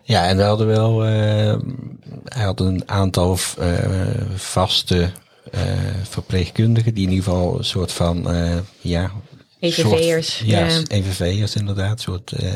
Ja, 0.03 0.27
en 0.27 0.37
we 0.37 0.43
hadden 0.43 0.67
wel, 0.67 1.03
eh, 1.05 1.55
hij 2.25 2.43
had 2.43 2.59
een 2.59 2.83
aantal 2.85 3.37
eh, 3.59 3.67
vaste 4.35 5.09
verpleegkundigen 6.03 6.93
die 6.93 7.03
in 7.05 7.09
ieder 7.11 7.23
geval 7.25 7.57
een 7.57 7.63
soort 7.65 7.91
van, 7.91 8.31
eh, 8.31 8.57
ja, 8.81 9.11
EVV'ers. 9.59 10.35
soort- 10.37 10.49
ja, 10.49 10.67
ja. 10.67 10.81
EVV'ers 10.87 11.55
inderdaad, 11.55 11.91
een 11.91 11.99
soort 11.99 12.31
eh, 12.31 12.51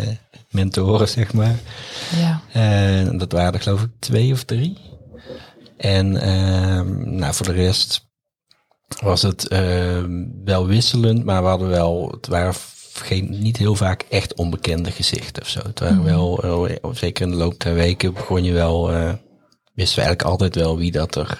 mentoren 0.50 1.08
zeg 1.10 1.34
maar. 1.34 1.56
Ja. 2.54 3.12
Dat 3.18 3.32
waren 3.32 3.54
er 3.54 3.62
geloof 3.62 3.82
ik 3.82 3.90
twee 4.00 4.32
of 4.32 4.44
drie. 4.44 4.78
En 5.78 6.22
ehm, 6.22 7.16
nou, 7.16 7.34
voor 7.34 7.46
de 7.46 7.52
rest 7.52 8.10
was 9.02 9.22
het 9.22 9.48
ehm, 9.48 10.24
wel 10.44 10.68
wisselend, 10.68 11.26
maar 11.26 11.42
we 11.44 11.48
hadden 11.50 11.68
wel, 11.70 12.08
het 12.12 12.28
waren 12.28 12.54
geen, 12.94 13.40
niet 13.42 13.58
heel 13.58 13.76
vaak 13.76 14.06
echt 14.10 14.34
onbekende 14.34 14.92
gezichten 14.92 15.42
of 15.42 15.48
zo. 15.50 15.60
Het 15.64 15.80
waren 15.80 16.04
wel, 16.04 16.44
eh, 16.44 16.90
zeker 16.92 17.26
in 17.26 17.32
de 17.32 17.38
loop 17.38 17.60
der 17.60 17.74
weken 17.74 18.14
begon 18.14 18.44
je 18.44 18.52
wel, 18.54 18.92
eh, 18.92 19.14
wisten 19.74 19.96
we 20.00 20.06
eigenlijk 20.06 20.24
altijd 20.24 20.56
wel 20.56 20.78
wie 20.78 20.92
dat 20.92 21.16
er 21.16 21.30
eh, 21.30 21.38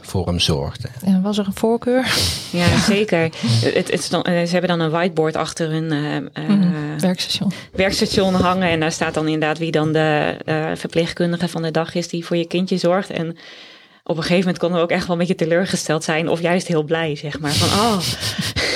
voor 0.00 0.26
hem 0.26 0.38
zorgde. 0.38 0.88
En 1.04 1.22
was 1.22 1.38
er 1.38 1.46
een 1.46 1.54
voorkeur? 1.54 2.14
Ja, 2.50 2.78
zeker. 2.78 3.30
Het, 3.46 3.90
het 3.90 4.10
eh, 4.12 4.22
ze 4.22 4.50
hebben 4.50 4.68
dan 4.68 4.80
een 4.80 4.90
whiteboard 4.90 5.36
achter 5.36 5.70
hun 5.70 5.92
eh, 5.92 6.16
eh, 6.16 6.48
Mhm. 6.48 6.98
Werkstation. 6.98 7.52
werkstation 7.72 8.34
hangen. 8.34 8.68
En 8.68 8.80
daar 8.80 8.92
staat 8.92 9.14
dan 9.14 9.24
inderdaad 9.24 9.58
wie 9.58 9.70
dan 9.70 9.92
de 9.92 10.36
eh, 10.44 10.70
verpleegkundige 10.74 11.48
van 11.48 11.62
de 11.62 11.70
dag 11.70 11.94
is 11.94 12.08
die 12.08 12.24
voor 12.26 12.36
je 12.36 12.46
kindje 12.46 12.76
zorgt. 12.76 13.10
En 13.10 13.28
op 14.04 14.16
een 14.16 14.22
gegeven 14.22 14.38
moment 14.38 14.58
konden 14.58 14.78
we 14.78 14.84
ook 14.84 14.90
echt 14.90 15.02
wel 15.06 15.12
een 15.12 15.26
beetje 15.26 15.44
teleurgesteld 15.44 16.04
zijn. 16.04 16.28
Of 16.28 16.40
juist 16.40 16.66
heel 16.66 16.82
blij, 16.82 17.16
zeg 17.16 17.40
maar. 17.40 17.52
Van, 17.52 17.80
oh, 17.80 17.98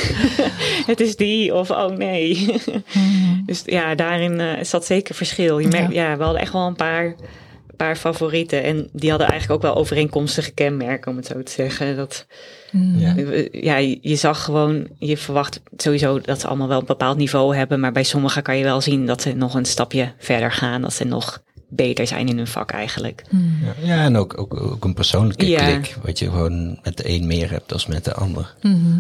het 0.91 1.01
is 1.01 1.17
die. 1.17 1.55
Of, 1.55 1.71
oh 1.71 1.91
nee. 1.97 2.55
Mhm. 2.93 3.45
dus 3.47 3.63
ja, 3.67 3.95
daarin 3.95 4.41
eh, 4.41 4.65
zat 4.65 4.85
zeker 4.85 5.15
verschil. 5.15 5.59
Je 5.59 5.69
merkt, 5.69 5.93
ja. 5.93 6.17
we 6.17 6.23
hadden 6.23 6.41
echt 6.41 6.53
wel 6.53 6.67
een 6.67 6.77
paar, 6.77 7.15
paar 7.77 7.97
favorieten. 7.97 8.63
En 8.63 8.89
die 8.93 9.11
hadden 9.11 9.29
eigenlijk 9.29 9.65
ook 9.65 9.73
wel 9.73 9.81
overeenkomstige 9.81 10.51
kenmerken, 10.51 11.11
om 11.11 11.17
het 11.17 11.27
zo 11.27 11.43
te 11.43 11.53
zeggen. 11.53 11.97
Dat, 11.97 12.27
Mhm. 12.71 12.99
Ja. 12.99 13.15
ja, 13.53 13.77
je 14.01 14.17
zag 14.17 14.45
gewoon, 14.45 14.87
je 14.99 15.17
verwacht 15.17 15.61
sowieso 15.77 16.21
dat 16.21 16.41
ze 16.41 16.47
allemaal 16.47 16.69
wel 16.69 16.79
een 16.81 16.87
bepaald 16.87 17.17
niveau 17.17 17.57
hebben. 17.57 17.81
Maar 17.81 17.93
bij 17.93 18.03
sommigen 18.05 18.43
kan 18.43 18.57
je 18.57 18.65
wel 18.65 18.81
zien 18.81 19.07
dat 19.07 19.23
ze 19.23 19.33
nog 19.33 19.55
een 19.55 19.65
stapje 19.65 20.13
verder 20.19 20.53
gaan. 20.53 20.81
Dat 20.83 20.93
ze 20.95 21.05
nog 21.05 21.43
beter 21.69 22.07
zijn 22.07 22.29
in 22.29 22.37
hun 22.37 22.47
vak 22.47 22.71
eigenlijk. 22.71 23.25
Mhm. 23.31 23.65
Ja, 23.65 23.75
ja 23.97 24.05
en 24.05 24.17
ook, 24.17 24.39
ook, 24.39 24.61
ook 24.61 24.85
een 24.85 24.95
persoonlijke 24.95 25.47
Ja. 25.49 25.65
klik, 25.67 25.97
wat 26.03 26.19
je 26.19 26.25
gewoon 26.25 26.79
met 26.83 26.97
de 26.97 27.09
een 27.09 27.27
meer 27.27 27.51
hebt 27.51 27.69
dan 27.69 27.81
met 27.89 28.05
de 28.05 28.15
ander. 28.15 28.55
Mhm. 28.63 28.99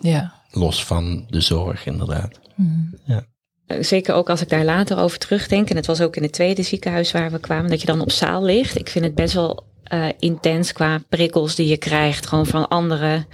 Ja. 0.00 0.32
Los 0.50 0.84
van 0.84 1.24
de 1.28 1.40
zorg 1.40 1.86
inderdaad. 1.86 2.38
Mhm. 2.54 2.70
Eh, 3.06 3.16
Zeker 3.80 4.14
ook 4.14 4.30
als 4.30 4.40
ik 4.40 4.48
daar 4.48 4.64
later 4.64 4.98
over 4.98 5.18
terugdenk. 5.18 5.70
En 5.70 5.76
het 5.76 5.86
was 5.86 6.00
ook 6.00 6.16
in 6.16 6.22
het 6.22 6.32
tweede 6.32 6.62
ziekenhuis 6.62 7.12
waar 7.12 7.30
we 7.30 7.38
kwamen. 7.38 7.70
Dat 7.70 7.80
je 7.80 7.86
dan 7.86 8.00
op 8.00 8.10
zaal 8.10 8.42
ligt. 8.44 8.78
Ik 8.78 8.88
vind 8.88 9.04
het 9.04 9.14
best 9.14 9.34
wel 9.34 9.64
eh, 9.84 10.06
intens 10.18 10.72
qua 10.72 11.00
prikkels 11.08 11.54
die 11.54 11.68
je 11.68 11.76
krijgt. 11.76 12.26
Gewoon 12.26 12.46
van 12.46 12.68
andere 12.68 13.24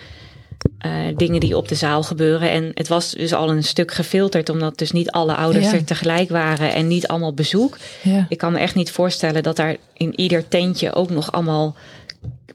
eh, 0.79 0.93
dingen 1.17 1.41
die 1.41 1.57
op 1.57 1.69
de 1.69 1.75
zaal 1.75 2.03
gebeuren. 2.03 2.51
En 2.51 2.71
het 2.75 2.89
was 2.89 3.11
dus 3.11 3.33
al 3.33 3.51
een 3.51 3.65
stuk 3.65 3.93
gefilterd. 3.93 4.49
Omdat 4.49 4.79
dus 4.79 4.93
niet 4.93 5.11
alle 5.11 5.35
ouders 5.35 5.71
Ja. 5.71 5.73
er 5.73 5.85
tegelijk 5.85 6.29
waren. 6.29 6.75
En 6.75 6.87
niet 6.87 7.07
allemaal 7.07 7.35
bezoek. 7.35 7.77
Ja. 8.03 8.27
Ik 8.29 8.39
kan 8.39 8.53
me 8.53 8.59
echt 8.59 8.75
niet 8.75 8.91
voorstellen 8.91 9.43
dat 9.43 9.57
daar 9.57 9.77
in 9.97 10.21
ieder 10.21 10.49
tentje 10.49 10.95
ook 10.95 11.11
nog 11.11 11.33
allemaal 11.33 11.77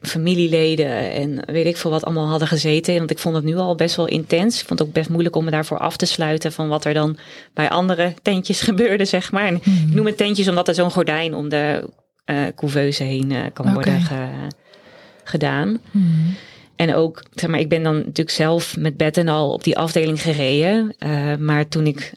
familieleden 0.02 1.12
en 1.12 1.44
weet 1.46 1.66
ik 1.66 1.78
veel 1.78 1.92
wat 1.92 2.04
allemaal 2.06 2.28
hadden 2.28 2.48
gezeten. 2.48 2.98
Want 2.98 3.12
ik 3.12 3.20
vond 3.20 3.36
het 3.36 3.44
nu 3.44 3.56
al 3.56 3.76
best 3.76 3.96
wel 3.96 4.08
intens. 4.08 4.60
Ik 4.62 4.68
vond 4.68 4.80
het 4.80 4.88
ook 4.88 4.94
best 4.94 5.10
moeilijk 5.10 5.36
om 5.36 5.44
me 5.46 5.52
daarvoor 5.52 5.78
af 5.80 5.98
te 5.98 6.06
sluiten 6.06 6.52
van 6.52 6.68
wat 6.68 6.86
er 6.86 6.94
dan 6.94 7.18
bij 7.54 7.70
andere 7.70 8.14
tentjes 8.22 8.62
gebeurde, 8.70 9.06
zeg 9.06 9.32
maar. 9.32 9.46
En 9.48 9.56
Ik 9.56 9.94
noem 9.94 10.06
het 10.06 10.18
tentjes 10.18 10.48
omdat 10.48 10.68
er 10.68 10.74
zo'n 10.76 10.92
gordijn 10.92 11.34
om 11.34 11.50
de 11.50 11.90
eh 12.26 12.38
couveuse 12.56 13.04
heen 13.04 13.32
eh, 13.32 13.40
kan 13.54 13.74
worden 13.74 14.02
ge- 14.02 14.48
gedaan. 15.24 15.80
Mhm. 15.92 16.06
En 16.76 16.96
ook, 16.96 17.24
zeg 17.34 17.50
maar, 17.50 17.60
ik 17.60 17.70
ben 17.70 17.84
dan 17.84 17.96
natuurlijk 17.96 18.30
zelf 18.30 18.78
met 18.78 18.98
bed 18.98 19.18
en 19.18 19.28
al 19.28 19.52
op 19.54 19.64
die 19.64 19.78
afdeling 19.78 20.22
gereden. 20.22 20.94
Eh, 21.00 21.36
maar 21.36 21.68
toen 21.68 21.88
ik 21.88 22.14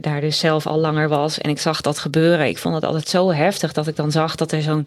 daar 0.00 0.20
dus 0.20 0.38
zelf 0.38 0.66
al 0.66 0.78
langer 0.78 1.08
was 1.08 1.38
en 1.38 1.50
ik 1.50 1.58
zag 1.58 1.80
dat 1.80 1.98
gebeuren, 1.98 2.46
ik 2.48 2.58
vond 2.58 2.74
het 2.74 2.84
altijd 2.84 3.08
zo 3.08 3.32
heftig 3.32 3.72
dat 3.72 3.86
ik 3.86 3.96
dan 3.96 4.10
zag 4.10 4.34
dat 4.36 4.52
er 4.52 4.62
zo'n 4.62 4.86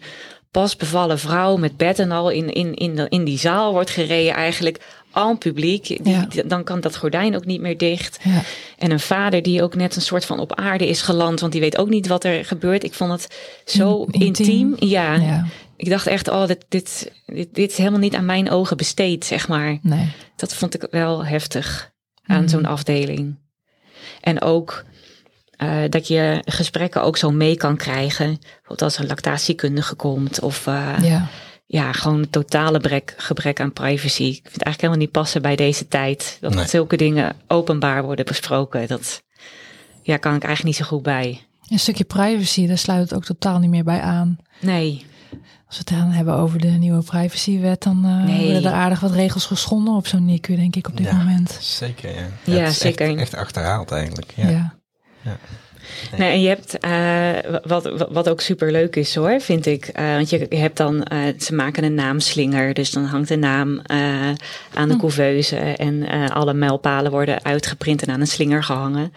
pas 0.54 0.76
bevallen 0.76 1.20
vrouw 1.20 1.58
met 1.58 1.78
bed 1.78 2.00
en 2.00 2.12
al 2.12 2.30
in, 2.30 2.54
in, 2.54 2.74
in, 2.74 2.96
de, 2.96 3.06
in 3.10 3.24
die 3.24 3.38
zaal 3.38 3.72
wordt 3.72 3.90
gereden 3.90 4.34
eigenlijk 4.34 4.80
aan 5.12 5.38
publiek. 5.38 5.86
Die, 5.88 6.10
Ja. 6.10 6.26
die- 6.30 6.48
dan 6.48 6.64
kan 6.64 6.82
dat 6.82 6.98
gordijn 6.98 7.36
ook 7.36 7.46
niet 7.46 7.62
meer 7.62 7.78
dicht. 7.78 8.20
Ja. 8.24 8.42
En 8.78 8.92
een 8.92 9.00
vader 9.00 9.42
die 9.42 9.64
ook 9.64 9.76
net 9.76 9.96
een 9.96 10.02
soort 10.02 10.26
van 10.26 10.40
op 10.40 10.56
aarde 10.56 10.88
is 10.88 11.02
geland, 11.02 11.40
want 11.40 11.52
die 11.52 11.62
weet 11.62 11.78
ook 11.78 11.90
niet 11.90 12.08
wat 12.08 12.24
er 12.24 12.46
gebeurt. 12.46 12.84
Ik 12.84 12.94
vond 12.94 13.12
het 13.12 13.36
zo 13.66 14.04
In- 14.12 14.22
intiem. 14.22 14.48
intiem. 14.72 14.90
Ja. 14.90 15.14
ja. 15.14 15.46
ik 15.78 15.90
dacht 15.90 16.08
echt, 16.08 16.28
oh, 16.30 16.48
dit, 16.48 16.66
dit, 16.70 17.12
dit, 17.26 17.48
dit 17.54 17.72
is 17.72 17.78
helemaal 17.78 18.00
niet 18.00 18.16
aan 18.16 18.26
mijn 18.26 18.50
ogen 18.50 18.78
besteed, 18.78 19.26
zeg 19.26 19.48
maar. 19.48 19.78
Nee. 19.82 20.12
Dat 20.36 20.54
vond 20.54 20.74
ik 20.74 20.88
wel 20.92 21.26
heftig 21.26 21.92
aan 22.26 22.40
Mhm. 22.42 22.48
zo'n 22.50 22.66
afdeling. 22.66 23.36
En 24.22 24.42
ook 24.42 24.84
eh, 25.70 25.90
dat 25.90 26.08
je 26.08 26.42
gesprekken 26.46 27.04
ook 27.04 27.18
zo 27.18 27.32
mee 27.32 27.58
kan 27.58 27.78
krijgen. 27.78 28.38
Bijvoorbeeld 28.40 28.82
als 28.82 28.96
er 28.96 29.02
een 29.02 29.08
lactatiekundige 29.08 29.96
komt. 29.96 30.40
Of 30.40 30.68
eh, 30.68 30.90
ja. 31.02 31.28
Ja. 31.66 31.92
gewoon 31.92 32.18
een 32.20 32.30
totale 32.30 32.80
brek, 32.80 33.14
gebrek 33.18 33.60
aan 33.60 33.74
privacy. 33.74 34.24
Ik 34.24 34.34
vind 34.42 34.54
het 34.54 34.64
eigenlijk 34.64 34.82
helemaal 34.82 35.00
niet 35.02 35.12
passen 35.12 35.42
bij 35.42 35.56
deze 35.56 35.88
tijd. 35.88 36.38
Dat 36.42 36.54
Nee. 36.54 36.68
zulke 36.68 36.98
dingen 36.98 37.36
openbaar 37.48 38.04
worden 38.04 38.26
besproken. 38.26 38.88
Dat 38.88 39.24
ja, 40.02 40.18
kan 40.18 40.36
ik 40.36 40.44
eigenlijk 40.44 40.78
niet 40.78 40.88
zo 40.88 40.96
goed 40.96 41.04
bij. 41.04 41.42
Een 41.68 41.80
stukje 41.80 42.04
privacy, 42.04 42.68
daar 42.68 42.78
sluit 42.78 43.02
het 43.02 43.14
ook 43.14 43.24
totaal 43.26 43.60
niet 43.60 43.70
meer 43.70 43.84
bij 43.84 44.02
aan. 44.02 44.38
Nee, 44.60 45.06
Als 45.68 45.84
we 45.84 45.90
het 45.96 46.00
dan 46.04 46.12
hebben 46.12 46.34
over 46.36 46.60
de 46.60 46.68
nieuwe 46.68 47.04
privacywet, 47.04 47.84
dan 47.84 48.06
eh, 48.06 48.24
Nee. 48.24 48.44
worden 48.52 48.72
er 48.72 48.78
aardig 48.78 49.00
wat 49.00 49.12
regels 49.12 49.46
geschonden 49.46 49.94
op 49.96 50.08
zo'n 50.08 50.26
NICU, 50.26 50.56
denk 50.56 50.76
ik, 50.76 50.88
op 50.88 50.98
dit 50.98 51.06
Ja. 51.06 51.14
moment. 51.16 51.58
Zeker, 51.62 52.16
ja. 52.16 52.22
Ja, 52.44 52.60
het 52.64 52.72
is 52.72 52.78
zeker. 52.78 53.08
Echt, 53.10 53.18
echt 53.20 53.34
achterhaald 53.36 53.92
eigenlijk. 53.92 54.34
Ja. 54.36 54.73
Ja. 55.24 55.38
Nee, 56.18 56.32
en 56.32 56.42
je 56.42 56.48
hebt, 56.48 56.80
eh, 56.80 57.60
wat, 57.64 58.08
wat 58.12 58.30
ook 58.30 58.42
super 58.42 58.72
leuk 58.72 58.96
is 58.96 59.16
hoor, 59.16 59.42
vind 59.42 59.66
ik. 59.66 59.86
eh, 59.88 60.14
want 60.14 60.30
je, 60.30 60.48
hebt 60.50 60.78
dan, 60.78 61.04
eh, 61.04 61.20
ze 61.40 61.56
maken 61.56 61.84
een 61.84 61.94
naamslinger. 61.94 62.74
Dus 62.74 62.92
dan 62.92 63.06
hangt 63.06 63.28
de 63.28 63.36
naam 63.36 63.80
eh, 63.80 63.98
aan 64.74 64.90
de 64.90 64.98
couveuse. 64.98 65.56
En 65.56 66.08
eh, 66.08 66.30
alle 66.30 66.54
mijlpalen 66.54 67.12
worden 67.12 67.44
uitgeprint 67.44 68.02
en 68.02 68.14
aan 68.14 68.20
een 68.20 68.28
slinger 68.28 68.64
gehangen. 68.64 69.14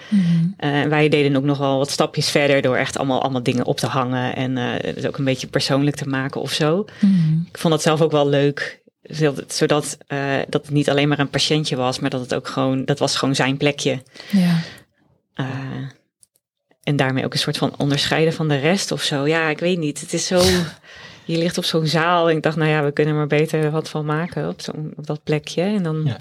En 0.56 0.88
wij 0.88 1.08
deden 1.08 1.36
ook 1.36 1.44
nog 1.44 1.58
wel 1.58 1.78
wat 1.78 1.90
stapjes 1.90 2.30
verder 2.30 2.62
door 2.62 2.76
echt 2.76 2.96
allemaal, 2.98 3.22
allemaal 3.22 3.42
dingen 3.42 3.64
op 3.64 3.76
te 3.78 3.86
hangen. 3.86 4.36
En 4.36 4.58
eh, 4.58 4.64
het 4.94 5.06
ook 5.06 5.18
een 5.18 5.24
beetje 5.24 5.46
persoonlijk 5.46 5.96
te 5.96 6.08
maken 6.08 6.40
of 6.40 6.52
zo. 6.52 6.84
Mhm. 7.00 7.38
Ik 7.52 7.58
vond 7.58 7.72
dat 7.72 7.82
zelf 7.82 8.00
ook 8.00 8.12
wel 8.12 8.28
leuk. 8.28 8.80
Zodat, 9.02 9.54
zodat 9.54 9.98
eh, 10.06 10.18
dat 10.48 10.62
het 10.62 10.74
niet 10.74 10.90
alleen 10.90 11.08
maar 11.08 11.18
een 11.18 11.30
patiëntje 11.30 11.76
was, 11.76 11.98
maar 11.98 12.10
dat 12.10 12.20
het 12.20 12.34
ook 12.34 12.48
gewoon, 12.48 12.84
dat 12.84 12.98
was 12.98 13.16
gewoon 13.16 13.34
zijn 13.34 13.56
plekje. 13.56 14.02
Ja. 14.30 14.58
Eh, 15.34 15.46
en 16.86 16.96
daarmee 16.96 17.24
ook 17.24 17.32
een 17.32 17.38
soort 17.38 17.56
van 17.58 17.74
onderscheiden 17.78 18.32
van 18.32 18.48
de 18.48 18.56
rest 18.56 18.92
of 18.92 19.02
zo. 19.02 19.26
Ja, 19.26 19.48
ik 19.48 19.58
weet 19.58 19.78
niet. 19.78 20.00
Het 20.00 20.12
is 20.12 20.26
zo. 20.26 20.42
Je 21.24 21.38
ligt 21.38 21.58
op 21.58 21.64
zo'n 21.64 21.86
zaal 21.86 22.30
en 22.30 22.36
ik 22.36 22.42
dacht, 22.42 22.56
nou 22.56 22.70
ja, 22.70 22.84
we 22.84 22.92
kunnen 22.92 23.12
er 23.12 23.18
maar 23.18 23.38
beter 23.38 23.70
wat 23.70 23.88
van 23.88 24.04
maken 24.04 24.48
op, 24.48 24.60
zo'n, 24.60 24.92
op 24.96 25.06
dat 25.06 25.20
plekje. 25.24 25.62
En 25.62 25.82
dan. 25.82 26.02
Ja. 26.04 26.16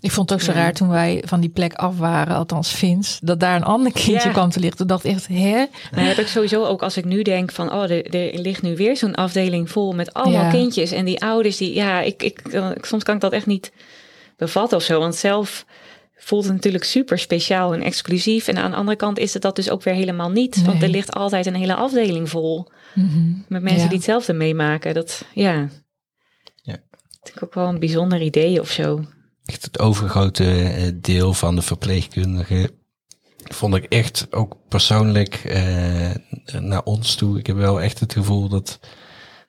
Ik 0.00 0.10
vond 0.10 0.30
het 0.30 0.38
ook 0.38 0.44
zo 0.44 0.52
Ja. 0.52 0.58
raar 0.58 0.72
toen 0.72 0.88
wij 0.88 1.22
van 1.26 1.40
die 1.40 1.50
plek 1.50 1.72
af 1.74 1.98
waren, 1.98 2.36
althans 2.36 2.72
Vins, 2.72 3.18
dat 3.22 3.40
daar 3.40 3.56
een 3.56 3.64
ander 3.64 3.92
kindje 3.92 4.28
Ja. 4.28 4.32
kwam 4.32 4.50
te 4.50 4.58
liggen. 4.60 4.78
Toen 4.78 4.86
dacht 4.86 5.04
ik 5.04 5.10
echt, 5.14 5.26
hè? 5.26 5.64
Nou 5.92 6.06
heb 6.06 6.18
ik 6.18 6.26
sowieso 6.26 6.64
ook 6.64 6.82
als 6.82 6.96
ik 6.96 7.04
nu 7.04 7.22
denk 7.22 7.52
van, 7.52 7.72
oh, 7.72 7.82
er, 7.90 8.14
er 8.14 8.38
ligt 8.38 8.62
nu 8.62 8.76
weer 8.76 8.96
zo'n 8.96 9.14
afdeling 9.14 9.70
vol 9.70 9.92
met 9.94 10.12
allemaal 10.14 10.42
Ja. 10.44 10.50
kindjes. 10.50 10.90
En 10.92 11.04
die 11.04 11.22
ouders, 11.22 11.56
die, 11.56 11.74
ja, 11.74 12.00
ik, 12.00 12.22
ik, 12.22 12.42
soms 12.80 13.02
kan 13.02 13.14
ik 13.14 13.20
dat 13.20 13.32
echt 13.32 13.46
niet 13.46 13.72
bevatten 14.36 14.76
of 14.76 14.82
zo. 14.84 14.98
Want 15.00 15.14
zelf 15.14 15.64
voelt 16.24 16.44
het 16.44 16.52
natuurlijk 16.52 16.84
super 16.84 17.18
speciaal 17.18 17.74
en 17.74 17.82
exclusief. 17.82 18.48
En 18.48 18.56
aan 18.58 18.70
de 18.70 18.76
andere 18.76 18.96
kant 18.96 19.18
is 19.18 19.32
het 19.32 19.42
dat 19.42 19.56
dus 19.56 19.70
ook 19.70 19.82
weer 19.82 19.94
helemaal 19.94 20.30
niet. 20.30 20.64
Want 20.64 20.82
er 20.82 20.88
ligt 20.88 21.12
altijd 21.14 21.46
een 21.46 21.54
hele 21.54 21.74
afdeling 21.74 22.28
vol. 22.28 22.68
Mhm. 22.94 23.28
Met 23.48 23.62
mensen 23.62 23.82
Ja. 23.82 23.86
die 23.88 23.96
hetzelfde 23.96 24.32
meemaken. 24.32 24.94
Dat, 24.94 25.24
ja. 25.34 25.68
Ja. 26.62 26.72
Dat 26.72 27.20
vind 27.22 27.36
ik 27.36 27.42
ook 27.42 27.54
wel 27.54 27.68
een 27.68 27.78
bijzonder 27.78 28.20
idee 28.22 28.60
of 28.60 28.70
zo. 28.70 29.04
echt 29.44 29.62
het 29.64 29.78
overgrote 29.78 30.44
eh, 30.62 30.88
deel 30.94 31.34
van 31.34 31.54
de 31.54 31.62
verpleegkundigen 31.62 32.70
vond 33.44 33.74
ik 33.74 33.84
echt 33.84 34.26
ook 34.30 34.56
persoonlijk 34.68 35.34
eh, 35.34 36.10
naar 36.58 36.82
ons 36.82 37.14
toe. 37.14 37.38
Ik 37.38 37.46
heb 37.46 37.56
wel 37.56 37.80
echt 37.80 38.00
het 38.00 38.12
gevoel 38.12 38.48
dat, 38.48 38.78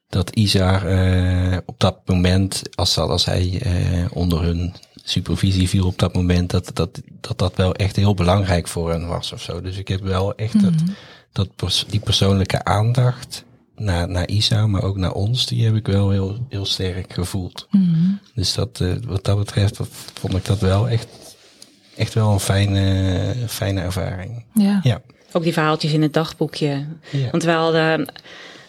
dat 0.08 0.30
Isa 0.36 0.84
eh, 0.84 1.58
op 1.66 1.80
dat 1.80 2.02
moment, 2.06 2.62
als, 2.76 2.98
als 2.98 3.26
hij 3.26 3.60
eh, 3.62 4.06
onder 4.14 4.42
hun 4.44 4.74
supervisie 5.10 5.70
viel 5.70 5.86
op 5.86 6.00
dat 6.00 6.14
moment, 6.14 6.50
dat, 6.50 6.72
dat, 6.74 7.02
dat 7.22 7.38
dat 7.38 7.56
wel 7.56 7.76
echt 7.76 7.96
heel 7.96 8.14
belangrijk 8.14 8.68
voor 8.68 8.90
hen 8.90 9.08
was 9.08 9.32
of 9.32 9.42
zo. 9.42 9.62
Dus 9.62 9.78
ik 9.78 9.88
heb 9.88 10.02
wel 10.02 10.36
echt 10.36 10.62
dat, 10.62 10.74
dat 11.32 11.56
pers- 11.56 11.86
die 11.88 12.00
persoonlijke 12.00 12.64
aandacht 12.64 13.44
naar, 13.76 14.10
naar 14.10 14.28
Isa, 14.28 14.68
maar 14.68 14.84
ook 14.84 14.98
naar 14.98 15.12
ons, 15.12 15.46
die 15.46 15.66
heb 15.66 15.76
ik 15.76 15.88
wel 15.88 16.10
heel, 16.10 16.46
heel 16.50 16.66
sterk 16.66 17.14
gevoeld. 17.14 17.68
Mhm. 17.72 18.12
Dus 18.34 18.54
dat, 18.54 18.80
eh, 18.82 18.94
wat 19.06 19.24
dat 19.24 19.38
betreft 19.38 19.78
dat 19.78 19.88
vond 20.14 20.36
ik 20.36 20.46
dat 20.46 20.60
wel 20.60 20.90
echt, 20.90 21.08
echt 21.96 22.14
wel 22.14 22.32
een 22.32 22.40
fijne, 22.40 23.34
fijne 23.48 23.82
ervaring. 23.82 24.46
Ja. 24.54 24.80
Ja. 24.84 25.02
Ook 25.32 25.44
die 25.44 25.54
verhaaltjes 25.54 25.94
in 25.94 26.02
het 26.02 26.14
dagboekje. 26.14 26.86
Ja. 27.10 27.30
Want 27.32 27.44
we 27.44 27.52
hadden 27.52 28.12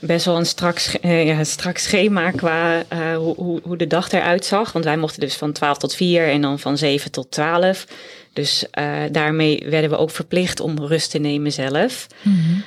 best 0.06 0.24
wel 0.24 0.36
een 0.36 0.46
strak, 0.46 0.78
eh, 0.78 1.26
ja, 1.26 1.44
strak 1.44 1.78
schema 1.78 2.30
qua 2.30 2.82
eh, 2.88 3.16
hoe, 3.16 3.60
hoe, 3.62 3.76
de 3.76 3.86
dag 3.86 4.12
eruit 4.12 4.44
zag. 4.44 4.72
Want 4.72 4.84
wij 4.84 4.96
mochten 4.96 5.20
dus 5.20 5.34
van 5.34 5.52
12 5.52 5.78
tot 5.78 5.94
4 5.94 6.28
en 6.28 6.40
dan 6.40 6.58
van 6.58 6.78
7 6.78 7.10
tot 7.10 7.30
12. 7.30 7.86
Dus 8.32 8.66
eh, 8.70 9.02
daarmee 9.10 9.64
werden 9.68 9.90
we 9.90 9.96
ook 9.96 10.10
verplicht 10.10 10.60
om 10.60 10.78
rust 10.78 11.10
te 11.10 11.18
nemen 11.18 11.52
zelf. 11.52 12.06
Mhm. 12.22 12.60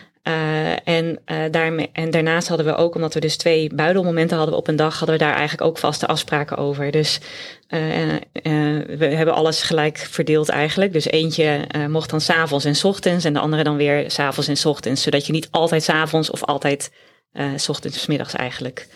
En, 0.83 1.19
daarmee, 1.51 1.89
en 1.93 2.11
daarnaast 2.11 2.47
hadden 2.47 2.65
we 2.65 2.75
ook, 2.75 2.95
omdat 2.95 3.13
we 3.13 3.19
dus 3.19 3.37
twee 3.37 3.69
buidelmomenten 3.73 4.37
hadden 4.37 4.55
op 4.55 4.67
een 4.67 4.75
dag, 4.75 4.97
hadden 4.99 5.17
we 5.17 5.23
daar 5.23 5.33
eigenlijk 5.33 5.61
ook 5.61 5.77
vaste 5.77 6.07
afspraken 6.07 6.57
over. 6.57 6.91
Dus 6.91 7.19
we 7.67 9.05
hebben 9.05 9.33
alles 9.33 9.61
gelijk 9.61 9.97
verdeeld 9.97 10.49
eigenlijk. 10.49 10.93
Dus 10.93 11.05
eentje 11.05 11.67
mocht 11.87 12.09
dan 12.09 12.21
s'avonds 12.21 12.65
en 12.65 12.75
's 12.75 12.83
ochtends 12.83 13.25
en 13.25 13.33
de 13.33 13.39
andere 13.39 13.63
dan 13.63 13.75
weer 13.75 14.11
s'avonds 14.11 14.49
en 14.49 14.57
's 14.57 14.65
ochtends. 14.65 15.01
Zodat 15.01 15.25
je 15.25 15.33
niet 15.33 15.47
altijd 15.51 15.83
s'avonds 15.83 16.29
of 16.29 16.43
altijd 16.43 16.91
eh 17.31 17.51
's 17.55 17.69
ochtends 17.69 18.01
's 18.01 18.05
middags 18.07 18.33
eigenlijk 18.33 18.87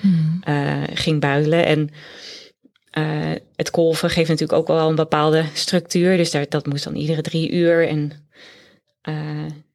Mhm. 0.00 0.42
eh, 0.42 0.82
ging 0.94 1.20
buidelen. 1.20 1.66
En 1.66 1.90
eh, 2.90 3.32
het 3.56 3.70
kolven 3.70 4.10
geeft 4.10 4.28
natuurlijk 4.28 4.58
ook 4.58 4.66
wel 4.66 4.88
een 4.88 4.94
bepaalde 4.94 5.44
structuur. 5.52 6.16
Dus 6.16 6.30
daar, 6.30 6.46
dat 6.48 6.66
moest 6.66 6.84
dan 6.84 6.94
iedere 6.94 7.22
drie 7.22 7.50
uur. 7.52 7.88
En 7.88 8.12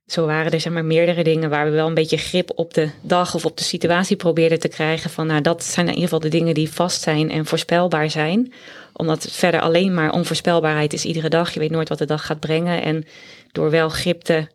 zo 0.06 0.26
waren 0.26 0.52
er 0.52 0.60
zeg 0.62 0.74
maar 0.74 0.86
meerdere 0.86 1.24
dingen 1.24 1.50
waar 1.50 1.66
we 1.66 1.72
wel 1.72 1.88
een 1.88 1.94
beetje 1.94 2.18
grip 2.18 2.52
op 2.56 2.74
de 2.74 2.90
dag 3.02 3.36
of 3.36 3.46
op 3.46 3.58
de 3.58 3.64
situatie 3.64 4.16
probeerden 4.16 4.60
te 4.60 4.68
krijgen. 4.68 5.10
Van 5.10 5.28
nou, 5.28 5.42
dat 5.42 5.64
zijn 5.64 5.86
in 5.86 5.92
ieder 5.94 6.04
geval 6.10 6.20
de 6.20 6.38
dingen 6.38 6.54
die 6.54 6.70
vast 6.72 7.02
zijn 7.02 7.32
en 7.32 7.46
voorspelbaar 7.46 8.10
zijn. 8.10 8.54
Omdat 8.94 9.24
het 9.24 9.32
verder 9.32 9.62
alleen 9.62 9.94
maar 9.94 10.12
onvoorspelbaarheid 10.12 10.94
is 10.94 11.06
iedere 11.06 11.30
dag. 11.30 11.54
Je 11.54 11.60
weet 11.60 11.72
nooit 11.72 11.90
wat 11.90 11.98
de 11.98 12.06
dag 12.06 12.26
gaat 12.26 12.40
brengen. 12.40 12.82
En 12.82 13.06
door 13.52 13.70
wel 13.70 13.90
grip 13.90 14.22
te 14.22 14.48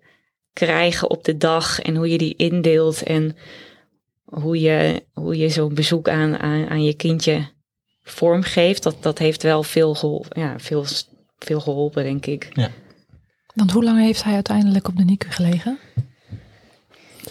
krijgen 0.55 1.11
op 1.11 1.25
de 1.25 1.37
dag 1.37 1.81
en 1.81 1.97
hoe 1.97 2.09
je 2.11 2.19
die 2.19 2.35
indeelt 2.37 3.03
en 3.03 3.37
hoe 4.25 4.61
je, 4.61 5.03
hoe 5.12 5.37
je 5.37 5.49
zo'n 5.49 5.75
bezoek 5.75 6.09
aan, 6.09 6.38
aan, 6.38 6.69
aan 6.69 6.85
je 6.85 6.95
kindje 6.95 7.53
vormgeeft, 8.03 8.83
dat, 8.83 8.97
dat 9.01 9.19
heeft 9.19 9.43
wel 9.43 9.62
veel 9.62 9.95
geholpen, 9.95 10.40
ja, 10.40 10.55
veel, 10.59 10.85
veel 11.38 11.61
geholpen, 11.61 12.03
denk 12.03 12.27
ik. 12.27 12.71
Want 13.55 13.71
hoe 13.71 13.85
lang 13.85 14.01
heeft 14.01 14.25
hij 14.25 14.35
uiteindelijk 14.35 14.88
op 14.88 14.97
de 14.97 15.05
NICU 15.05 15.31
gelegen? 15.31 15.79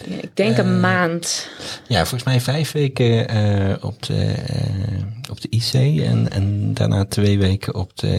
Ja, 0.08 0.16
ik 0.20 0.36
denk 0.36 0.56
een 0.58 0.74
Eh, 0.74 0.80
maand. 0.80 1.48
Ja, 1.88 1.98
volgens 1.98 2.24
mij 2.24 2.40
vijf 2.40 2.72
weken 2.72 3.28
eh, 3.28 3.84
op, 3.84 4.02
de, 4.02 4.24
eh, 4.24 5.30
op 5.30 5.40
de 5.40 5.48
IC 5.50 6.00
en, 6.02 6.30
en 6.30 6.74
daarna 6.74 7.04
twee 7.04 7.38
weken 7.38 7.74
op 7.74 7.96
de 7.96 8.16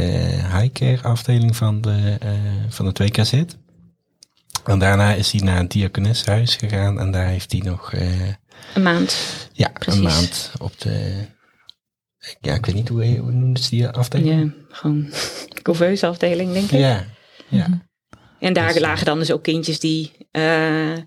high 0.54 0.72
care 0.74 1.02
afdeling 1.02 1.56
van, 1.56 1.82
de, 1.82 2.18
eh, 2.20 2.30
van 2.70 2.86
het 2.86 2.98
WKZ. 2.98 3.44
En 4.68 4.80
daarna 4.80 5.14
is 5.14 5.32
hij 5.32 5.42
naar 5.42 5.58
het 5.58 5.72
diakoneshuis 5.72 6.56
gegaan 6.56 7.00
en 7.00 7.12
daar 7.12 7.28
heeft 7.28 7.52
hij 7.52 7.62
nog 7.62 7.94
eh, 7.94 8.28
Een 8.74 8.82
maand. 8.84 9.16
ja, 9.54 9.70
Precies. 9.80 10.00
een 10.00 10.06
maand 10.08 10.52
op 10.58 10.80
de... 10.80 11.26
Ja, 12.42 12.54
ik 12.54 12.66
weet 12.66 12.76
niet 12.76 12.88
hoe, 12.90 13.18
hoe 13.18 13.32
noemt 13.32 13.60
ze 13.60 13.70
die 13.70 13.88
afdeling? 13.88 14.54
Ja, 14.70 14.76
gewoon 14.76 15.10
couveuse 15.62 16.08
afdeling, 16.08 16.54
denk 16.54 16.72
ik. 16.72 16.80
Ja, 16.80 17.04
ja. 17.48 17.68
En 18.40 18.54
daar 18.54 18.74
Dus, 18.74 18.82
lagen 18.82 19.06
dan 19.06 19.20
dus 19.20 19.32
ook 19.32 19.44
kindjes 19.44 19.80
die 19.80 20.12
eh, 20.32 20.92
eh, 20.94 21.02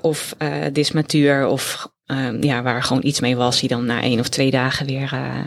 of 0.00 0.34
eh 0.38 0.64
dysmatuur 0.72 1.46
of 1.46 1.92
eh, 2.04 2.40
ja, 2.42 2.62
waar 2.62 2.82
gewoon 2.82 3.04
iets 3.04 3.20
mee 3.20 3.36
was, 3.36 3.60
die 3.60 3.68
dan 3.68 3.84
na 3.86 4.02
één 4.02 4.20
of 4.20 4.28
twee 4.28 4.50
dagen 4.50 4.86
weer, 4.86 5.12
eh, 5.12 5.44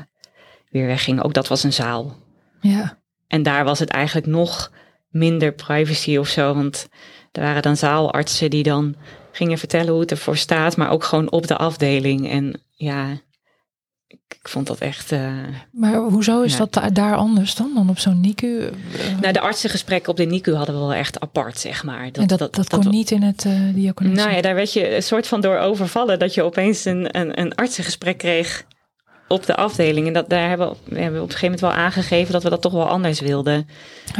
weer 0.70 0.86
weggingen. 0.88 1.24
Ook 1.24 1.34
dat 1.34 1.48
was 1.48 1.64
een 1.64 1.74
zaal. 1.74 2.18
Ja. 2.62 3.02
En 3.28 3.44
daar 3.44 3.64
was 3.64 3.80
het 3.80 3.90
eigenlijk 3.90 4.28
nog 4.28 4.72
minder 5.10 5.52
privacy 5.54 6.18
of 6.18 6.28
zo. 6.28 6.54
Want 6.54 6.88
er 7.32 7.42
waren 7.42 7.62
dan 7.62 7.78
zaalartsen 7.78 8.50
die 8.50 8.64
dan 8.64 8.96
gingen 9.32 9.58
vertellen 9.58 9.92
hoe 9.92 10.02
het 10.02 10.12
ervoor 10.12 10.38
staat, 10.38 10.78
maar 10.78 10.90
ook 10.90 11.04
gewoon 11.04 11.32
op 11.32 11.48
de 11.48 11.58
afdeling. 11.58 12.30
En 12.30 12.62
ja, 12.72 13.08
ik, 14.08 14.20
vond 14.42 14.68
dat 14.68 14.80
echt. 14.80 15.12
eh, 15.12 15.32
Maar 15.72 15.96
hoezo 15.96 16.42
is 16.42 16.52
Ja. 16.52 16.58
dat 16.58 16.74
da- 16.74 16.90
daar 16.90 17.16
anders 17.16 17.56
dan, 17.56 17.72
dan 17.76 17.90
op 17.90 18.00
zo'n 18.00 18.20
NICU? 18.22 18.60
Eh, 18.66 18.72
Nou, 19.22 19.34
de 19.34 19.40
artsengesprekken 19.40 20.10
op 20.12 20.18
de 20.18 20.26
NICU 20.26 20.54
hadden 20.54 20.76
we 20.76 20.82
wel 20.82 20.94
echt 20.94 21.20
apart, 21.20 21.60
zeg 21.60 21.84
maar. 21.84 22.10
en 22.12 22.28
dat, 22.28 22.40
dat, 22.40 22.70
kon 22.70 22.84
wa- 22.84 22.90
niet 22.90 23.12
in 23.12 23.22
het 23.22 23.46
uh, 23.46 23.74
diaconis. 23.74 24.18
Nou 24.18 24.32
ja, 24.32 24.42
daar 24.42 24.56
werd 24.56 24.74
je 24.74 24.96
een 24.96 25.04
soort 25.04 25.28
van 25.28 25.42
door 25.42 25.58
overvallen 25.58 26.20
dat 26.20 26.34
je 26.34 26.44
opeens 26.44 26.86
een, 26.86 27.18
een, 27.20 27.40
een 27.40 27.56
artsengesprek 27.56 28.18
kreeg 28.18 28.66
op 29.30 29.46
de 29.46 29.56
afdeling. 29.56 30.08
En 30.08 30.14
dat, 30.14 30.30
daar 30.30 30.50
hebben 30.50 30.70
we, 30.70 30.76
we 30.96 31.00
hebben 31.02 31.22
op 31.22 31.28
een 31.30 31.36
gegeven 31.36 31.56
moment 31.60 31.76
wel 31.78 31.86
aangegeven 31.86 32.34
dat 32.34 32.44
we 32.44 32.50
dat 32.50 32.62
toch 32.62 32.74
wel 32.74 32.88
anders 32.90 33.20
wilden. 33.20 33.68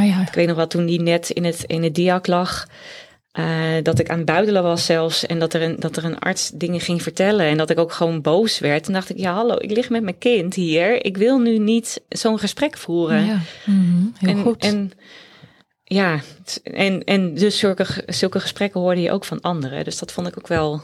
Oh 0.00 0.06
ja. 0.06 0.20
Ik 0.20 0.34
weet 0.34 0.46
nog 0.46 0.56
wel, 0.56 0.66
toen 0.66 0.86
die 0.86 1.00
net 1.00 1.30
in 1.30 1.44
het, 1.44 1.62
in 1.66 1.82
het 1.82 1.94
diac 1.94 2.26
lag, 2.26 2.66
eh, 3.30 3.44
dat 3.82 3.98
ik 3.98 4.10
aan 4.10 4.16
het 4.16 4.26
buidelen 4.26 4.62
was 4.62 4.84
zelfs. 4.84 5.26
En 5.26 5.38
dat 5.38 5.54
er, 5.54 5.62
een, 5.62 5.76
dat 5.80 5.96
er 5.96 6.04
een 6.04 6.18
arts 6.18 6.50
dingen 6.54 6.80
ging 6.80 7.02
vertellen. 7.02 7.46
En 7.46 7.56
dat 7.56 7.70
ik 7.70 7.78
ook 7.78 7.92
gewoon 7.92 8.20
boos 8.20 8.58
werd. 8.58 8.86
En 8.86 8.92
dacht 8.92 9.10
ik, 9.10 9.18
ja 9.18 9.32
hallo, 9.34 9.54
ik 9.58 9.70
lig 9.70 9.90
met 9.90 10.02
mijn 10.02 10.18
kind 10.18 10.54
hier. 10.54 11.04
Ik 11.04 11.16
wil 11.16 11.38
nu 11.38 11.58
niet 11.58 12.00
zo'n 12.08 12.38
gesprek 12.38 12.76
voeren. 12.76 13.24
ja. 13.24 13.38
Mhm, 13.66 14.06
heel 14.18 14.28
en, 14.28 14.42
goed. 14.42 14.62
En, 14.62 14.90
ja, 15.84 16.20
en, 16.62 17.04
en 17.04 17.34
dus 17.34 17.58
zulke, 17.58 17.86
zulke 18.06 18.40
gesprekken 18.40 18.80
hoorde 18.80 19.00
je 19.00 19.10
ook 19.12 19.24
van 19.24 19.40
anderen. 19.40 19.84
Dus 19.84 19.98
dat 19.98 20.12
vond 20.12 20.26
ik 20.26 20.38
ook 20.38 20.48
wel... 20.48 20.82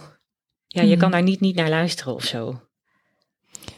Ja, 0.66 0.82
je 0.82 0.88
Mhm. 0.88 0.98
kan 0.98 1.10
daar 1.10 1.22
niet, 1.22 1.40
niet 1.40 1.56
naar 1.56 1.68
luisteren 1.68 2.14
of 2.14 2.24
zo. 2.24 2.60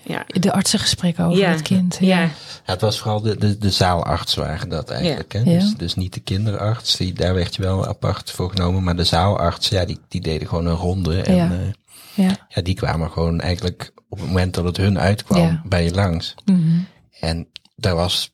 Ja, 0.02 0.24
de 0.26 0.52
artsengesprekken 0.52 1.24
over 1.24 1.38
Ja. 1.38 1.50
het 1.50 1.62
kind. 1.62 1.96
ja. 2.00 2.20
Ja, 2.20 2.30
het 2.64 2.80
was 2.80 2.98
vooral 2.98 3.20
de, 3.20 3.36
de, 3.36 3.58
de 3.58 3.70
zaalarts 3.70 4.34
waren 4.34 4.68
dat 4.68 4.90
eigenlijk. 4.90 5.32
Hè? 5.32 5.38
Ja. 5.38 5.44
Dus, 5.58 5.74
dus 5.76 5.94
niet 5.94 6.14
de 6.14 6.20
kinderarts, 6.20 6.96
die, 6.96 7.12
daar 7.12 7.34
werd 7.34 7.54
je 7.56 7.62
wel 7.62 7.86
apart 7.86 8.30
voor 8.30 8.50
genomen. 8.50 8.82
Maar 8.84 8.96
de 8.96 9.04
zaalarts, 9.04 9.68
ja, 9.68 9.84
die, 9.84 9.98
die 10.08 10.20
deden 10.20 10.48
gewoon 10.48 10.66
een 10.66 10.74
ronde. 10.74 11.22
En 11.22 11.34
Ja. 11.34 11.44
ja. 11.52 11.58
Ja. 12.14 12.36
ja, 12.48 12.62
die 12.62 12.74
kwamen 12.74 13.10
gewoon 13.10 13.40
eigenlijk 13.40 13.92
op 14.08 14.18
het 14.18 14.26
moment 14.26 14.54
dat 14.54 14.64
het 14.64 14.76
hun 14.76 14.98
uitkwam 14.98 15.40
Ja. 15.40 15.62
bij 15.64 15.84
je 15.84 15.94
langs. 15.94 16.34
Mhm. 16.44 16.78
En 17.20 17.48
daar 17.76 17.94
was 17.94 18.30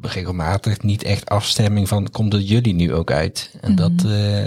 regelmatig 0.00 0.82
niet 0.82 1.02
echt 1.02 1.28
afstemming 1.28 1.88
van, 1.88 2.10
komt 2.10 2.32
het 2.32 2.48
jullie 2.48 2.74
nu 2.74 2.94
ook 2.94 3.10
uit? 3.10 3.50
En 3.60 3.74
dat, 3.74 3.92
eh, 4.06 4.46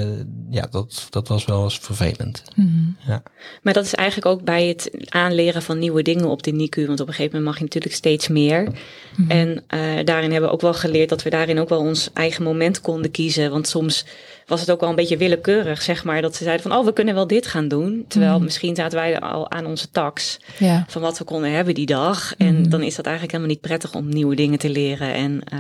ja, 0.50 0.68
dat, 0.72 1.08
dat 1.10 1.28
was 1.28 1.46
wel 1.46 1.64
eens 1.64 1.80
vervelend. 1.80 2.44
Mhm. 2.56 2.68
Ja. 3.08 3.24
Maar 3.62 3.74
dat 3.74 3.86
is 3.86 3.96
eigenlijk 3.96 4.28
ook 4.28 4.44
bij 4.44 4.68
het 4.68 4.92
aanleren 5.10 5.62
van 5.62 5.80
nieuwe 5.80 6.02
dingen 6.02 6.26
op 6.26 6.44
de 6.44 6.52
NICU. 6.52 6.88
Want 6.88 7.00
op 7.00 7.08
een 7.08 7.14
gegeven 7.14 7.38
moment 7.38 7.50
mag 7.52 7.58
je 7.58 7.64
natuurlijk 7.64 7.96
steeds 7.96 8.28
meer. 8.28 8.68
Mhm. 9.16 9.32
En 9.32 9.64
eh, 9.68 9.80
daarin 10.06 10.32
hebben 10.32 10.50
we 10.50 10.56
ook 10.56 10.62
wel 10.62 10.74
geleerd 10.74 11.10
dat 11.10 11.24
we 11.24 11.30
daarin 11.30 11.60
ook 11.60 11.70
wel 11.70 11.80
ons 11.80 12.10
eigen 12.14 12.44
moment 12.44 12.82
konden 12.82 13.12
kiezen. 13.12 13.52
Want 13.52 13.68
soms 13.68 14.06
was 14.50 14.60
het 14.60 14.72
ook 14.72 14.80
wel 14.80 14.90
een 14.90 14.96
beetje 14.96 15.18
willekeurig, 15.18 15.82
zeg 15.82 16.04
maar. 16.04 16.22
Dat 16.22 16.36
ze 16.36 16.44
zeiden 16.44 16.70
van, 16.70 16.78
oh, 16.80 16.86
we 16.86 16.94
kunnen 16.94 17.14
wel 17.14 17.28
dit 17.28 17.48
gaan 17.48 17.68
doen. 17.68 18.06
Terwijl 18.08 18.34
Mhm. 18.36 18.44
misschien 18.44 18.76
zaten 18.76 18.98
wij 19.00 19.20
al 19.20 19.52
aan 19.52 19.66
onze 19.66 19.90
tax 19.90 20.40
Ja. 20.58 20.86
van 20.88 21.02
wat 21.02 21.18
we 21.18 21.24
konden 21.24 21.52
hebben 21.52 21.74
die 21.74 21.86
dag. 21.86 22.36
En 22.38 22.60
Mhm. 22.60 22.70
dan 22.70 22.82
is 22.82 22.96
dat 22.96 23.06
eigenlijk 23.06 23.36
helemaal 23.36 23.54
niet 23.56 23.64
prettig 23.64 23.96
om 23.96 24.10
nieuwe 24.10 24.36
dingen 24.36 24.60
te 24.60 24.70
leren. 24.70 25.14
En 25.14 25.42
eh, 25.44 25.60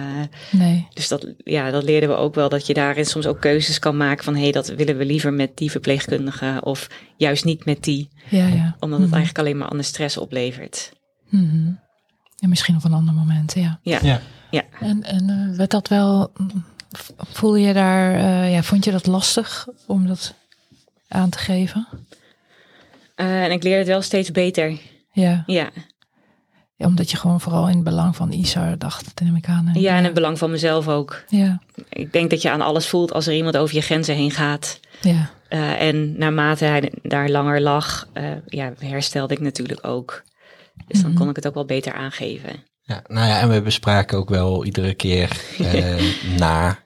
Nee. 0.51 0.87
dus 0.93 1.07
dat, 1.07 1.33
ja, 1.43 1.71
dat 1.71 1.83
leerden 1.83 2.09
we 2.09 2.15
ook 2.15 2.35
wel. 2.35 2.49
Dat 2.49 2.67
je 2.67 2.73
daarin 2.73 3.05
soms 3.05 3.25
ook 3.27 3.39
keuzes 3.39 3.79
kan 3.79 3.97
maken 3.97 4.23
van... 4.23 4.35
hé, 4.35 4.41
hey, 4.41 4.51
dat 4.51 4.67
willen 4.67 4.97
we 4.97 5.05
liever 5.05 5.33
met 5.33 5.57
die 5.57 5.71
verpleegkundige... 5.71 6.57
of 6.63 6.87
juist 7.17 7.45
niet 7.45 7.65
met 7.65 7.83
die. 7.83 8.09
Ja, 8.29 8.47
ja. 8.47 8.75
Omdat 8.79 8.99
het 8.99 9.07
Mhm. 9.07 9.17
eigenlijk 9.17 9.37
alleen 9.39 9.57
maar 9.57 9.67
ander 9.67 9.85
stress 9.85 10.17
oplevert. 10.17 10.91
En 12.39 12.49
misschien 12.49 12.75
op 12.75 12.83
een 12.83 12.93
ander 12.93 13.13
moment, 13.13 13.53
ja. 13.55 13.79
Ja, 13.81 13.99
Ja. 14.01 14.19
ja. 14.51 14.63
En, 14.79 15.03
en 15.03 15.29
eh, 15.29 15.57
werd 15.57 15.71
dat 15.71 15.87
wel, 15.87 16.31
voel 17.17 17.55
je 17.55 17.73
daar, 17.73 18.13
eh, 18.15 18.53
ja, 18.53 18.63
vond 18.63 18.85
je 18.85 18.91
dat 18.91 19.05
lastig 19.07 19.67
om 19.87 20.07
dat 20.07 20.33
aan 21.07 21.29
te 21.29 21.37
geven? 21.37 21.87
Eh, 23.15 23.43
en 23.43 23.51
ik 23.51 23.63
leer 23.63 23.77
het 23.77 23.87
wel 23.87 24.01
steeds 24.01 24.31
beter. 24.31 24.77
Ja. 25.11 25.43
Ja, 25.45 25.69
ja, 26.75 26.85
omdat 26.85 27.11
je 27.11 27.17
gewoon 27.17 27.41
vooral 27.41 27.67
in 27.67 27.75
het 27.75 27.83
belang 27.83 28.15
van 28.15 28.31
Isar 28.31 28.77
dacht, 28.77 29.21
neem 29.21 29.35
ik 29.35 29.47
aan. 29.47 29.69
ja 29.73 29.97
en 29.97 30.03
het 30.03 30.13
belang 30.13 30.37
van 30.37 30.51
mezelf 30.51 30.87
ook. 30.87 31.23
Ja, 31.27 31.59
Ik 31.89 32.13
denk 32.13 32.29
dat 32.29 32.41
je 32.41 32.49
aan 32.51 32.61
alles 32.61 32.87
voelt 32.87 33.13
als 33.13 33.27
er 33.27 33.33
iemand 33.33 33.57
over 33.57 33.75
je 33.75 33.81
grenzen 33.81 34.15
heen 34.15 34.31
gaat. 34.31 34.79
ja. 35.01 35.29
Eh, 35.49 35.81
en 35.81 36.17
naarmate 36.17 36.65
hij 36.65 36.91
daar 37.01 37.29
langer 37.29 37.61
lag, 37.61 38.07
ja, 38.45 38.73
herstelde 38.79 39.33
ik 39.33 39.39
natuurlijk 39.39 39.87
ook. 39.87 40.23
Dus 40.87 41.01
dan 41.01 41.09
Mhm. 41.11 41.19
kon 41.19 41.29
ik 41.29 41.35
het 41.35 41.47
ook 41.47 41.53
wel 41.53 41.65
beter 41.65 41.93
aangeven. 41.93 42.49
Ja, 42.89 43.03
nou 43.07 43.27
ja, 43.27 43.39
en 43.39 43.49
we 43.49 43.61
bespraken 43.61 44.17
ook 44.17 44.29
wel 44.29 44.65
iedere 44.65 44.93
keer 44.93 45.41
eh, 45.73 46.03
na 46.37 46.79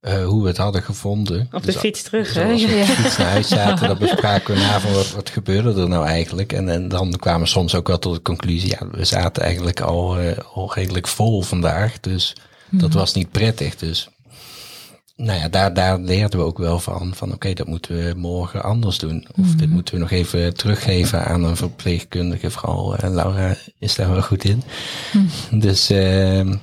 eh, 0.00 0.24
hoe 0.24 0.42
we 0.42 0.48
het 0.48 0.56
hadden 0.56 0.82
gevonden. 0.82 1.48
Op 1.52 1.60
de 1.60 1.66
Dus 1.66 1.76
fiets 1.76 2.02
terug, 2.02 2.26
Dus 2.26 2.34
hè? 2.34 2.52
als 2.52 2.64
we 2.64 2.80
op 2.80 2.86
de 2.86 2.92
fiets 3.02 3.16
naar 3.16 3.28
huis 3.28 3.48
zaten, 3.48 3.88
dan 3.88 3.98
bespraken 4.08 4.54
we 4.54 4.60
na 4.60 4.80
van 4.80 4.92
wat, 4.92 5.10
wat 5.10 5.30
gebeurde 5.30 5.80
er 5.80 5.88
nou 5.88 6.06
eigenlijk. 6.06 6.52
En, 6.52 6.68
en 6.68 6.88
dan 6.88 7.16
kwamen 7.16 7.40
we 7.40 7.46
soms 7.46 7.74
ook 7.74 7.86
wel 7.88 7.98
tot 7.98 8.14
de 8.14 8.22
conclusie, 8.22 8.70
ja, 8.70 8.86
we 8.90 9.04
zaten 9.04 9.42
eigenlijk 9.42 9.80
al, 9.80 10.16
al 10.54 10.72
redelijk 10.74 11.08
vol 11.08 11.42
vandaag. 11.42 12.00
Dus 12.00 12.36
dat 12.70 12.92
was 12.92 13.14
niet 13.14 13.30
prettig. 13.30 13.76
Dus 13.76 14.08
nou 15.22 15.38
ja, 15.38 15.48
daar, 15.48 15.74
daar 15.74 15.98
leerden 15.98 16.38
we 16.38 16.44
ook 16.44 16.58
wel 16.58 16.78
van, 16.78 17.14
van 17.14 17.32
oké, 17.32 17.52
dat 17.52 17.66
moeten 17.66 17.96
we 17.96 18.14
morgen 18.16 18.62
anders 18.62 18.98
doen. 18.98 19.26
Of 19.40 19.54
dit 19.54 19.70
moeten 19.70 19.94
we 19.94 20.00
nog 20.00 20.10
even 20.10 20.54
teruggeven 20.54 21.24
aan 21.24 21.44
een 21.44 21.56
verpleegkundige. 21.56 22.50
Vooral 22.50 22.96
eh, 22.96 23.10
Laura 23.10 23.54
is 23.78 23.94
daar 23.94 24.10
wel 24.10 24.22
goed 24.22 24.44
in. 24.44 24.62
Dus 25.50 25.90
ehm, 25.90 26.54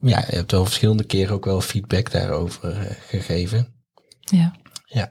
ja, 0.00 0.24
je 0.28 0.36
hebt 0.36 0.50
wel 0.50 0.64
verschillende 0.64 1.04
keren 1.04 1.34
ook 1.34 1.44
wel 1.44 1.60
feedback 1.60 2.10
daarover 2.10 2.78
eh, 2.78 2.94
gegeven. 3.08 3.68
Ja. 4.20 4.56
Ja. 4.84 5.10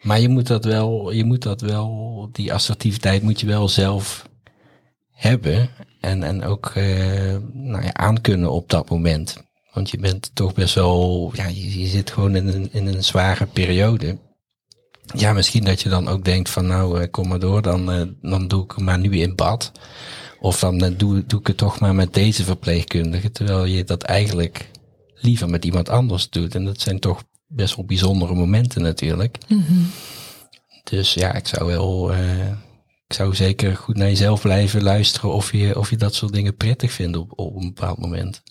Maar 0.00 0.20
je 0.20 0.28
moet 0.28 0.46
dat 0.46 0.64
wel, 0.64 1.10
je 1.10 1.24
moet 1.24 1.42
dat 1.42 1.60
wel, 1.60 2.28
die 2.32 2.52
assertiviteit 2.52 3.22
moet 3.22 3.40
je 3.40 3.46
wel 3.46 3.68
zelf 3.68 4.28
hebben. 5.10 5.68
En, 6.00 6.22
en 6.22 6.44
ook 6.44 6.66
eh, 6.66 7.36
nou 7.52 7.82
ja, 7.82 7.94
aankunnen 7.94 8.50
op 8.50 8.70
dat 8.70 8.90
moment. 8.90 9.50
Want 9.72 9.90
je 9.90 9.98
bent 9.98 10.30
toch 10.34 10.54
best 10.54 10.74
wel, 10.74 11.30
ja, 11.34 11.46
je, 11.46 11.80
je 11.80 11.86
zit 11.86 12.10
gewoon 12.10 12.36
in 12.36 12.48
een, 12.48 12.72
in 12.72 12.86
een 12.86 13.04
zware 13.04 13.46
periode. 13.46 14.18
Ja, 15.14 15.32
misschien 15.32 15.64
dat 15.64 15.80
je 15.80 15.88
dan 15.88 16.08
ook 16.08 16.24
denkt 16.24 16.50
van 16.50 16.66
nou, 16.66 17.00
eh, 17.00 17.10
kom 17.10 17.28
maar 17.28 17.38
door, 17.38 17.62
dan, 17.62 17.92
eh, 17.92 18.02
dan 18.20 18.48
doe 18.48 18.64
ik 18.64 18.78
maar 18.78 18.98
nu 18.98 19.10
in 19.10 19.34
bad. 19.34 19.72
Of 20.40 20.58
dan 20.58 20.84
eh, 20.84 20.90
doe, 20.96 21.26
doe 21.26 21.40
ik 21.40 21.46
het 21.46 21.56
toch 21.56 21.80
maar 21.80 21.94
met 21.94 22.14
deze 22.14 22.44
verpleegkundige. 22.44 23.30
Terwijl 23.30 23.64
je 23.64 23.84
dat 23.84 24.02
eigenlijk 24.02 24.70
liever 25.14 25.48
met 25.48 25.64
iemand 25.64 25.88
anders 25.88 26.30
doet. 26.30 26.54
En 26.54 26.64
dat 26.64 26.80
zijn 26.80 26.98
toch 26.98 27.22
best 27.46 27.76
wel 27.76 27.84
bijzondere 27.84 28.34
momenten 28.34 28.82
natuurlijk. 28.82 29.38
Dus 30.84 31.14
ja, 31.14 31.34
ik 31.34 31.46
zou 31.46 31.66
wel, 31.66 32.12
ik 33.06 33.12
zou 33.14 33.34
zeker 33.34 33.76
goed 33.76 33.96
naar 33.96 34.08
jezelf 34.08 34.40
blijven 34.40 34.82
luisteren 34.82 35.32
of 35.32 35.52
je, 35.52 35.78
of 35.78 35.90
je 35.90 35.96
dat 35.96 36.14
soort 36.14 36.32
dingen 36.32 36.56
prettig 36.56 36.92
vindt 36.92 37.16
op, 37.16 37.38
op 37.38 37.56
een 37.56 37.72
bepaald 37.74 37.98
moment. 37.98 38.42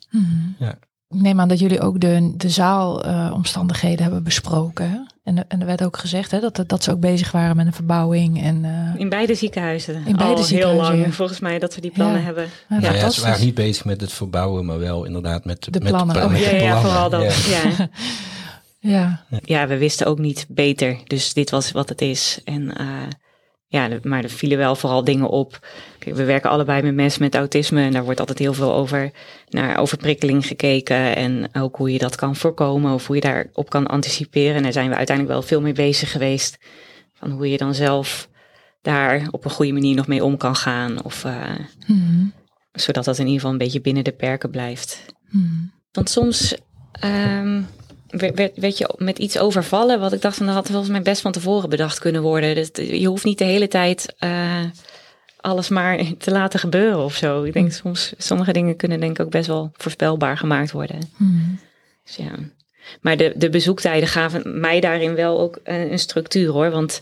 Ja. 0.60 0.80
Ik 1.12 1.22
neem 1.22 1.39
aan 1.39 1.47
dat 1.47 1.59
jullie 1.59 1.82
ook 1.82 1.99
de, 1.99 2.34
de 2.38 2.49
zaalomstandigheden 2.49 4.03
hebben 4.03 4.24
besproken. 4.24 4.89
hè? 4.89 4.97
En, 5.24 5.38
er- 5.38 5.43
en 5.47 5.59
er 5.59 5.66
werd 5.66 5.84
ook 5.84 5.97
gezegd 5.97 6.32
hè, 6.32 6.39
dat, 6.39 6.64
dat 6.68 6.84
ze 6.84 6.91
ook 6.91 6.99
bezig 6.99 7.32
waren 7.32 7.55
met 7.55 7.66
een 7.66 7.74
verbouwing. 7.74 8.41
En, 8.43 8.66
eh, 8.66 8.99
In 8.99 9.09
beide 9.09 9.36
ziekenhuizen. 9.36 9.95
In 9.95 10.01
beide 10.16 10.24
Al 10.36 10.43
ziekenhuizen, 10.43 10.86
heel 10.86 10.95
lang, 10.97 11.05
ja. 11.05 11.12
volgens 11.12 11.39
mij, 11.39 11.59
dat 11.59 11.76
we 11.76 11.82
die 11.82 11.91
plannen 11.91 12.20
Ja. 12.20 12.26
hebben. 12.26 12.43
ja, 12.43 12.49
Nou 12.68 12.82
ja, 12.82 12.88
ze 12.88 12.93
fantastisch. 12.97 13.24
waren 13.24 13.45
niet 13.45 13.55
bezig 13.55 13.86
met 13.86 14.01
het 14.01 14.12
verbouwen, 14.14 14.66
maar 14.66 14.80
wel 14.80 15.03
inderdaad 15.05 15.45
met 15.45 15.64
De 15.64 15.80
met 15.80 15.89
plannen. 15.89 16.16
pla- 16.16 16.26
Oh, 16.26 16.32
met 16.32 16.39
Ja, 16.43 16.49
de 16.49 16.55
ja, 16.55 16.62
plannen. 16.62 16.82
vooral 16.91 17.09
dat. 17.09 17.36
Ja. 17.45 17.62
Ja. 17.78 17.89
Ja, 18.84 19.22
ja, 19.43 19.68
we 19.68 19.78
wisten 19.78 20.07
ook 20.07 20.20
niet 20.20 20.45
beter. 20.49 20.97
Dus 21.07 21.34
dit 21.34 21.49
was 21.49 21.72
wat 21.72 21.89
het 21.89 22.01
is. 22.01 22.39
En 22.43 22.78
eh, 22.78 22.86
ja, 23.72 23.90
maar 24.04 24.24
er 24.24 24.30
vielen 24.30 24.58
wel 24.58 24.76
vooral 24.76 25.04
dingen 25.04 25.30
op. 25.30 25.68
Kijk, 26.00 26.16
we 26.16 26.24
werken 26.24 26.50
allebei 26.50 26.82
met 26.82 26.96
mensen 26.96 27.22
met 27.22 27.36
autisme. 27.36 27.82
En 27.82 27.92
daar 27.92 28.04
wordt 28.04 28.20
altijd 28.20 28.40
heel 28.40 28.54
veel 28.54 28.74
over 28.74 29.12
naar 29.50 29.78
overprikkeling 29.80 30.48
gekeken. 30.48 31.16
En 31.16 31.50
ook 31.54 31.76
hoe 31.76 31.92
je 31.92 31.98
dat 31.98 32.16
kan 32.16 32.36
voorkomen. 32.36 32.94
Of 32.94 33.08
hoe 33.08 33.16
je 33.16 33.22
daarop 33.22 33.70
kan 33.70 33.88
anticiperen. 33.88 34.56
En 34.56 34.64
daar 34.64 34.72
zijn 34.72 34.90
we 34.90 34.96
uiteindelijk 34.96 35.38
wel 35.38 35.48
veel 35.48 35.62
mee 35.62 35.74
bezig 35.74 36.12
geweest. 36.12 36.58
Van 37.14 37.32
hoe 37.32 37.50
je 37.50 37.58
dan 37.58 37.74
zelf 37.76 38.30
daar 38.82 39.28
op 39.32 39.46
een 39.46 39.52
goede 39.52 39.72
manier 39.74 39.96
nog 39.96 40.08
mee 40.08 40.24
om 40.24 40.38
kan 40.38 40.56
gaan. 40.56 41.04
Of 41.04 41.24
eh, 41.26 41.44
Mhm. 41.88 42.26
zodat 42.72 43.06
dat 43.06 43.18
in 43.18 43.24
ieder 43.26 43.40
geval 43.40 43.52
een 43.52 43.58
beetje 43.58 43.82
binnen 43.82 44.04
de 44.04 44.12
perken 44.12 44.50
blijft. 44.50 45.06
Mhm. 45.30 45.46
Want 45.92 46.10
soms 46.10 46.56
ehm, 46.92 47.62
werd, 48.12 48.51
werd, 48.55 48.78
je 48.78 48.89
met 48.97 49.18
iets 49.18 49.38
overvallen, 49.38 49.99
wat 49.99 50.14
ik 50.14 50.22
dacht 50.22 50.38
van 50.38 50.45
dat 50.45 50.55
had 50.55 50.68
volgens 50.68 50.89
mij 50.89 51.01
best 51.01 51.22
van 51.22 51.32
tevoren 51.32 51.70
bedacht 51.70 51.99
kunnen 51.99 52.22
worden. 52.22 52.55
Dus 52.55 52.70
je 52.74 53.07
hoeft 53.07 53.24
niet 53.24 53.38
de 53.38 53.43
hele 53.43 53.68
tijd 53.68 54.14
eh, 54.18 54.64
alles 55.38 55.70
maar 55.70 56.03
te 56.18 56.32
laten 56.32 56.59
gebeuren 56.59 57.03
of 57.03 57.16
zo. 57.16 57.43
Ik 57.43 57.53
denk 57.53 57.72
soms, 57.72 58.14
sommige 58.18 58.53
dingen 58.53 58.76
kunnen 58.76 58.99
denk 58.99 59.20
ik 59.20 59.26
ook 59.26 59.32
best 59.32 59.47
wel 59.47 59.72
voorspelbaar 59.74 60.38
gemaakt 60.38 60.72
worden. 60.72 61.12
Mhm. 61.18 61.55
Dus 62.03 62.16
ja. 62.16 62.32
Maar 63.01 63.18
de, 63.18 63.34
de 63.36 63.49
bezoektijden 63.49 64.07
gaven 64.07 64.59
mij 64.59 64.80
daarin 64.80 65.16
wel 65.16 65.39
ook 65.39 65.59
een, 65.64 65.91
een 65.91 65.99
structuur 65.99 66.51
hoor. 66.51 66.72
Want 66.72 67.01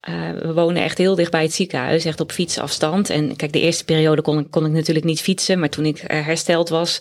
eh, 0.00 0.30
we 0.30 0.52
wonen 0.52 0.82
echt 0.82 0.98
heel 0.98 1.14
dicht 1.14 1.30
bij 1.30 1.42
het 1.42 1.52
ziekenhuis, 1.52 2.04
echt 2.04 2.20
op 2.20 2.32
fietsafstand. 2.32 3.10
En 3.10 3.36
kijk, 3.36 3.52
de 3.52 3.60
eerste 3.60 3.84
periode 3.84 4.22
kon 4.22 4.38
ik, 4.38 4.50
kon 4.50 4.66
ik 4.66 4.72
natuurlijk 4.72 5.06
niet 5.06 5.20
fietsen. 5.20 5.58
Maar 5.58 5.68
toen 5.68 5.84
ik 5.84 5.98
eh, 5.98 6.26
hersteld 6.26 6.68
was, 6.68 7.00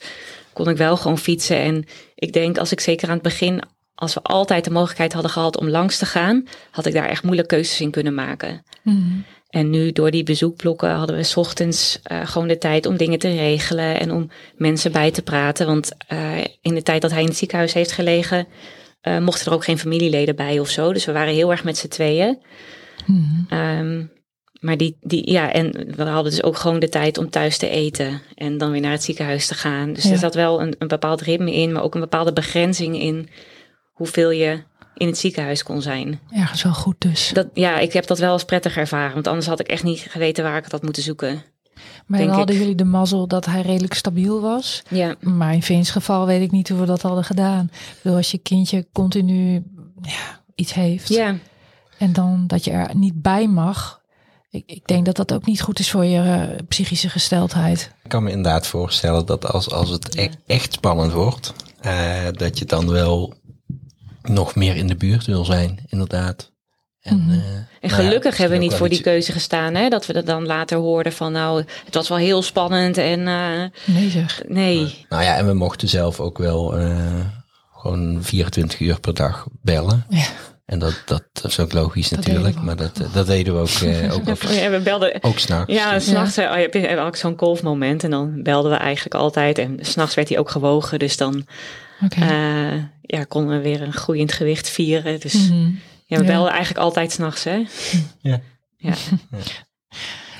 kon 0.59 0.69
ik 0.69 0.77
wel 0.77 0.97
gewoon 0.97 1.17
fietsen. 1.17 1.57
En 1.57 1.85
ik 2.15 2.33
denk, 2.33 2.57
als 2.57 2.71
ik 2.71 2.79
zeker 2.79 3.07
aan 3.07 3.13
het 3.13 3.23
begin, 3.23 3.61
als 3.95 4.13
we 4.13 4.21
altijd 4.21 4.63
de 4.63 4.71
mogelijkheid 4.71 5.13
hadden 5.13 5.31
gehad 5.31 5.57
om 5.57 5.69
langs 5.69 5.97
te 5.97 6.05
gaan, 6.05 6.47
had 6.71 6.85
ik 6.85 6.93
daar 6.93 7.09
echt 7.09 7.23
moeilijk 7.23 7.47
keuzes 7.47 7.81
in 7.81 7.91
kunnen 7.91 8.13
maken. 8.13 8.63
Mhm. 8.83 9.19
En 9.49 9.69
nu 9.69 9.91
door 9.91 10.11
die 10.11 10.23
bezoekblokken 10.23 10.89
hadden 10.89 11.15
we 11.15 11.23
's 11.23 11.35
ochtends 11.35 11.99
eh, 12.03 12.27
gewoon 12.27 12.47
de 12.47 12.57
tijd 12.57 12.85
om 12.85 12.97
dingen 12.97 13.19
te 13.19 13.35
regelen 13.35 13.99
en 13.99 14.11
om 14.11 14.29
mensen 14.55 14.91
bij 14.91 15.11
te 15.11 15.21
praten. 15.21 15.65
Want 15.65 15.91
eh, 16.07 16.43
in 16.61 16.73
de 16.73 16.83
tijd 16.83 17.01
dat 17.01 17.11
hij 17.11 17.21
in 17.21 17.27
het 17.27 17.37
ziekenhuis 17.37 17.73
heeft 17.73 17.91
gelegen, 17.91 18.47
eh, 19.01 19.19
mochten 19.19 19.45
er 19.45 19.53
ook 19.53 19.63
geen 19.63 19.79
familieleden 19.79 20.35
bij 20.35 20.59
of 20.59 20.69
zo. 20.69 20.93
Dus 20.93 21.05
we 21.05 21.11
waren 21.11 21.33
heel 21.33 21.51
erg 21.51 21.63
met 21.63 21.77
z'n 21.77 21.87
tweeën. 21.87 22.37
Mhm. 23.05 23.53
Ehm, 23.53 24.03
maar 24.59 24.77
die, 24.77 24.97
die, 25.01 25.31
ja, 25.31 25.51
en 25.51 25.71
we 25.95 26.03
hadden 26.03 26.31
dus 26.31 26.43
ook 26.43 26.57
gewoon 26.57 26.79
de 26.79 26.89
tijd 26.89 27.17
om 27.17 27.29
thuis 27.29 27.57
te 27.57 27.69
eten 27.69 28.21
en 28.35 28.57
dan 28.57 28.71
weer 28.71 28.81
naar 28.81 28.91
het 28.91 29.03
ziekenhuis 29.03 29.47
te 29.47 29.53
gaan. 29.53 29.93
Dus 29.93 30.03
Ja. 30.03 30.11
er 30.11 30.17
zat 30.17 30.35
wel 30.35 30.61
een, 30.61 30.75
een 30.79 30.87
bepaald 30.87 31.21
ritme 31.21 31.53
in, 31.53 31.71
maar 31.71 31.83
ook 31.83 31.93
een 31.93 32.01
bepaalde 32.01 32.33
begrenzing 32.33 32.99
in 33.01 33.29
hoeveel 33.93 34.31
je 34.31 34.63
in 34.97 35.07
het 35.07 35.17
ziekenhuis 35.17 35.63
kon 35.63 35.81
zijn. 35.81 36.19
Ergens 36.31 36.63
wel 36.63 36.73
goed 36.73 36.95
dus. 37.01 37.29
Dat, 37.33 37.47
ja, 37.53 37.77
ik 37.79 37.93
heb 37.93 38.07
dat 38.07 38.19
wel 38.19 38.31
als 38.31 38.43
prettig 38.45 38.77
ervaren, 38.77 39.13
want 39.13 39.27
anders 39.27 39.47
had 39.47 39.59
ik 39.59 39.67
echt 39.67 39.83
niet 39.83 39.99
geweten 40.09 40.43
waar 40.43 40.57
ik 40.57 40.63
het 40.63 40.71
had 40.71 40.83
moeten 40.83 41.03
zoeken. 41.03 41.43
Maar 42.05 42.19
dan 42.19 42.29
hadden 42.29 42.55
ik. 42.55 42.61
jullie 42.61 42.75
de 42.75 42.83
mazzel 42.83 43.27
dat 43.27 43.45
hij 43.45 43.61
redelijk 43.61 43.93
stabiel 43.93 44.41
was. 44.41 44.81
Ja, 44.89 45.15
Maar 45.19 45.53
in 45.53 45.61
Vin's 45.63 45.89
geval 45.89 46.25
weet 46.25 46.41
ik 46.41 46.51
niet 46.51 46.69
hoe 46.69 46.79
we 46.79 46.85
dat 46.85 47.01
hadden 47.01 47.23
gedaan. 47.23 47.71
Bedoel, 48.01 48.17
als 48.17 48.31
je 48.31 48.37
kindje 48.37 48.87
continu 48.93 49.53
ja, 50.01 50.41
iets 50.55 50.73
heeft. 50.73 51.07
ja, 51.07 51.35
En 51.97 52.13
dan 52.13 52.43
dat 52.47 52.63
je 52.63 52.71
er 52.71 52.95
niet 52.95 53.21
bij 53.21 53.47
mag. 53.47 53.98
Ik, 54.49 54.63
ik 54.65 54.87
denk 54.87 55.05
dat 55.05 55.15
dat 55.15 55.33
ook 55.33 55.45
niet 55.45 55.61
goed 55.61 55.79
is 55.79 55.91
voor 55.91 56.05
je 56.05 56.19
eh, 56.21 56.65
psychische 56.67 57.09
gesteldheid. 57.09 57.91
Ik 58.03 58.09
kan 58.09 58.23
me 58.23 58.29
inderdaad 58.29 58.67
voorstellen 58.67 59.25
dat 59.25 59.45
als, 59.51 59.71
als 59.71 59.89
het 59.89 60.15
e- 60.15 60.29
echt 60.45 60.73
spannend 60.73 61.11
wordt, 61.11 61.53
eh, 61.81 62.27
dat 62.31 62.59
je 62.59 62.65
dan 62.65 62.89
wel 62.91 63.33
nog 64.21 64.55
meer 64.55 64.75
in 64.75 64.87
de 64.87 64.95
buurt 64.95 65.25
wil 65.25 65.45
zijn, 65.45 65.79
inderdaad. 65.87 66.51
En, 66.99 67.17
Mhm. 67.19 67.29
eh, 67.29 67.35
En 67.35 67.89
nou 67.89 68.01
ja, 68.03 68.07
gelukkig 68.09 68.37
hebben 68.37 68.57
we 68.57 68.63
niet 68.63 68.73
voor 68.73 68.89
die 68.89 69.01
keuze 69.01 69.31
gestaan. 69.31 69.75
Hè? 69.75 69.89
Dat 69.89 70.05
we 70.05 70.13
dat 70.13 70.25
dan 70.25 70.45
later 70.45 70.77
hoorden 70.77 71.13
van 71.13 71.31
nou, 71.31 71.63
het 71.85 71.93
was 71.95 72.09
wel 72.09 72.17
heel 72.17 72.41
spannend 72.41 72.97
en 72.97 73.27
eh, 73.27 73.63
Nee 73.95 74.09
zeg. 74.09 74.41
nee. 74.47 75.05
Nou 75.09 75.23
ja, 75.23 75.35
en 75.35 75.45
we 75.47 75.53
mochten 75.53 75.87
zelf 75.87 76.19
ook 76.19 76.37
wel 76.37 76.77
eh, 76.77 77.19
gewoon 77.73 78.17
24 78.23 78.79
uur 78.79 78.99
per 78.99 79.13
dag 79.13 79.47
bellen. 79.61 80.05
Ja. 80.09 80.25
En 80.69 80.79
dat, 80.79 81.01
dat, 81.05 81.23
dat 81.33 81.45
is 81.51 81.59
ook 81.59 81.73
logisch 81.73 82.09
Dat 82.09 82.19
natuurlijk, 82.25 82.61
maar 82.61 82.75
dat, 82.75 83.01
dat 83.13 83.27
deden 83.27 83.53
we 83.53 83.59
ook, 83.59 83.67
eh, 83.67 84.13
ook, 84.15 84.29
ook, 84.29 84.41
Ja, 84.41 84.69
we 84.69 84.79
belden. 84.83 85.23
ook 85.23 85.39
s'nachts. 85.39 85.73
Ja, 85.73 85.99
s'nachts 85.99 86.35
ja. 86.35 86.57
heb 86.57 86.73
je 86.73 86.97
ook 86.99 87.15
zo'n 87.15 87.35
kolfmoment 87.35 88.03
en 88.03 88.09
dan 88.09 88.43
belden 88.43 88.71
we 88.71 88.77
eigenlijk 88.77 89.15
altijd. 89.15 89.57
En 89.57 89.77
s'nachts 89.81 90.15
werd 90.15 90.29
hij 90.29 90.39
ook 90.39 90.49
gewogen, 90.49 90.99
dus 90.99 91.17
dan 91.17 91.45
Oké. 92.03 92.21
eh, 92.21 92.83
ja, 93.01 93.23
konden 93.23 93.57
we 93.57 93.63
weer 93.63 93.81
een 93.81 93.93
groeiend 93.93 94.31
gewicht 94.33 94.69
vieren. 94.69 95.19
Dus 95.19 95.33
Mhm. 95.49 95.69
ja, 96.05 96.17
we 96.17 96.23
Ja. 96.23 96.29
belden 96.31 96.51
eigenlijk 96.51 96.79
altijd 96.83 97.11
s'nachts, 97.11 97.43
hè? 97.43 97.63
Ja. 98.21 98.39
Ja. 98.77 98.93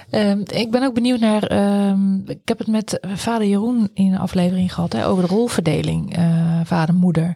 Ehm, 0.09 0.39
ik 0.53 0.71
ben 0.71 0.84
ook 0.84 0.93
benieuwd 0.93 1.19
naar. 1.19 1.43
ehm, 1.43 2.15
ik 2.30 2.39
heb 2.45 2.57
het 2.57 2.67
met 2.67 2.99
vader 3.15 3.47
Jeroen 3.47 3.89
in 3.93 4.13
een 4.13 4.19
aflevering 4.19 4.73
gehad 4.73 4.93
hè, 4.93 5.07
over 5.07 5.27
de 5.27 5.34
rolverdeling 5.34 6.15
eh, 6.15 6.59
vader-moeder. 6.63 7.36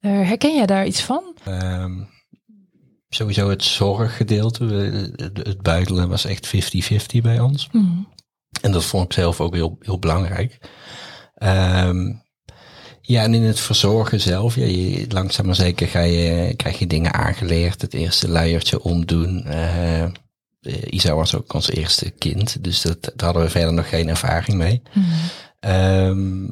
Eh, 0.00 0.10
herken 0.10 0.54
jij 0.56 0.66
daar 0.66 0.86
iets 0.86 1.02
van? 1.02 1.22
Ehm, 1.44 1.92
sowieso 3.14 3.50
het 3.50 3.62
zorggedeelte, 3.62 4.64
het, 5.16 5.62
buitelen 5.62 6.08
was 6.08 6.24
echt 6.24 6.46
50-50 6.46 7.20
bij 7.22 7.40
ons. 7.40 7.68
Mhm. 7.72 7.86
En 8.60 8.72
dat 8.72 8.84
vond 8.84 9.04
ik 9.04 9.12
zelf 9.12 9.40
ook 9.40 9.54
heel, 9.54 9.76
heel 9.80 9.98
belangrijk. 9.98 10.58
Ehm, 11.34 12.12
ja, 13.00 13.22
en 13.22 13.34
in 13.34 13.42
het 13.42 13.60
verzorgen 13.60 14.20
zelf, 14.20 14.54
ja, 14.54 14.64
je, 14.64 15.06
langzaam 15.08 15.46
maar 15.46 15.54
zeker 15.54 15.88
ga 15.88 16.00
je, 16.00 16.54
krijg 16.56 16.78
je 16.78 16.86
dingen 16.86 17.14
aangeleerd. 17.14 17.82
Het 17.82 17.94
eerste 17.94 18.28
luiertje 18.28 18.82
omdoen. 18.82 19.44
eh, 19.44 20.10
Isa 20.90 21.14
was 21.14 21.34
ook 21.34 21.54
ons 21.54 21.70
eerste 21.70 22.10
kind, 22.10 22.64
dus 22.64 22.82
dat, 22.82 23.02
daar 23.02 23.12
hadden 23.16 23.42
we 23.42 23.50
verder 23.50 23.72
nog 23.72 23.88
geen 23.88 24.08
ervaring 24.08 24.56
mee. 24.56 24.82
Mhm. 24.92 25.06
Ehm, 25.60 26.44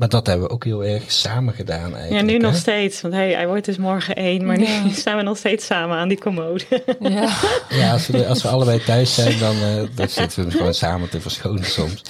maar 0.00 0.08
dat 0.08 0.26
hebben 0.26 0.46
we 0.46 0.52
ook 0.52 0.64
heel 0.64 0.84
erg 0.84 1.12
samen 1.12 1.54
gedaan 1.54 1.90
Ja, 1.90 1.96
eigenlijk. 1.96 2.26
nu 2.26 2.36
nog 2.36 2.54
steeds. 2.54 3.00
Want 3.00 3.14
hey, 3.14 3.32
hij 3.32 3.46
wordt 3.46 3.64
dus 3.64 3.76
morgen 3.76 4.14
één, 4.14 4.46
maar 4.46 4.60
Ja. 4.60 4.82
nu 4.82 4.90
staan 5.02 5.16
we 5.16 5.22
nog 5.22 5.36
steeds 5.36 5.66
samen 5.66 5.96
aan 5.96 6.08
die 6.08 6.18
commode. 6.18 6.64
Ja. 7.00 7.28
Ja, 7.80 7.92
als 7.92 8.06
we, 8.06 8.26
als 8.26 8.42
we 8.42 8.48
allebei 8.48 8.84
thuis 8.84 9.14
zijn, 9.14 9.38
dan, 9.38 9.54
eh, 9.56 9.82
dan 9.94 10.08
zitten 10.08 10.38
we 10.42 10.48
hem 10.48 10.58
gewoon 10.58 10.74
samen 10.74 11.08
te 11.08 11.20
verschonen 11.20 11.64
soms. 11.64 12.02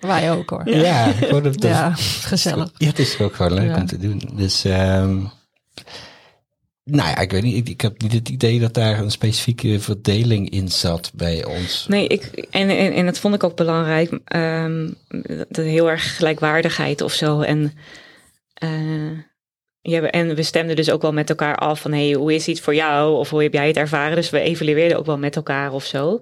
Wij 0.00 0.32
ook 0.32 0.50
hoor. 0.50 0.68
Ja, 0.68 1.12
gewoon 1.12 1.46
op 1.46 1.60
de, 1.60 1.68
Ja, 1.68 1.92
gezellig. 2.22 2.70
Ja, 2.76 2.86
het 2.86 2.98
is 2.98 3.18
ook 3.20 3.34
gewoon 3.34 3.54
leuk 3.54 3.68
Ja. 3.70 3.76
om 3.76 3.86
te 3.86 3.98
doen. 3.98 4.30
Dus, 4.32 4.64
ehm, 4.64 5.18
nou 6.90 7.08
ja, 7.08 7.18
ik 7.18 7.30
weet 7.30 7.42
niet. 7.42 7.68
Ik, 7.68 7.80
heb 7.80 8.02
niet 8.02 8.12
het 8.12 8.28
idee 8.28 8.60
dat 8.60 8.74
daar 8.74 8.98
een 8.98 9.10
specifieke 9.10 9.80
verdeling 9.80 10.50
in 10.50 10.68
zat 10.68 11.10
bij 11.14 11.44
ons. 11.44 11.86
Nee, 11.88 12.06
ik, 12.06 12.24
en, 12.50 12.68
en, 12.68 12.92
en 12.92 13.04
dat 13.04 13.18
vond 13.18 13.34
ik 13.34 13.44
ook 13.44 13.56
belangrijk. 13.56 14.18
ehm 14.24 14.86
de 15.48 15.62
heel 15.62 15.90
erg 15.90 16.16
gelijkwaardigheid 16.16 17.00
of 17.00 17.12
zo. 17.12 17.40
En, 17.40 17.72
eh, 18.54 19.18
ja, 19.80 20.02
en 20.02 20.34
we 20.34 20.42
stemden 20.42 20.76
dus 20.76 20.90
ook 20.90 21.02
wel 21.02 21.12
met 21.12 21.30
elkaar 21.30 21.56
af 21.56 21.80
van... 21.80 21.92
Hey, 21.92 22.12
hoe 22.12 22.34
is 22.34 22.48
iets 22.48 22.60
voor 22.60 22.74
jou? 22.74 23.16
Of 23.16 23.30
hoe 23.30 23.42
heb 23.42 23.52
jij 23.52 23.66
het 23.66 23.76
ervaren? 23.76 24.16
Dus 24.16 24.30
we 24.30 24.40
evalueerden 24.40 24.98
ook 24.98 25.06
wel 25.06 25.18
met 25.18 25.36
elkaar 25.36 25.72
of 25.72 25.84
zo. 25.84 26.20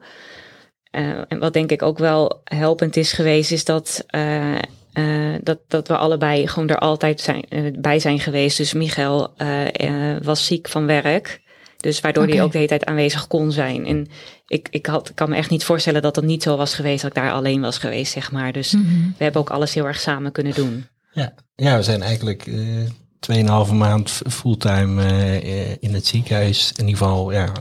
Eh, 0.91 1.21
en 1.29 1.39
wat 1.39 1.53
denk 1.53 1.71
ik 1.71 1.83
ook 1.83 1.99
wel 1.99 2.41
helpend 2.45 2.97
is 2.97 3.13
geweest... 3.13 3.53
is 3.53 3.65
dat, 3.65 4.05
eh, 4.07 4.59
eh, 4.97 5.35
dat, 5.43 5.59
dat 5.69 5.89
we 5.89 5.97
allebei 5.97 6.49
gewoon 6.49 6.69
er 6.69 6.79
altijd 6.79 7.21
zijn, 7.21 7.45
eh, 7.49 7.63
bij 7.79 7.99
zijn 7.99 8.21
geweest. 8.21 8.57
Dus 8.57 8.73
Michael 8.73 9.37
eh, 9.37 10.17
was 10.23 10.47
ziek 10.47 10.69
van 10.69 10.87
werk... 10.87 11.45
Dus 11.77 12.01
waardoor 12.01 12.27
hij 12.27 12.43
ook 12.43 12.51
de 12.53 12.57
hele 12.57 12.69
tijd 12.69 12.85
aanwezig 12.85 13.27
kon 13.27 13.53
zijn. 13.53 13.87
En 13.87 14.07
ik, 14.47 14.69
ik 14.71 14.87
had, 14.87 15.13
kan 15.15 15.29
me 15.29 15.37
echt 15.37 15.51
niet 15.51 15.65
voorstellen 15.65 16.03
dat 16.03 16.15
dat 16.15 16.25
niet 16.25 16.43
zo 16.43 16.57
was 16.57 16.75
geweest, 16.75 17.03
dat 17.03 17.17
ik 17.17 17.23
daar 17.23 17.33
alleen 17.33 17.61
was 17.61 17.79
geweest, 17.79 18.13
zeg 18.13 18.33
maar. 18.33 18.53
Dus 18.53 18.73
Mhm. 18.73 18.85
we 19.19 19.25
hebben 19.25 19.41
ook 19.41 19.51
alles 19.51 19.75
heel 19.75 19.87
erg 19.87 20.01
samen 20.01 20.33
kunnen 20.33 20.55
doen. 20.55 20.87
Ja, 21.13 21.35
ja 21.55 21.77
we 21.77 21.83
zijn 21.83 22.03
eigenlijk 22.03 22.47
eh 22.47 22.57
2,5 23.67 23.73
maand 23.73 24.11
fulltime 24.11 25.03
in 25.81 25.95
het 25.95 26.07
ziekenhuis. 26.07 26.73
In 26.77 26.89
ieder 26.89 26.99
geval 27.03 27.33
ja, 27.33 27.53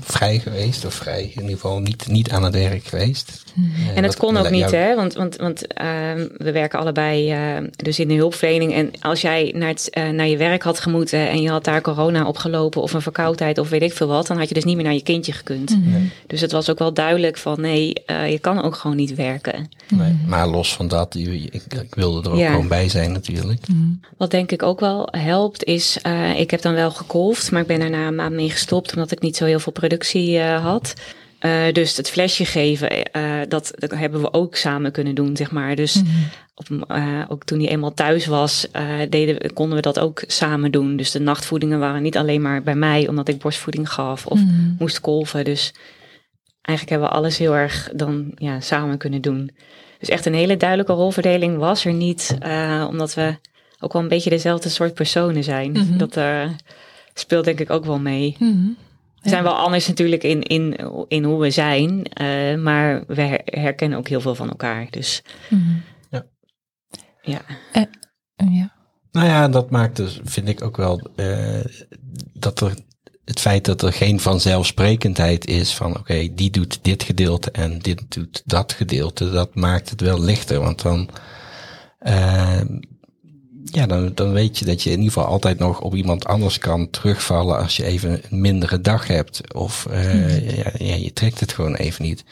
vrij 0.00 0.38
geweest. 0.38 0.84
Of 0.84 0.94
vrij, 0.94 1.22
in 1.22 1.30
ieder 1.42 1.50
geval 1.54 1.78
niet, 1.80 2.06
niet 2.06 2.30
aan 2.30 2.44
het 2.44 2.54
werk 2.54 2.84
geweest. 2.84 3.42
Eh, 3.56 3.62
En 3.88 3.94
het 4.02 4.06
wat- 4.06 4.16
kon 4.16 4.36
ook 4.36 4.50
niet, 4.50 4.70
hè? 4.70 4.94
Want, 4.94 5.14
want, 5.14 5.36
want 5.36 5.66
ehm, 5.66 6.26
we 6.36 6.52
werken 6.52 6.78
allebei 6.78 7.30
eh, 7.30 7.38
dus 7.76 7.98
in 7.98 8.08
de 8.08 8.14
hulpverlening. 8.14 8.74
En 8.74 8.90
als 9.00 9.20
jij 9.20 9.52
naar, 9.56 9.68
het, 9.68 9.90
eh, 9.90 10.08
naar 10.08 10.26
je 10.28 10.36
werk 10.36 10.62
had 10.62 10.80
gemoeten 10.80 11.28
en 11.28 11.42
je 11.42 11.50
had 11.50 11.64
daar 11.64 11.80
corona 11.80 12.26
opgelopen 12.26 12.82
of 12.82 12.92
een 12.92 13.02
verkoudheid 13.02 13.58
of 13.58 13.68
weet 13.68 13.82
ik 13.82 13.92
veel 13.92 14.06
wat, 14.06 14.26
dan 14.26 14.38
had 14.38 14.48
je 14.48 14.54
dus 14.54 14.64
niet 14.64 14.74
meer 14.74 14.84
naar 14.84 14.94
je 14.94 15.02
kindje 15.02 15.32
gekund. 15.32 15.70
Mhm. 15.70 16.00
Dus 16.26 16.40
het 16.40 16.52
was 16.52 16.70
ook 16.70 16.78
wel 16.78 16.92
duidelijk 16.94 17.36
van 17.36 17.60
nee, 17.60 17.92
eh, 18.06 18.30
je 18.30 18.38
kan 18.38 18.62
ook 18.62 18.74
gewoon 18.76 18.96
niet 18.96 19.14
werken. 19.14 19.68
Nee, 19.88 20.16
maar 20.26 20.46
los 20.48 20.74
van 20.74 20.88
dat, 20.88 21.14
ik, 21.14 21.54
ik 21.54 21.94
wilde 21.94 22.22
er 22.28 22.30
ook 22.34 22.38
Ja. 22.38 22.50
gewoon 22.50 22.68
bij 22.68 22.88
zijn 22.88 23.12
natuurlijk. 23.12 23.68
Mhm. 23.68 23.78
Wat 24.16 24.30
denk 24.30 24.52
ik 24.52 24.62
ook 24.62 24.80
wel 24.80 25.08
helpt 25.10 25.64
is, 25.64 25.98
eh, 26.02 26.38
ik 26.38 26.50
heb 26.50 26.62
dan 26.62 26.74
wel 26.74 26.90
gekolfd, 26.90 27.50
maar 27.50 27.60
ik 27.60 27.66
ben 27.66 27.78
daarna 27.78 28.06
een 28.06 28.14
maand 28.14 28.34
mee 28.34 28.50
gestopt 28.50 28.94
omdat 28.94 29.10
ik 29.10 29.20
niet 29.20 29.36
zo 29.36 29.44
heel 29.44 29.58
veel 29.60 29.72
productie 29.88 30.38
eh, 30.38 30.62
had. 30.62 30.94
Eh, 31.38 31.72
dus 31.72 31.96
het 31.96 32.10
flesje 32.10 32.44
geven, 32.44 33.04
eh, 33.12 33.40
dat, 33.48 33.72
dat 33.74 33.90
hebben 33.90 34.20
we 34.20 34.32
ook 34.32 34.56
samen 34.56 34.92
kunnen 34.92 35.14
doen, 35.14 35.36
zeg 35.36 35.50
maar. 35.50 35.76
Dus 35.76 35.94
Mhm. 36.02 36.06
op, 36.54 36.96
ook 37.28 37.44
toen 37.44 37.58
hij 37.58 37.68
eenmaal 37.68 37.94
thuis 37.94 38.26
was, 38.26 38.66
deden, 39.08 39.52
konden 39.52 39.76
we 39.76 39.82
dat 39.82 39.98
ook 39.98 40.22
samen 40.26 40.70
doen. 40.70 40.96
Dus 40.96 41.10
de 41.10 41.20
nachtvoedingen 41.20 41.78
waren 41.78 42.02
niet 42.02 42.16
alleen 42.16 42.42
maar 42.42 42.62
bij 42.62 42.74
mij, 42.74 43.08
omdat 43.08 43.28
ik 43.28 43.38
borstvoeding 43.38 43.90
gaf 43.90 44.26
of 44.26 44.38
Mhm. 44.38 44.52
moest 44.78 45.00
kolven. 45.00 45.44
Dus 45.44 45.72
eigenlijk 46.62 46.90
hebben 46.90 47.08
we 47.08 47.14
alles 47.24 47.38
heel 47.38 47.54
erg 47.54 47.90
dan 47.94 48.32
ja, 48.36 48.60
samen 48.60 48.98
kunnen 48.98 49.20
doen. 49.20 49.50
Dus 49.98 50.08
echt 50.08 50.26
een 50.26 50.34
hele 50.34 50.56
duidelijke 50.56 50.92
rolverdeling 50.92 51.58
was 51.58 51.84
er 51.84 51.92
niet, 51.92 52.36
omdat 52.88 53.14
we 53.14 53.34
ook 53.80 53.92
wel 53.92 54.02
een 54.02 54.08
beetje 54.08 54.30
dezelfde 54.30 54.68
soort 54.68 54.94
personen 54.94 55.44
zijn. 55.44 55.70
Mhm. 55.72 55.96
Dat 55.96 56.18
speelt 57.14 57.44
denk 57.44 57.60
ik 57.60 57.70
ook 57.70 57.84
wel 57.84 57.98
mee. 57.98 58.36
We 59.24 59.30
zijn 59.30 59.42
wel 59.42 59.56
anders 59.56 59.86
natuurlijk 59.88 60.22
in, 60.22 60.42
in, 60.42 60.76
in 61.08 61.24
hoe 61.24 61.40
we 61.40 61.50
zijn, 61.50 62.04
eh, 62.04 62.56
maar 62.56 63.04
we 63.06 63.20
her- 63.22 63.42
herkennen 63.44 63.98
ook 63.98 64.08
heel 64.08 64.20
veel 64.20 64.34
van 64.34 64.48
elkaar. 64.48 64.86
Dus 64.90 65.22
Mhm. 65.50 65.60
ja. 66.10 66.24
Ja. 67.22 67.42
Nou 69.12 69.26
ja, 69.26 69.48
dat 69.48 69.70
maakt 69.70 69.96
dus, 69.96 70.20
vind 70.24 70.48
ik 70.48 70.62
ook 70.62 70.76
wel, 70.76 71.00
eh, 71.16 71.64
dat 72.32 72.60
er 72.60 72.74
het 73.24 73.40
feit 73.40 73.64
dat 73.64 73.82
er 73.82 73.92
geen 73.92 74.20
vanzelfsprekendheid 74.20 75.46
is 75.46 75.74
van, 75.74 75.98
oké, 75.98 76.28
die 76.34 76.50
doet 76.50 76.78
dit 76.82 77.02
gedeelte 77.02 77.50
en 77.50 77.78
dit 77.78 78.02
doet 78.08 78.42
dat 78.44 78.72
gedeelte, 78.72 79.30
dat 79.30 79.54
maakt 79.54 79.90
het 79.90 80.00
wel 80.00 80.20
lichter. 80.20 80.60
Want 80.60 80.82
dan, 80.82 81.08
eh, 81.98 82.60
ja, 83.74 83.86
dan, 83.86 84.14
dan 84.14 84.32
weet 84.32 84.58
je 84.58 84.64
dat 84.64 84.82
je 84.82 84.90
in 84.90 84.96
ieder 84.96 85.12
geval 85.12 85.28
altijd 85.28 85.58
nog 85.58 85.80
op 85.80 85.94
iemand 85.94 86.24
anders 86.24 86.58
kan 86.58 86.90
terugvallen 86.90 87.58
als 87.58 87.76
je 87.76 87.84
even 87.84 88.20
een 88.30 88.40
mindere 88.40 88.80
dag 88.80 89.06
hebt. 89.06 89.54
Of 89.54 89.86
eh, 89.86 90.56
ja, 90.56 90.70
ja, 90.78 90.94
je 90.94 91.12
trekt 91.12 91.40
het 91.40 91.52
gewoon 91.52 91.74
even 91.74 92.04
niet. 92.04 92.24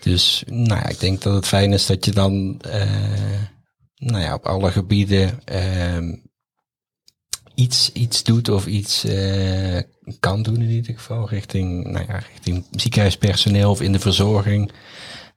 Dus 0.00 0.42
nou 0.46 0.80
ja, 0.80 0.88
ik 0.88 1.00
denk 1.00 1.22
dat 1.22 1.34
het 1.34 1.46
fijn 1.46 1.72
is 1.72 1.86
dat 1.86 2.04
je 2.04 2.12
dan 2.12 2.60
eh, 2.60 3.42
nou 3.96 4.22
ja, 4.22 4.34
op 4.34 4.46
alle 4.46 4.70
gebieden 4.70 5.40
ehm, 5.44 6.14
iets, 7.54 7.92
iets 7.92 8.22
doet 8.22 8.48
of 8.48 8.66
iets 8.66 9.04
eh, 9.04 9.78
kan 10.20 10.42
doen 10.42 10.62
in 10.62 10.70
ieder 10.70 10.94
geval 10.94 11.28
richting, 11.28 11.86
nou 11.86 12.04
ja, 12.08 12.18
richting 12.32 12.64
ziekenhuispersoneel 12.70 13.70
of 13.70 13.80
in 13.80 13.92
de 13.92 14.00
verzorging. 14.00 14.72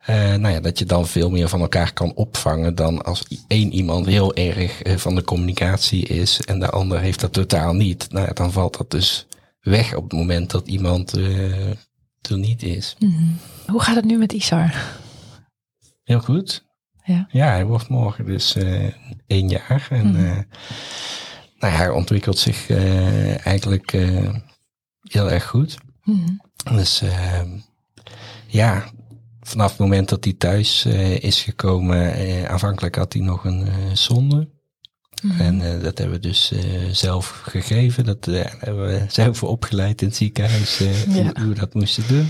Eh, 0.01 0.15
nou 0.15 0.53
ja, 0.53 0.59
dat 0.59 0.79
je 0.79 0.85
dan 0.85 1.07
veel 1.07 1.29
meer 1.29 1.49
van 1.49 1.61
elkaar 1.61 1.93
kan 1.93 2.13
opvangen 2.13 2.75
dan 2.75 3.03
als 3.03 3.25
één 3.47 3.73
iemand 3.73 4.05
heel 4.05 4.35
erg 4.35 4.81
eh, 4.81 4.97
van 4.97 5.15
de 5.15 5.23
communicatie 5.23 6.07
is 6.07 6.41
en 6.41 6.59
de 6.59 6.69
ander 6.69 6.99
heeft 6.99 7.19
dat 7.19 7.33
totaal 7.33 7.73
niet. 7.73 8.11
Nou 8.11 8.25
ja, 8.25 8.33
dan 8.33 8.51
valt 8.51 8.77
dat 8.77 8.91
dus 8.91 9.27
weg 9.61 9.95
op 9.95 10.03
het 10.03 10.13
moment 10.13 10.51
dat 10.51 10.67
iemand 10.67 11.13
eh, 11.13 11.69
er 12.21 12.37
niet 12.37 12.63
is. 12.63 12.95
Mhm. 12.99 13.23
Hoe 13.67 13.81
gaat 13.81 13.95
het 13.95 14.05
nu 14.05 14.17
met 14.17 14.33
Isar? 14.33 14.75
Heel 16.03 16.19
goed. 16.19 16.65
Ja. 17.03 17.27
Ja, 17.31 17.47
hij 17.47 17.65
wordt 17.65 17.87
morgen 17.87 18.25
dus 18.25 18.55
één 19.27 19.49
jaar. 19.49 19.87
En 19.89 20.15
eh, 20.15 20.37
nou 21.59 21.73
ja, 21.73 21.77
hij 21.77 21.89
ontwikkelt 21.89 22.37
zich 22.37 22.69
eigenlijk 23.43 23.91
heel 25.01 25.31
erg 25.31 25.47
goed. 25.47 25.77
Mhm. 26.03 26.29
Dus 26.75 27.01
eh, 27.01 27.41
ja, 28.47 28.85
vanaf 29.51 29.69
het 29.69 29.79
moment 29.79 30.09
dat 30.09 30.23
hij 30.23 30.33
thuis 30.33 30.85
eh, 30.85 31.19
is 31.23 31.41
gekomen, 31.41 32.13
eh, 32.13 32.43
aanvankelijk 32.45 32.95
had 32.95 33.13
hij 33.13 33.21
nog 33.21 33.45
een 33.45 33.67
eh, 33.67 33.73
zonde. 33.93 34.49
Mhm. 35.23 35.41
En 35.41 35.61
eh, 35.61 35.83
dat 35.83 35.97
hebben 35.97 36.15
we 36.21 36.27
dus 36.27 36.51
eh, 36.51 36.61
zelf 36.91 37.41
gegeven. 37.43 38.05
Dat 38.05 38.25
hebben 38.59 38.85
we 38.87 39.05
zelf 39.19 39.37
voor 39.37 39.49
opgeleid 39.49 40.01
in 40.01 40.07
het 40.07 40.15
ziekenhuis 40.17 40.79
eh, 40.79 41.05
Ja. 41.15 41.23
hoe, 41.23 41.31
hoe 41.39 41.47
we 41.49 41.59
dat 41.59 41.73
moesten 41.73 42.03
doen. 42.07 42.29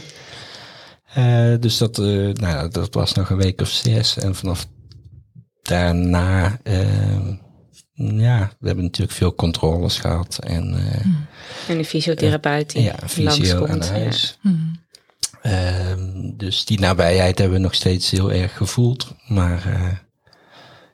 Eh, 1.14 1.54
dus 1.60 1.78
dat, 1.78 1.98
eh, 2.00 2.06
nou, 2.06 2.40
ja, 2.42 2.68
dat 2.68 2.94
was 2.94 3.14
nog 3.14 3.30
een 3.30 3.38
week 3.38 3.62
of 3.62 3.70
zes. 3.70 4.18
En 4.18 4.36
vanaf 4.36 4.68
daarna, 5.62 6.60
eh, 6.64 7.28
ja, 7.94 8.52
we 8.60 8.66
hebben 8.68 8.84
natuurlijk 8.86 9.18
veel 9.18 9.36
controles 9.36 9.98
gehad. 10.00 10.40
En 10.44 10.74
eh, 10.76 11.70
En 11.70 11.78
de 11.78 11.86
fysiotherapeut 11.86 12.72
die 12.74 12.84
ja, 12.84 12.96
fysio 13.08 13.54
aan 13.56 13.60
langskomt. 13.68 13.86
ja. 13.86 13.92
huis. 13.92 14.40
Ehm, 15.42 16.32
dus 16.38 16.66
die 16.66 16.80
nabijheid 16.80 17.38
hebben 17.38 17.58
we 17.58 17.64
nog 17.64 17.76
steeds 17.76 18.12
heel 18.12 18.32
erg 18.32 18.58
gevoeld. 18.58 19.16
Maar 19.28 19.66
eh, 19.66 19.82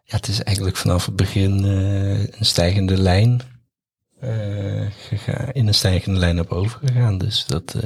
ja, 0.04 0.16
het 0.16 0.28
is 0.28 0.44
eigenlijk 0.44 0.78
vanaf 0.78 1.06
het 1.06 1.16
begin 1.16 1.66
eh, 1.66 2.20
een 2.40 2.46
stijgende 2.46 2.98
lijn 2.98 3.42
eh, 4.20 4.30
gegaan, 5.08 5.50
in 5.52 5.68
een 5.68 5.74
stijgende 5.74 6.20
lijn 6.20 6.36
naar 6.36 6.46
boven 6.46 6.80
gegaan. 6.88 7.18
Dus 7.18 7.46
dat, 7.48 7.74
eh, 7.76 7.82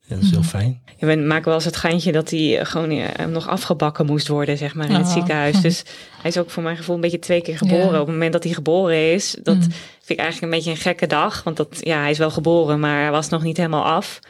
ja, 0.00 0.14
dat 0.14 0.24
is 0.24 0.30
heel 0.30 0.38
Mhm. 0.38 0.48
fijn. 0.48 0.82
Ja, 0.96 1.06
we 1.06 1.16
maken 1.16 1.44
wel 1.44 1.54
eens 1.54 1.64
het 1.64 1.76
geintje 1.76 2.12
dat 2.12 2.30
hij 2.30 2.64
gewoon 2.64 3.00
nog 3.32 3.48
afgebakken 3.48 4.06
moest 4.06 4.28
worden, 4.28 4.58
zeg 4.58 4.74
maar, 4.74 4.88
in 4.88 4.94
het 4.94 5.06
Oh. 5.06 5.12
ziekenhuis. 5.12 5.60
Dus 5.68 5.82
hij 6.22 6.30
is 6.30 6.38
ook 6.38 6.50
voor 6.50 6.62
mijn 6.62 6.76
gevoel 6.76 6.94
een 6.94 7.00
beetje 7.00 7.18
twee 7.18 7.42
keer 7.42 7.56
geboren. 7.56 7.92
Ja. 7.92 8.00
Op 8.00 8.06
het 8.06 8.14
moment 8.14 8.32
dat 8.32 8.44
hij 8.44 8.52
geboren 8.52 9.12
is, 9.12 9.36
dat 9.42 9.54
Mhm. 9.56 9.62
vind 9.70 10.08
ik 10.08 10.18
eigenlijk 10.18 10.52
een 10.52 10.58
beetje 10.58 10.70
een 10.70 10.82
gekke 10.84 11.06
dag. 11.06 11.42
Want 11.42 11.56
dat, 11.56 11.78
ja, 11.80 12.00
hij 12.00 12.10
is 12.10 12.18
wel 12.18 12.30
geboren, 12.30 12.80
maar 12.80 13.00
hij 13.00 13.10
was 13.10 13.28
nog 13.28 13.42
niet 13.42 13.56
helemaal 13.56 13.84
af. 13.84 14.20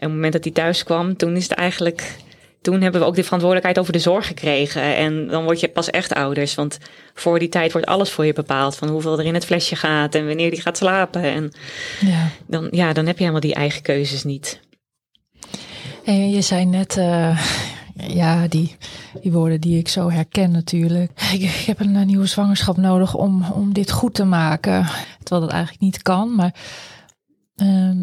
En 0.00 0.06
op 0.06 0.12
het 0.12 0.22
moment 0.22 0.32
dat 0.32 0.44
hij 0.44 0.52
thuis 0.52 0.84
kwam, 0.84 1.16
toen 1.16 1.36
is 1.36 1.42
het 1.48 1.52
eigenlijk... 1.52 2.16
Toen 2.62 2.80
hebben 2.80 3.00
we 3.00 3.06
ook 3.06 3.14
de 3.14 3.22
verantwoordelijkheid 3.22 3.78
over 3.78 3.92
de 3.92 3.98
zorg 3.98 4.26
gekregen. 4.26 4.96
En 4.96 5.26
dan 5.26 5.44
word 5.44 5.60
je 5.60 5.68
pas 5.68 5.90
echt 5.90 6.14
ouders. 6.14 6.54
Want 6.54 6.78
voor 7.14 7.38
die 7.38 7.48
tijd 7.48 7.72
wordt 7.72 7.86
alles 7.86 8.10
voor 8.10 8.26
je 8.26 8.32
bepaald. 8.32 8.76
Van 8.76 8.88
hoeveel 8.88 9.18
er 9.18 9.24
in 9.24 9.34
het 9.34 9.44
flesje 9.44 9.76
gaat 9.76 10.14
en 10.14 10.26
wanneer 10.26 10.50
die 10.50 10.60
gaat 10.60 10.76
slapen. 10.76 11.22
En 11.22 11.52
Ja. 12.00 12.28
dan, 12.46 12.68
ja, 12.70 12.92
dan 12.92 13.06
heb 13.06 13.14
je 13.14 13.20
helemaal 13.20 13.40
die 13.40 13.54
eigen 13.54 13.82
keuzes 13.82 14.24
niet. 14.24 14.60
En 16.04 16.30
je 16.30 16.40
zei 16.40 16.64
net, 16.64 16.96
eh, 16.96 17.40
ja, 17.94 18.48
die, 18.48 18.76
die 19.22 19.32
woorden 19.32 19.60
die 19.60 19.78
ik 19.78 19.88
zo 19.88 20.10
herken 20.10 20.50
natuurlijk. 20.50 21.10
Ik, 21.32 21.40
ik 21.42 21.64
heb 21.66 21.80
een, 21.80 22.06
nieuwe 22.06 22.26
zwangerschap 22.26 22.76
nodig 22.76 23.14
om, 23.14 23.44
om 23.44 23.72
dit 23.72 23.90
goed 23.90 24.14
te 24.14 24.24
maken. 24.24 24.86
Terwijl 25.22 25.46
dat 25.46 25.50
eigenlijk 25.50 25.82
niet 25.82 26.02
kan. 26.02 26.34
Maar 26.34 26.54
ehm, 27.56 27.98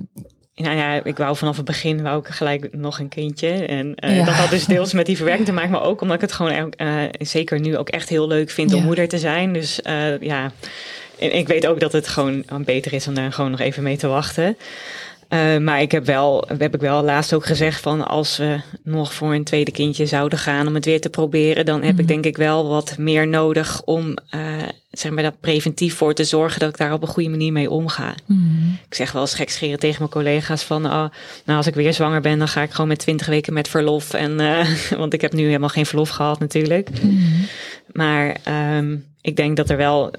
Nou 0.64 0.76
ja, 0.78 1.04
ik 1.04 1.18
wou 1.18 1.36
vanaf 1.36 1.56
het 1.56 1.66
begin 1.66 2.02
wou 2.02 2.20
ik 2.20 2.28
gelijk 2.28 2.68
nog 2.72 3.00
een 3.00 3.10
kindje. 3.10 3.50
En 3.50 3.96
eh, 3.96 4.16
Ja. 4.18 4.26
dat 4.26 4.34
had 4.34 4.50
dus 4.50 4.66
deels 4.66 4.94
met 4.94 5.06
die 5.06 5.16
verwerking 5.16 5.48
te 5.48 5.54
maken, 5.54 5.72
maar 5.72 5.84
ook 5.84 6.02
omdat 6.02 6.16
ik 6.16 6.22
het 6.22 6.32
gewoon 6.32 6.72
eh, 6.72 7.04
zeker 7.20 7.60
nu 7.60 7.78
ook 7.78 7.90
echt 7.90 8.10
heel 8.10 8.28
leuk 8.28 8.50
vind 8.50 8.74
om 8.74 8.84
moeder 8.84 9.08
te 9.08 9.18
zijn. 9.18 9.54
Dus 9.54 9.82
eh, 9.82 10.20
ja, 10.20 10.52
en 11.20 11.36
ik 11.36 11.48
weet 11.48 11.68
ook 11.68 11.80
dat 11.80 11.92
het 11.92 12.08
gewoon 12.08 12.44
beter 12.66 12.94
is 12.94 13.08
om 13.08 13.14
daar 13.14 13.34
gewoon 13.34 13.52
nog 13.52 13.60
even 13.60 13.84
mee 13.84 13.98
te 13.98 14.08
wachten. 14.08 14.58
Eh, 15.28 15.58
maar 15.58 15.82
ik 15.82 15.92
heb 15.92 16.06
wel, 16.06 16.48
heb 16.58 16.74
ik 16.76 16.82
wel 16.82 17.04
laatst 17.04 17.34
ook 17.34 17.46
gezegd 17.46 17.82
van 17.82 18.08
als 18.08 18.38
we 18.38 18.60
nog 18.84 19.14
voor 19.14 19.34
een 19.34 19.44
tweede 19.44 19.72
kindje 19.72 20.06
zouden 20.06 20.40
gaan 20.40 20.68
om 20.68 20.76
het 20.76 20.86
weer 20.86 21.02
te 21.02 21.10
proberen, 21.10 21.66
dan 21.66 21.82
heb 21.84 21.92
Mhm. 21.92 22.02
ik 22.02 22.08
denk 22.08 22.26
ik 22.26 22.38
wel 22.38 22.68
wat 22.68 22.98
meer 22.98 23.28
nodig 23.28 23.82
om 23.84 24.14
eh, 24.30 24.40
zeg 24.92 25.12
maar 25.12 25.24
daar 25.24 25.36
preventief 25.40 25.96
voor 25.96 26.14
te 26.14 26.24
zorgen 26.24 26.60
dat 26.60 26.70
ik 26.70 26.78
daar 26.78 26.94
op 26.94 27.02
een 27.02 27.08
goede 27.08 27.30
manier 27.30 27.52
mee 27.52 27.70
omga. 27.70 28.16
Hmm. 28.26 28.78
Ik 28.90 28.96
zeg 28.96 29.12
wel 29.12 29.22
eens 29.22 29.36
gekscheren 29.36 29.80
tegen 29.80 29.98
mijn 30.00 30.12
collega's 30.12 30.64
van, 30.64 30.86
oh, 30.86 31.06
nou 31.46 31.58
als 31.58 31.68
ik 31.68 31.76
weer 31.76 31.94
zwanger 31.94 32.22
ben, 32.22 32.38
dan 32.38 32.48
ga 32.48 32.62
ik 32.62 32.72
gewoon 32.72 32.88
met 32.88 33.00
20 33.00 33.28
weken 33.28 33.54
met 33.54 33.68
verlof. 33.68 34.14
En, 34.14 34.40
eh, 34.40 34.68
want 35.02 35.14
ik 35.14 35.22
heb 35.22 35.34
nu 35.34 35.46
helemaal 35.46 35.70
geen 35.70 35.86
verlof 35.86 36.10
gehad 36.10 36.40
natuurlijk. 36.40 36.90
Hmm. 37.02 37.46
Maar 37.92 38.36
ehm, 38.44 38.96
ik 39.22 39.36
denk 39.36 39.58
dat 39.58 39.70
er 39.70 39.78
wel 39.78 40.12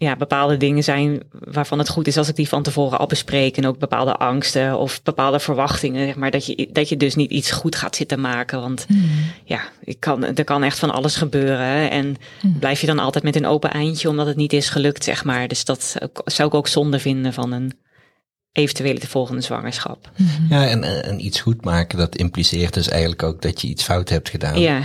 ja, 0.00 0.16
bepaalde 0.16 0.56
dingen 0.56 0.84
zijn 0.84 1.22
waarvan 1.32 1.78
het 1.78 1.88
goed 1.88 2.06
is 2.06 2.16
als 2.16 2.28
ik 2.28 2.36
die 2.36 2.48
van 2.48 2.62
tevoren 2.62 2.98
al 2.98 3.06
bespreek. 3.06 3.56
En 3.56 3.66
ook 3.66 3.78
bepaalde 3.78 4.16
angsten 4.16 4.78
of 4.78 5.02
bepaalde 5.02 5.40
verwachtingen. 5.40 6.06
Zeg 6.06 6.16
maar, 6.16 6.30
dat, 6.30 6.46
je, 6.46 6.68
dat 6.72 6.88
je 6.88 6.96
dus 6.96 7.14
niet 7.14 7.30
iets 7.30 7.50
goed 7.50 7.76
gaat 7.76 7.96
zitten 7.96 8.20
maken. 8.20 8.60
Want 8.60 8.84
Hmm. 8.88 9.10
ja, 9.44 9.60
ik 9.84 10.00
kan, 10.00 10.24
er 10.24 10.44
kan 10.44 10.62
echt 10.62 10.78
van 10.78 10.90
alles 10.90 11.16
gebeuren. 11.16 11.90
En 11.90 12.16
Hmm. 12.40 12.58
blijf 12.58 12.80
je 12.80 12.86
dan 12.86 12.98
altijd 12.98 13.24
met 13.24 13.36
een 13.36 13.46
open 13.46 13.70
eindje 13.70 14.08
omdat 14.08 14.26
het 14.26 14.36
niet 14.36 14.52
is 14.52 14.68
gelukt, 14.68 15.04
zeg 15.04 15.24
maar. 15.24 15.48
Dus 15.48 15.64
dat 15.64 15.96
zou 16.24 16.48
ik 16.48 16.54
ook 16.54 16.68
zonde 16.68 16.98
vinden 16.98 17.32
van 17.32 17.52
een 17.52 17.72
eventuele 18.52 19.00
volgende 19.00 19.40
zwangerschap. 19.42 20.10
Hmm. 20.16 20.46
Ja, 20.50 20.66
en, 20.66 21.04
en 21.04 21.24
iets 21.24 21.40
goed 21.40 21.64
maken, 21.64 21.98
dat 21.98 22.16
impliceert 22.16 22.74
dus 22.74 22.88
eigenlijk 22.88 23.22
ook 23.22 23.42
dat 23.42 23.60
je 23.60 23.68
iets 23.68 23.82
fout 23.82 24.08
hebt 24.08 24.28
gedaan. 24.28 24.60
Ja, 24.60 24.82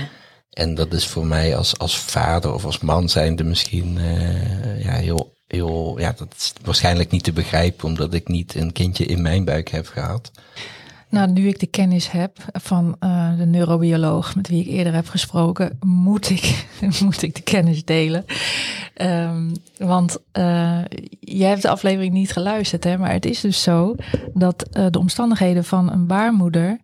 En 0.56 0.76
dat 0.76 0.94
is 0.94 1.08
voor 1.08 1.26
mij 1.26 1.56
als, 1.56 1.78
als 1.78 1.98
vader 1.98 2.54
of 2.54 2.66
als 2.66 2.80
man 2.80 3.10
zijnde 3.10 3.44
misschien 3.44 3.98
eh, 3.98 4.84
ja, 4.84 4.92
heel, 4.92 5.34
heel, 5.48 6.00
ja, 6.00 6.14
dat 6.18 6.34
is 6.38 6.54
waarschijnlijk 6.64 7.12
niet 7.12 7.24
te 7.24 7.32
begrijpen, 7.32 7.86
omdat 7.86 8.14
ik 8.14 8.28
niet 8.28 8.56
een 8.56 8.72
kindje 8.72 9.06
in 9.06 9.22
mijn 9.22 9.46
buik 9.46 9.70
heb 9.70 9.88
gehad. 9.88 10.32
Nou, 11.10 11.32
nu 11.32 11.48
ik 11.48 11.60
de 11.60 11.68
kennis 11.68 12.12
heb 12.12 12.38
van 12.52 12.96
eh, 13.00 13.38
de 13.38 13.46
neurobioloog 13.46 14.36
met 14.36 14.48
wie 14.48 14.62
ik 14.62 14.68
eerder 14.68 14.94
heb 14.94 15.08
gesproken, 15.08 15.78
moet 15.86 16.30
ik, 16.30 16.68
moet 17.04 17.22
ik 17.22 17.36
de 17.36 17.42
kennis 17.42 17.86
delen. 17.86 18.26
Ehm, 18.94 19.56
want 19.78 20.18
eh, 20.32 20.80
jij 21.20 21.50
hebt 21.50 21.62
de 21.62 21.70
aflevering 21.70 22.14
niet 22.14 22.32
geluisterd, 22.32 22.84
hè? 22.84 22.98
maar 22.98 23.12
het 23.12 23.26
is 23.26 23.42
dus 23.42 23.62
zo 23.62 23.96
dat 24.34 24.68
de 24.92 25.00
omstandigheden 25.00 25.64
van 25.64 25.92
een 25.92 26.08
baarmoeder 26.08 26.80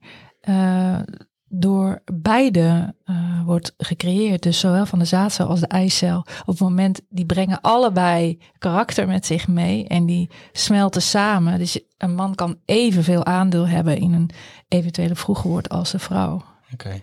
door 1.54 2.02
beide 2.14 2.94
eh, 3.06 3.16
wordt 3.46 3.74
gecreëerd. 3.78 4.44
Dus 4.44 4.60
zowel 4.60 4.86
van 4.86 5.00
de 5.00 5.06
zaadcel 5.06 5.48
als 5.48 5.60
de 5.60 5.68
eicel. 5.68 6.18
Op 6.18 6.48
het 6.48 6.60
moment, 6.60 7.02
die 7.10 7.26
brengen 7.26 7.62
allebei 7.62 8.40
karakter 8.58 9.08
met 9.08 9.26
zich 9.26 9.48
mee 9.48 9.88
en 9.88 10.06
die 10.06 10.30
smelten 10.52 11.02
samen. 11.02 11.60
Dus 11.60 11.80
een 11.98 12.16
man 12.16 12.36
kan 12.36 12.58
evenveel 12.66 13.26
aandeel 13.26 13.68
hebben 13.68 13.98
in 13.98 14.14
een 14.14 14.30
eventuele 14.68 15.16
vroeggeboorte 15.16 15.70
als 15.70 15.92
de 15.92 16.00
vrouw. 16.00 16.44
Oké. 16.74 17.02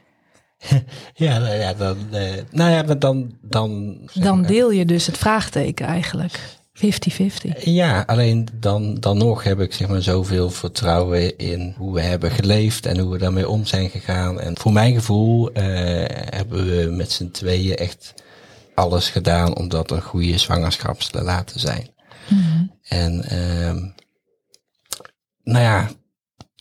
ja, 1.14 1.38
nou 1.38 1.54
ja, 1.54 1.74
dan, 1.74 1.96
eh, 2.10 2.42
nou 2.50 2.70
ja, 2.70 2.82
maar 2.82 2.98
dan, 2.98 3.32
dan. 3.40 3.98
Dan 4.14 4.42
deel 4.42 4.70
je 4.70 4.84
dus 4.84 5.06
het 5.06 5.18
vraagteken 5.18 5.86
eigenlijk. 5.86 6.57
50-50. 6.78 7.62
Ja, 7.64 8.02
alleen 8.06 8.48
dan, 8.54 8.94
dan 8.94 9.18
nog 9.18 9.42
heb 9.42 9.60
ik 9.60 9.72
zeg 9.72 9.88
maar 9.88 10.02
zoveel 10.02 10.50
vertrouwen 10.50 11.36
in 11.38 11.74
hoe 11.76 11.94
we 11.94 12.00
hebben 12.00 12.30
geleefd 12.30 12.86
en 12.86 12.98
hoe 12.98 13.12
we 13.12 13.18
daarmee 13.18 13.48
om 13.48 13.66
zijn 13.66 13.90
gegaan. 13.90 14.40
En 14.40 14.58
voor 14.58 14.72
mijn 14.72 14.94
gevoel 14.94 15.52
eh, 15.52 15.64
hebben 16.34 16.66
we 16.66 16.90
met 16.90 17.12
z'n 17.12 17.30
tweeën 17.30 17.76
echt 17.76 18.14
alles 18.74 19.08
gedaan 19.10 19.56
om 19.56 19.68
dat 19.68 19.90
een 19.90 20.02
goede 20.02 20.38
zwangerschap 20.38 21.00
te 21.00 21.22
laten 21.22 21.60
zijn. 21.60 21.88
Mhm. 22.28 22.64
En 22.88 23.24
ehm, 23.24 23.76
nou 25.42 25.64
ja, 25.64 25.88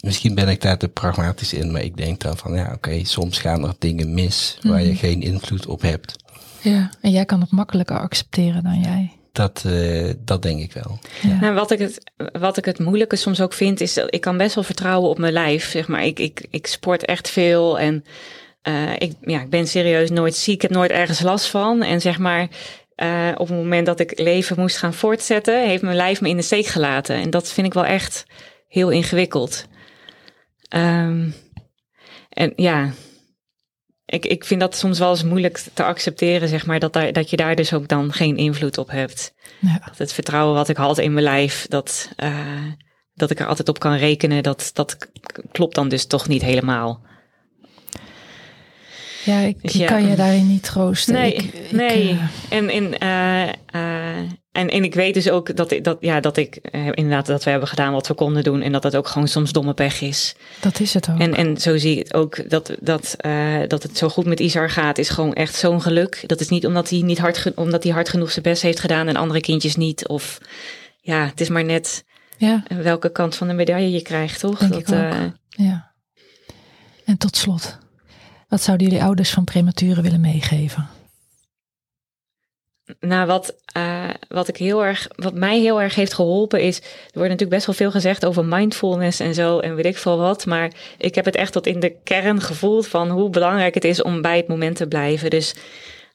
misschien 0.03 0.35
ben 0.35 0.49
ik 0.49 0.61
daar 0.61 0.77
te 0.77 0.87
pragmatisch 0.87 1.53
in, 1.53 1.71
maar 1.71 1.83
ik 1.83 1.97
denk 1.97 2.21
dan 2.21 2.37
van 2.37 2.53
ja, 2.53 2.71
oké, 2.75 3.03
soms 3.05 3.39
gaan 3.39 3.63
er 3.67 3.73
dingen 3.79 4.13
mis 4.13 4.57
waar 4.61 4.81
je 4.81 4.87
Mhm. 4.89 4.97
geen 4.97 5.21
invloed 5.21 5.65
op 5.65 5.81
hebt. 5.81 6.15
Ja, 6.61 6.89
en 7.01 7.11
jij 7.11 7.25
kan 7.25 7.41
het 7.41 7.51
makkelijker 7.51 7.99
accepteren 7.99 8.63
dan 8.63 8.79
jij. 8.79 9.11
Dat, 9.37 9.63
eh, 9.65 10.09
dat 10.17 10.41
denk 10.41 10.59
ik 10.61 10.73
wel. 10.73 10.99
Ja. 11.21 11.39
Nou, 11.39 11.53
wat 11.53 11.71
ik, 11.71 11.79
het, 11.79 12.11
wat 12.31 12.57
ik 12.57 12.65
het 12.65 12.79
moeilijke 12.79 13.15
soms 13.15 13.41
ook 13.41 13.53
vind, 13.53 13.81
is 13.81 13.93
dat 13.93 14.13
ik 14.13 14.21
kan 14.21 14.37
best 14.37 14.55
wel 14.55 14.63
vertrouwen 14.63 15.09
op 15.09 15.17
mijn 15.17 15.33
lijf. 15.33 15.69
Zeg 15.69 15.87
maar, 15.87 16.05
ik, 16.05 16.19
ik, 16.19 16.47
ik 16.49 16.67
sport 16.67 17.05
echt 17.05 17.29
veel 17.29 17.79
en 17.79 18.03
eh, 18.61 18.93
ik, 18.97 19.13
ja, 19.21 19.41
ik 19.41 19.49
ben 19.49 19.67
serieus 19.67 20.09
nooit 20.09 20.35
ziek. 20.35 20.55
Ik 20.55 20.61
heb 20.61 20.71
nooit 20.71 20.91
ergens 20.91 21.21
last 21.21 21.47
van. 21.47 21.83
En 21.83 22.01
zeg 22.01 22.17
maar, 22.17 22.47
eh, 22.95 23.31
op 23.37 23.47
het 23.47 23.57
moment 23.57 23.85
dat 23.85 23.99
ik 23.99 24.19
leven 24.19 24.59
moest 24.59 24.77
gaan 24.77 24.93
voortzetten, 24.93 25.67
heeft 25.67 25.81
mijn 25.81 25.95
lijf 25.95 26.21
me 26.21 26.29
in 26.29 26.37
de 26.37 26.43
steek 26.43 26.65
gelaten. 26.65 27.15
En 27.15 27.29
dat 27.29 27.51
vind 27.51 27.67
ik 27.67 27.73
wel 27.73 27.85
echt 27.85 28.25
heel 28.67 28.89
ingewikkeld. 28.89 29.65
Ehm, 30.69 31.29
en 32.29 32.53
ja, 32.55 32.91
ik, 34.09 34.25
ik 34.25 34.45
vind 34.45 34.59
dat 34.59 34.75
soms 34.75 34.99
wel 34.99 35.09
eens 35.09 35.23
moeilijk 35.23 35.63
te 35.73 35.83
accepteren, 35.83 36.47
zeg 36.47 36.65
maar, 36.65 36.79
dat, 36.79 36.93
daar, 36.93 37.13
dat 37.13 37.29
je 37.29 37.37
daar 37.37 37.55
dus 37.55 37.73
ook 37.73 37.87
dan 37.87 38.13
geen 38.13 38.37
invloed 38.37 38.77
op 38.77 38.89
hebt 38.89 39.33
Ja. 39.59 39.81
dat 39.85 39.97
het 39.97 40.13
vertrouwen 40.13 40.55
wat 40.55 40.69
ik 40.69 40.77
had 40.77 40.97
in 40.97 41.13
mijn 41.13 41.25
lijf, 41.25 41.65
dat, 41.69 42.11
eh, 42.15 42.65
dat 43.13 43.31
ik 43.31 43.39
er 43.39 43.47
altijd 43.47 43.69
op 43.69 43.79
kan 43.79 43.95
rekenen, 43.95 44.43
dat, 44.43 44.69
dat 44.73 44.97
klopt 45.51 45.75
dan 45.75 45.89
dus 45.89 46.05
toch 46.05 46.27
niet 46.27 46.41
helemaal. 46.41 47.05
Ja, 49.27 49.39
ik, 49.39 49.61
Dus 49.61 49.73
ja, 49.73 49.87
kan 49.87 50.07
je 50.07 50.15
daarin 50.15 50.47
niet 50.47 50.63
troosten. 50.63 51.13
Nee, 51.13 51.33
Ik- 51.33 51.71
nee. 51.71 52.09
eh, 52.49 52.57
En, 52.57 52.69
en, 52.69 52.99
eh, 52.99 53.43
eh, 53.65 54.17
en, 54.51 54.69
en 54.69 54.83
ik 54.83 54.93
weet 54.93 55.13
dus 55.13 55.29
ook 55.29 55.55
dat 55.55 55.71
ik, 55.71 55.83
dat, 55.83 55.97
ja, 55.99 56.19
dat 56.19 56.37
ik 56.37 56.55
inderdaad 56.71 57.25
dat 57.25 57.43
we 57.43 57.49
hebben 57.49 57.67
gedaan 57.69 57.93
wat 57.93 58.07
we 58.07 58.13
konden 58.13 58.43
doen 58.43 58.61
en 58.61 58.71
dat 58.71 58.83
het 58.83 58.95
ook 58.95 59.07
gewoon 59.07 59.27
soms 59.27 59.51
domme 59.51 59.73
pech 59.73 60.01
is. 60.01 60.35
dat 60.59 60.79
is 60.79 60.93
het 60.93 61.09
ook. 61.09 61.19
En, 61.19 61.33
en 61.35 61.57
zo 61.57 61.77
zie 61.77 61.91
ik 61.91 61.97
het 62.03 62.13
ook 62.13 62.49
dat, 62.49 62.71
dat, 62.79 63.15
dat 63.67 63.83
het 63.83 63.97
zo 63.97 64.09
goed 64.09 64.25
met 64.25 64.39
Isar 64.39 64.69
gaat, 64.69 64.97
is 64.97 65.09
gewoon 65.09 65.33
echt 65.33 65.55
zo'n 65.55 65.81
geluk. 65.81 66.23
Dat 66.25 66.39
is 66.39 66.49
niet 66.49 66.65
omdat 66.65 66.89
hij 66.89 66.99
niet 67.01 67.17
hard, 67.19 67.51
omdat 67.55 67.83
hij 67.83 67.91
hard 67.91 68.09
genoeg 68.09 68.31
zijn 68.31 68.43
best 68.43 68.61
heeft 68.61 68.79
gedaan 68.79 69.07
en 69.07 69.15
andere 69.15 69.39
kindjes 69.41 69.75
niet. 69.75 70.07
Of 70.07 70.37
ja, 71.01 71.25
het 71.25 71.41
is 71.41 71.49
maar 71.49 71.63
net 71.65 72.03
ja, 72.37 72.63
welke 72.83 73.11
kant 73.11 73.35
van 73.35 73.47
de 73.47 73.53
medaille 73.53 73.91
je 73.91 74.01
krijgt, 74.01 74.39
toch? 74.39 74.59
Denk 74.59 74.71
dat, 74.87 74.99
ik 74.99 75.13
ook. 75.23 75.31
ja. 75.49 75.91
En 77.05 77.17
tot 77.17 77.35
slot, 77.35 77.77
wat 78.47 78.61
zouden 78.61 78.87
jullie 78.87 79.03
ouders 79.03 79.29
van 79.29 79.43
prematuren 79.43 80.03
willen 80.03 80.21
meegeven? 80.21 80.89
Nou, 82.99 83.27
wat, 83.27 83.55
eh, 83.73 84.09
wat, 84.27 84.47
ik 84.47 84.57
heel 84.57 84.85
erg, 84.85 85.07
wat 85.15 85.33
mij 85.33 85.59
heel 85.59 85.81
erg 85.81 85.95
heeft 85.95 86.13
geholpen 86.13 86.61
is... 86.61 86.77
Er 86.77 86.83
wordt 87.13 87.29
natuurlijk 87.29 87.49
best 87.49 87.65
wel 87.65 87.75
veel 87.75 87.91
gezegd 87.91 88.25
over 88.25 88.45
mindfulness 88.45 89.19
en 89.19 89.33
zo 89.33 89.59
en 89.59 89.75
weet 89.75 89.85
ik 89.85 89.97
veel 89.97 90.17
wat. 90.17 90.45
Maar 90.45 90.71
ik 90.97 91.15
heb 91.15 91.25
het 91.25 91.35
echt 91.35 91.51
tot 91.51 91.67
in 91.67 91.79
de 91.79 91.95
kern 92.03 92.41
gevoeld 92.41 92.87
van 92.87 93.09
hoe 93.09 93.29
belangrijk 93.29 93.73
het 93.73 93.83
is 93.83 94.01
om 94.01 94.21
bij 94.21 94.37
het 94.37 94.47
moment 94.47 94.75
te 94.75 94.87
blijven. 94.87 95.29
Dus 95.29 95.55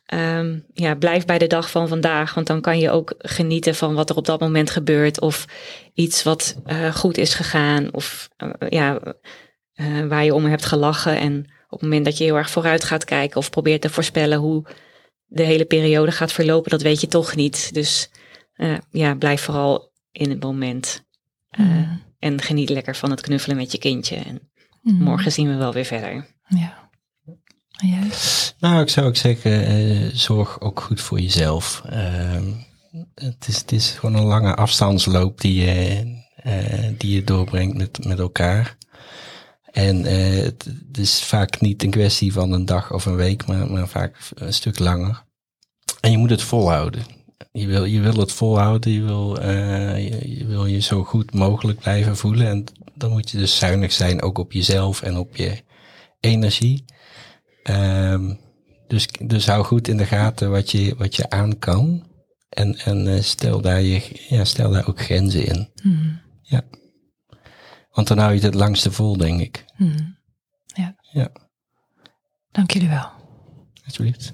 ehm, 0.07 0.59
ja, 0.73 0.95
blijf 0.95 1.25
bij 1.25 1.39
de 1.39 1.47
dag 1.47 1.71
van 1.71 1.89
vandaag. 1.89 2.35
Want 2.35 2.47
dan 2.47 2.61
kan 2.61 2.79
je 2.79 2.91
ook 2.91 3.15
genieten 3.19 3.75
van 3.75 3.95
wat 3.95 4.11
er 4.11 4.17
op 4.17 4.27
dat 4.27 4.41
moment 4.41 4.71
gebeurt. 4.71 5.21
Of 5.21 5.47
iets 5.95 6.23
wat 6.23 6.57
eh, 6.65 6.95
goed 6.95 7.17
is 7.17 7.35
gegaan. 7.35 7.89
Of 7.95 8.29
eh, 8.37 8.49
ja, 8.69 9.01
waar 10.09 10.25
je 10.25 10.35
om 10.35 10.45
hebt 10.45 10.65
gelachen. 10.65 11.19
En 11.19 11.47
op 11.73 11.81
het 11.81 11.89
moment 11.89 12.05
dat 12.05 12.19
je 12.19 12.25
heel 12.25 12.37
erg 12.37 12.51
vooruit 12.51 12.85
gaat 12.85 13.05
kijken 13.05 13.37
of 13.37 13.51
probeert 13.51 13.81
te 13.81 13.91
voorspellen 13.91 14.39
hoe 14.39 14.65
de 15.27 15.43
hele 15.43 15.65
periode 15.65 16.13
gaat 16.13 16.33
verlopen, 16.33 16.71
dat 16.71 16.83
weet 16.83 17.01
je 17.01 17.07
toch 17.07 17.35
niet. 17.35 17.75
Dus 17.75 18.11
eh, 18.53 18.75
ja, 18.91 19.15
blijf 19.15 19.41
vooral 19.43 19.93
in 20.11 20.31
het 20.31 20.43
moment. 20.43 21.05
Eh, 21.51 21.67
Mm. 21.67 22.03
En 22.19 22.41
geniet 22.43 22.69
lekker 22.69 22.97
van 22.97 23.11
het 23.11 23.21
knuffelen 23.21 23.57
met 23.57 23.73
je 23.73 23.79
kindje. 23.79 24.17
En 24.17 24.51
Mm. 24.83 25.03
morgen 25.03 25.33
zien 25.33 25.49
we 25.49 25.55
wel 25.55 25.73
weer 25.73 25.85
verder. 25.85 26.27
Ja. 26.49 26.91
Jij? 27.71 28.09
Nou, 28.59 28.83
ik 28.83 28.89
zou 28.89 29.07
ook 29.07 29.17
zeggen, 29.17 29.67
eh, 29.67 30.09
zorg 30.13 30.61
ook 30.61 30.81
goed 30.81 31.01
voor 31.01 31.21
jezelf. 31.21 31.83
Ehm, 31.89 32.53
het, 33.15 33.49
is, 33.49 33.57
het 33.59 33.73
is 33.73 33.91
gewoon 33.91 34.15
een 34.15 34.27
lange 34.27 34.55
afstandsloop 34.55 35.41
die 35.41 35.65
je, 35.65 36.05
eh, 36.37 36.89
die 36.99 37.15
je 37.15 37.25
doorbrengt 37.25 37.77
met, 37.77 38.05
met 38.05 38.19
elkaar. 38.19 38.77
En 39.73 40.07
eh, 40.07 40.43
het, 40.43 40.65
het 40.65 40.99
is 40.99 41.23
vaak 41.23 41.61
niet 41.61 41.83
een 41.83 41.91
kwestie 41.91 42.33
van 42.33 42.53
een 42.53 42.65
dag 42.65 42.93
of 42.93 43.07
een 43.07 43.17
week, 43.17 43.47
maar, 43.47 43.71
maar 43.71 43.89
vaak 43.89 44.31
een 44.35 44.55
stuk 44.55 44.79
langer. 44.79 45.25
En 46.01 46.11
je 46.11 46.19
moet 46.19 46.31
het 46.31 46.43
volhouden. 46.43 47.03
Je 47.53 47.67
wil, 47.67 47.85
je 47.85 48.01
wil 48.01 48.17
het 48.17 48.33
volhouden, 48.33 48.93
je 48.93 49.03
wil, 49.03 49.39
eh, 49.39 50.09
je, 50.09 50.39
je 50.39 50.47
wil 50.47 50.67
je 50.67 50.81
zo 50.81 51.05
goed 51.05 51.35
mogelijk 51.35 51.79
blijven 51.79 52.17
voelen. 52.17 52.47
En 52.47 52.65
dan 52.95 53.11
moet 53.11 53.31
je 53.31 53.39
dus 53.39 53.59
zuinig 53.59 53.93
zijn, 53.93 54.23
ook 54.23 54.39
op 54.39 54.53
jezelf 54.53 55.03
en 55.03 55.17
op 55.17 55.37
je 55.37 55.63
energie. 56.21 56.85
Ehm, 57.63 58.35
dus, 58.87 59.09
dus 59.21 59.47
hou 59.47 59.65
goed 59.65 59.89
in 59.89 59.97
de 59.97 60.07
gaten 60.07 60.51
wat 60.51 60.71
je, 60.71 60.95
wat 60.99 61.17
je 61.17 61.31
aan 61.31 61.59
kan. 61.59 62.07
En, 62.49 62.79
en 62.79 63.15
eh, 63.15 63.23
stel, 63.23 63.61
daar 63.61 63.83
je, 63.83 64.03
ja, 64.29 64.45
stel 64.45 64.71
daar 64.71 64.89
ook 64.89 65.01
grenzen 65.01 65.47
in. 65.47 65.69
Mm. 65.83 66.21
Ja. 66.43 66.63
Want 67.93 68.09
dan 68.09 68.19
hou 68.19 68.29
je 68.31 68.35
het 68.37 68.45
het 68.45 68.55
langste 68.55 68.93
vol, 68.93 69.17
denk 69.17 69.41
ik. 69.41 69.65
Hmm. 69.77 70.17
Ja. 70.67 70.95
Ja, 71.11 71.29
Dank 72.51 72.71
jullie 72.71 72.89
wel. 72.89 73.11
alsjeblieft. 73.85 74.31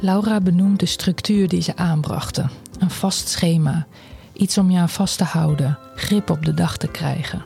Laura 0.00 0.40
benoemt 0.40 0.80
de 0.80 0.86
structuur 0.86 1.48
die 1.48 1.62
ze 1.62 1.76
aanbrachten. 1.76 2.50
Een 2.78 2.90
vast 2.90 3.28
schema, 3.28 3.86
iets 4.32 4.58
om 4.58 4.70
je 4.70 4.78
aan 4.78 4.88
vast 4.88 5.18
te 5.18 5.24
houden, 5.24 5.78
grip 5.94 6.30
op 6.30 6.44
de 6.44 6.54
dag 6.54 6.76
te 6.76 6.88
krijgen. 6.88 7.44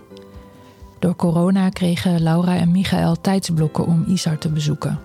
Door 0.99 1.17
corona 1.17 1.69
kregen 1.69 2.23
Laura 2.23 2.57
en 2.57 2.71
Michael 2.71 3.21
tijdsblokken 3.21 3.87
om 3.87 4.05
Isar 4.09 4.39
te 4.39 4.49
bezoeken. 4.49 5.01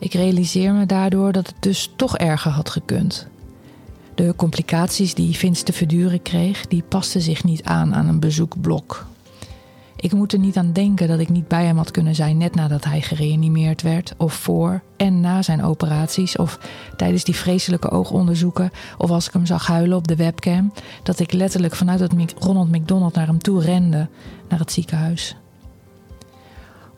Ik 0.00 0.12
realiseer 0.12 0.72
me 0.72 0.86
daardoor 0.86 1.32
dat 1.32 1.46
het 1.46 1.56
dus 1.60 1.92
toch 1.96 2.16
erger 2.16 2.50
had 2.50 2.70
gekund. 2.70 3.26
De 4.14 4.34
complicaties 4.36 5.14
die 5.14 5.36
Vince 5.36 5.62
te 5.62 5.72
verduren 5.72 6.22
kreeg, 6.22 6.66
die 6.66 6.82
pasten 6.88 7.20
zich 7.20 7.44
niet 7.44 7.62
aan 7.64 7.94
aan 7.94 8.08
een 8.08 8.20
bezoekblok. 8.20 9.06
Ik 9.96 10.12
moet 10.12 10.32
er 10.32 10.38
niet 10.38 10.56
aan 10.56 10.72
denken 10.72 11.08
dat 11.08 11.18
ik 11.18 11.28
niet 11.28 11.48
bij 11.48 11.64
hem 11.64 11.76
had 11.76 11.90
kunnen 11.90 12.14
zijn 12.14 12.36
net 12.36 12.54
nadat 12.54 12.84
hij 12.84 13.00
gereanimeerd 13.00 13.82
werd, 13.82 14.14
of 14.16 14.34
voor 14.34 14.82
en 14.96 15.20
na 15.20 15.42
zijn 15.42 15.64
operaties, 15.64 16.36
of 16.36 16.58
tijdens 16.96 17.24
die 17.24 17.36
vreselijke 17.36 17.90
oogonderzoeken, 17.90 18.70
of 18.98 19.10
als 19.10 19.26
ik 19.26 19.32
hem 19.32 19.46
zag 19.46 19.66
huilen 19.66 19.96
op 19.96 20.08
de 20.08 20.16
webcam, 20.16 20.72
dat 21.02 21.18
ik 21.18 21.32
letterlijk 21.32 21.74
vanuit 21.74 22.00
het 22.00 22.34
Ronald 22.38 22.70
McDonald 22.70 23.14
naar 23.14 23.26
hem 23.26 23.38
toe 23.38 23.60
rende, 23.60 24.08
naar 24.48 24.58
het 24.58 24.72
ziekenhuis. 24.72 25.36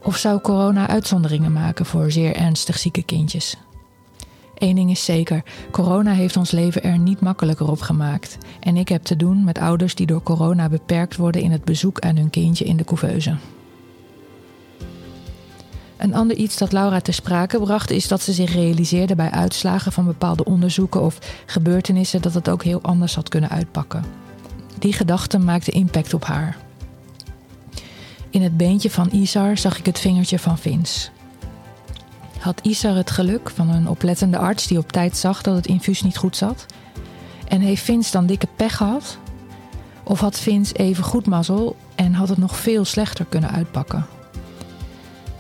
Of 0.03 0.17
zou 0.17 0.41
corona 0.41 0.89
uitzonderingen 0.89 1.53
maken 1.53 1.87
voor 1.87 2.11
zeer 2.11 2.37
ernstig 2.37 2.79
zieke 2.79 3.03
kindjes? 3.03 3.57
Eén 4.55 4.75
ding 4.75 4.91
is 4.91 5.05
zeker: 5.05 5.43
corona 5.71 6.13
heeft 6.13 6.37
ons 6.37 6.51
leven 6.51 6.83
er 6.83 6.99
niet 6.99 7.21
makkelijker 7.21 7.71
op 7.71 7.81
gemaakt. 7.81 8.39
En 8.61 8.77
ik 8.77 8.89
heb 8.89 9.03
te 9.03 9.17
doen 9.17 9.45
met 9.45 9.59
ouders 9.59 9.95
die 9.95 10.07
door 10.07 10.23
corona 10.23 10.69
beperkt 10.69 11.17
worden 11.17 11.43
in 11.43 11.51
het 11.51 11.65
bezoek 11.65 12.01
aan 12.01 12.17
hun 12.17 12.31
kindje 12.31 12.65
in 12.65 12.77
de 12.77 12.85
couveuse. 12.85 13.37
Een 15.97 16.15
ander 16.15 16.37
iets 16.37 16.59
dat 16.59 16.73
Laura 16.73 17.01
ter 17.01 17.15
sprake 17.15 17.59
bracht 17.59 17.91
is 17.91 18.09
dat 18.09 18.23
ze 18.23 18.33
zich 18.33 18.53
realiseerde 18.55 19.15
bij 19.15 19.31
uitslagen 19.31 19.93
van 19.93 20.05
bepaalde 20.05 20.45
onderzoeken 20.45 21.03
of 21.03 21.19
gebeurtenissen 21.47 22.23
dat 22.23 22.35
het 22.35 22.49
ook 22.49 22.63
heel 22.65 22.83
anders 22.83 23.15
had 23.15 23.29
kunnen 23.29 23.51
uitpakken. 23.51 24.05
Die 24.79 24.93
gedachte 24.93 25.39
maakte 25.39 25.71
impact 25.71 26.15
op 26.15 26.25
haar. 26.25 26.57
In 28.33 28.43
het 28.43 28.57
beentje 28.57 28.91
van 28.91 29.09
Isar 29.11 29.59
zag 29.59 29.79
ik 29.79 29.87
het 29.87 29.99
vingertje 29.99 30.39
van 30.39 30.59
Vince. 30.59 31.09
Had 32.39 32.61
Isar 32.63 32.97
het 32.97 33.11
geluk 33.11 33.51
van 33.51 33.69
een 33.69 33.89
oplettende 33.89 34.39
arts 34.39 34.67
die 34.67 34.79
op 34.79 34.93
tijd 34.93 35.17
zag 35.17 35.43
dat 35.43 35.57
het 35.57 35.67
infuus 35.67 36.03
niet 36.03 36.17
goed 36.17 36.37
zat? 36.37 36.67
En 37.49 37.61
heeft 37.61 37.83
Vince 37.83 38.11
dan 38.11 38.27
dikke 38.27 38.49
pech 38.57 38.77
gehad? 38.77 39.19
Of 40.03 40.21
had 40.21 40.39
Vince 40.39 40.75
even 40.75 41.05
goed 41.05 41.27
mazzel 41.27 41.77
en 41.95 42.15
had 42.15 42.29
het 42.29 42.39
nog 42.39 42.57
veel 42.57 42.85
slechter 42.85 43.25
kunnen 43.29 43.51
uitpakken? 43.51 44.07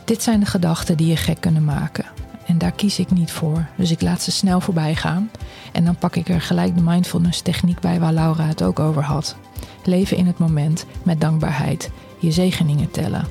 Dit 0.04 0.22
zijn 0.22 0.40
de 0.40 0.46
gedachten 0.46 0.96
die 0.96 1.06
je 1.06 1.16
gek 1.16 1.40
kunnen 1.40 1.64
maken. 1.64 2.04
En 2.46 2.58
daar 2.58 2.72
kies 2.72 2.98
ik 2.98 3.10
niet 3.10 3.30
voor, 3.30 3.66
dus 3.76 3.90
ik 3.90 4.02
laat 4.02 4.22
ze 4.22 4.30
snel 4.30 4.60
voorbij 4.60 4.94
gaan. 4.94 5.30
En 5.72 5.84
dan 5.84 5.96
pak 5.96 6.16
ik 6.16 6.28
er 6.28 6.40
gelijk 6.40 6.76
de 6.76 6.82
mindfulness 6.82 7.40
techniek 7.40 7.80
bij 7.80 8.00
waar 8.00 8.12
Laura 8.12 8.44
het 8.44 8.62
ook 8.62 8.78
over 8.78 9.02
had. 9.02 9.36
Leven 9.84 10.16
in 10.16 10.26
het 10.26 10.38
moment 10.38 10.86
met 11.02 11.20
dankbaarheid, 11.20 11.90
je 12.22 12.32
zegeningen 12.32 12.90
tellen. 12.90 13.26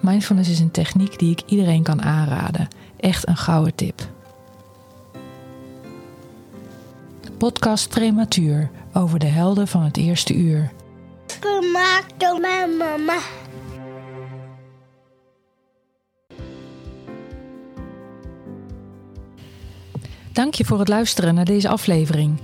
Mindfulness 0.00 0.50
is 0.50 0.60
een 0.60 0.70
techniek 0.70 1.18
die 1.18 1.30
ik 1.30 1.42
iedereen 1.46 1.82
kan 1.82 2.02
aanraden. 2.02 2.68
Echt 2.96 3.28
een 3.28 3.36
gouden 3.36 3.74
tip. 3.74 4.08
Podcast 7.38 7.88
Prematuur 7.88 8.70
over 8.92 9.18
de 9.18 9.26
helden 9.26 9.68
van 9.68 9.82
het 9.82 9.96
eerste 9.96 10.34
uur. 10.34 10.72
Gemaakt 11.40 12.20
door 12.20 12.40
mijn 12.40 12.76
mama. 12.76 13.18
Dank 20.32 20.54
je 20.54 20.64
voor 20.64 20.78
het 20.78 20.88
luisteren 20.88 21.34
naar 21.34 21.44
deze 21.44 21.68
aflevering. 21.68 22.38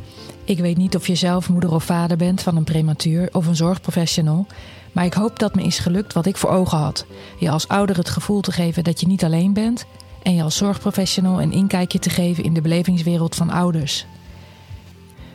Ik 0.44 0.58
weet 0.58 0.76
niet 0.76 0.96
of 0.96 1.06
je 1.06 1.14
zelf 1.14 1.48
moeder 1.48 1.72
of 1.72 1.84
vader 1.84 2.16
bent 2.16 2.42
van 2.42 2.56
een 2.56 2.64
prematuur 2.64 3.28
of 3.32 3.46
een 3.46 3.56
zorgprofessional, 3.56 4.46
maar 4.95 5.05
ik 5.05 5.14
hoop 5.14 5.38
dat 5.38 5.55
me 5.55 5.62
is 5.62 5.78
gelukt 5.78 6.12
wat 6.12 6.26
ik 6.26 6.36
voor 6.36 6.51
ogen 6.51 6.78
had. 6.78 7.07
Je 7.38 7.51
als 7.51 7.68
ouder 7.68 7.97
het 7.97 8.09
gevoel 8.09 8.40
te 8.40 8.53
geven 8.53 8.84
dat 8.84 9.01
je 9.01 9.07
niet 9.07 9.24
alleen 9.24 9.53
bent 9.53 9.86
en 10.22 10.34
je 10.34 10.42
als 10.42 10.57
zorgprofessional 10.57 11.42
een 11.42 11.53
inkijkje 11.53 11.99
te 11.99 12.11
geven 12.11 12.45
in 12.45 12.55
de 12.55 12.61
belevingswereld 12.61 13.34
van 13.34 13.51
ouders. 13.51 14.07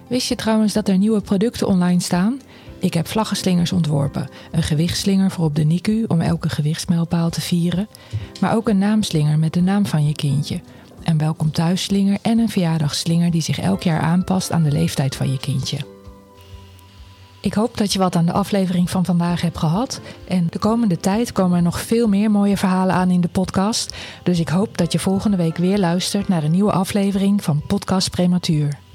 Wist 0.07 0.27
je 0.27 0.35
trouwens 0.35 0.73
dat 0.73 0.87
er 0.87 0.97
nieuwe 0.97 1.21
producten 1.21 1.67
online 1.67 1.99
staan? 1.99 2.41
Ik 2.79 2.93
heb 2.93 3.07
vlaggenslingers 3.07 3.71
ontworpen. 3.71 4.29
Een 4.51 4.63
gewichtsslinger 4.63 5.31
voor 5.31 5.45
op 5.45 5.55
de 5.55 5.63
NICU 5.63 6.05
om 6.07 6.21
elke 6.21 6.49
gewichtsmijlpaal 6.49 7.29
te 7.29 7.41
vieren. 7.41 7.87
Maar 8.39 8.55
ook 8.55 8.69
een 8.69 8.77
naamslinger 8.77 9.39
met 9.39 9.53
de 9.53 9.61
naam 9.61 9.85
van 9.85 10.07
je 10.07 10.13
kindje. 10.13 10.61
Een 11.03 11.17
welkom 11.17 11.51
thuisslinger 11.51 12.17
en 12.21 12.39
een 12.39 12.49
verjaardagsslinger 12.49 13.31
die 13.31 13.41
zich 13.41 13.59
elk 13.59 13.83
jaar 13.83 14.01
aanpast 14.01 14.51
aan 14.51 14.63
de 14.63 14.71
leeftijd 14.71 15.15
van 15.15 15.31
je 15.31 15.39
kindje. 15.39 15.98
Ik 17.41 17.53
hoop 17.53 17.77
dat 17.77 17.93
je 17.93 17.99
wat 17.99 18.15
aan 18.15 18.25
de 18.25 18.31
aflevering 18.31 18.89
van 18.89 19.05
vandaag 19.05 19.41
hebt 19.41 19.57
gehad. 19.57 20.01
En 20.27 20.47
de 20.49 20.59
komende 20.59 20.97
tijd 20.97 21.31
komen 21.31 21.57
er 21.57 21.63
nog 21.63 21.79
veel 21.81 22.07
meer 22.07 22.31
mooie 22.31 22.57
verhalen 22.57 22.95
aan 22.95 23.09
in 23.09 23.21
de 23.21 23.27
podcast. 23.27 23.95
Dus 24.23 24.39
ik 24.39 24.49
hoop 24.49 24.77
dat 24.77 24.91
je 24.91 24.99
volgende 24.99 25.37
week 25.37 25.57
weer 25.57 25.77
luistert 25.77 26.27
naar 26.27 26.43
een 26.43 26.51
nieuwe 26.51 26.71
aflevering 26.71 27.43
van 27.43 27.61
Podcast 27.67 28.11
Prematuur. 28.11 28.88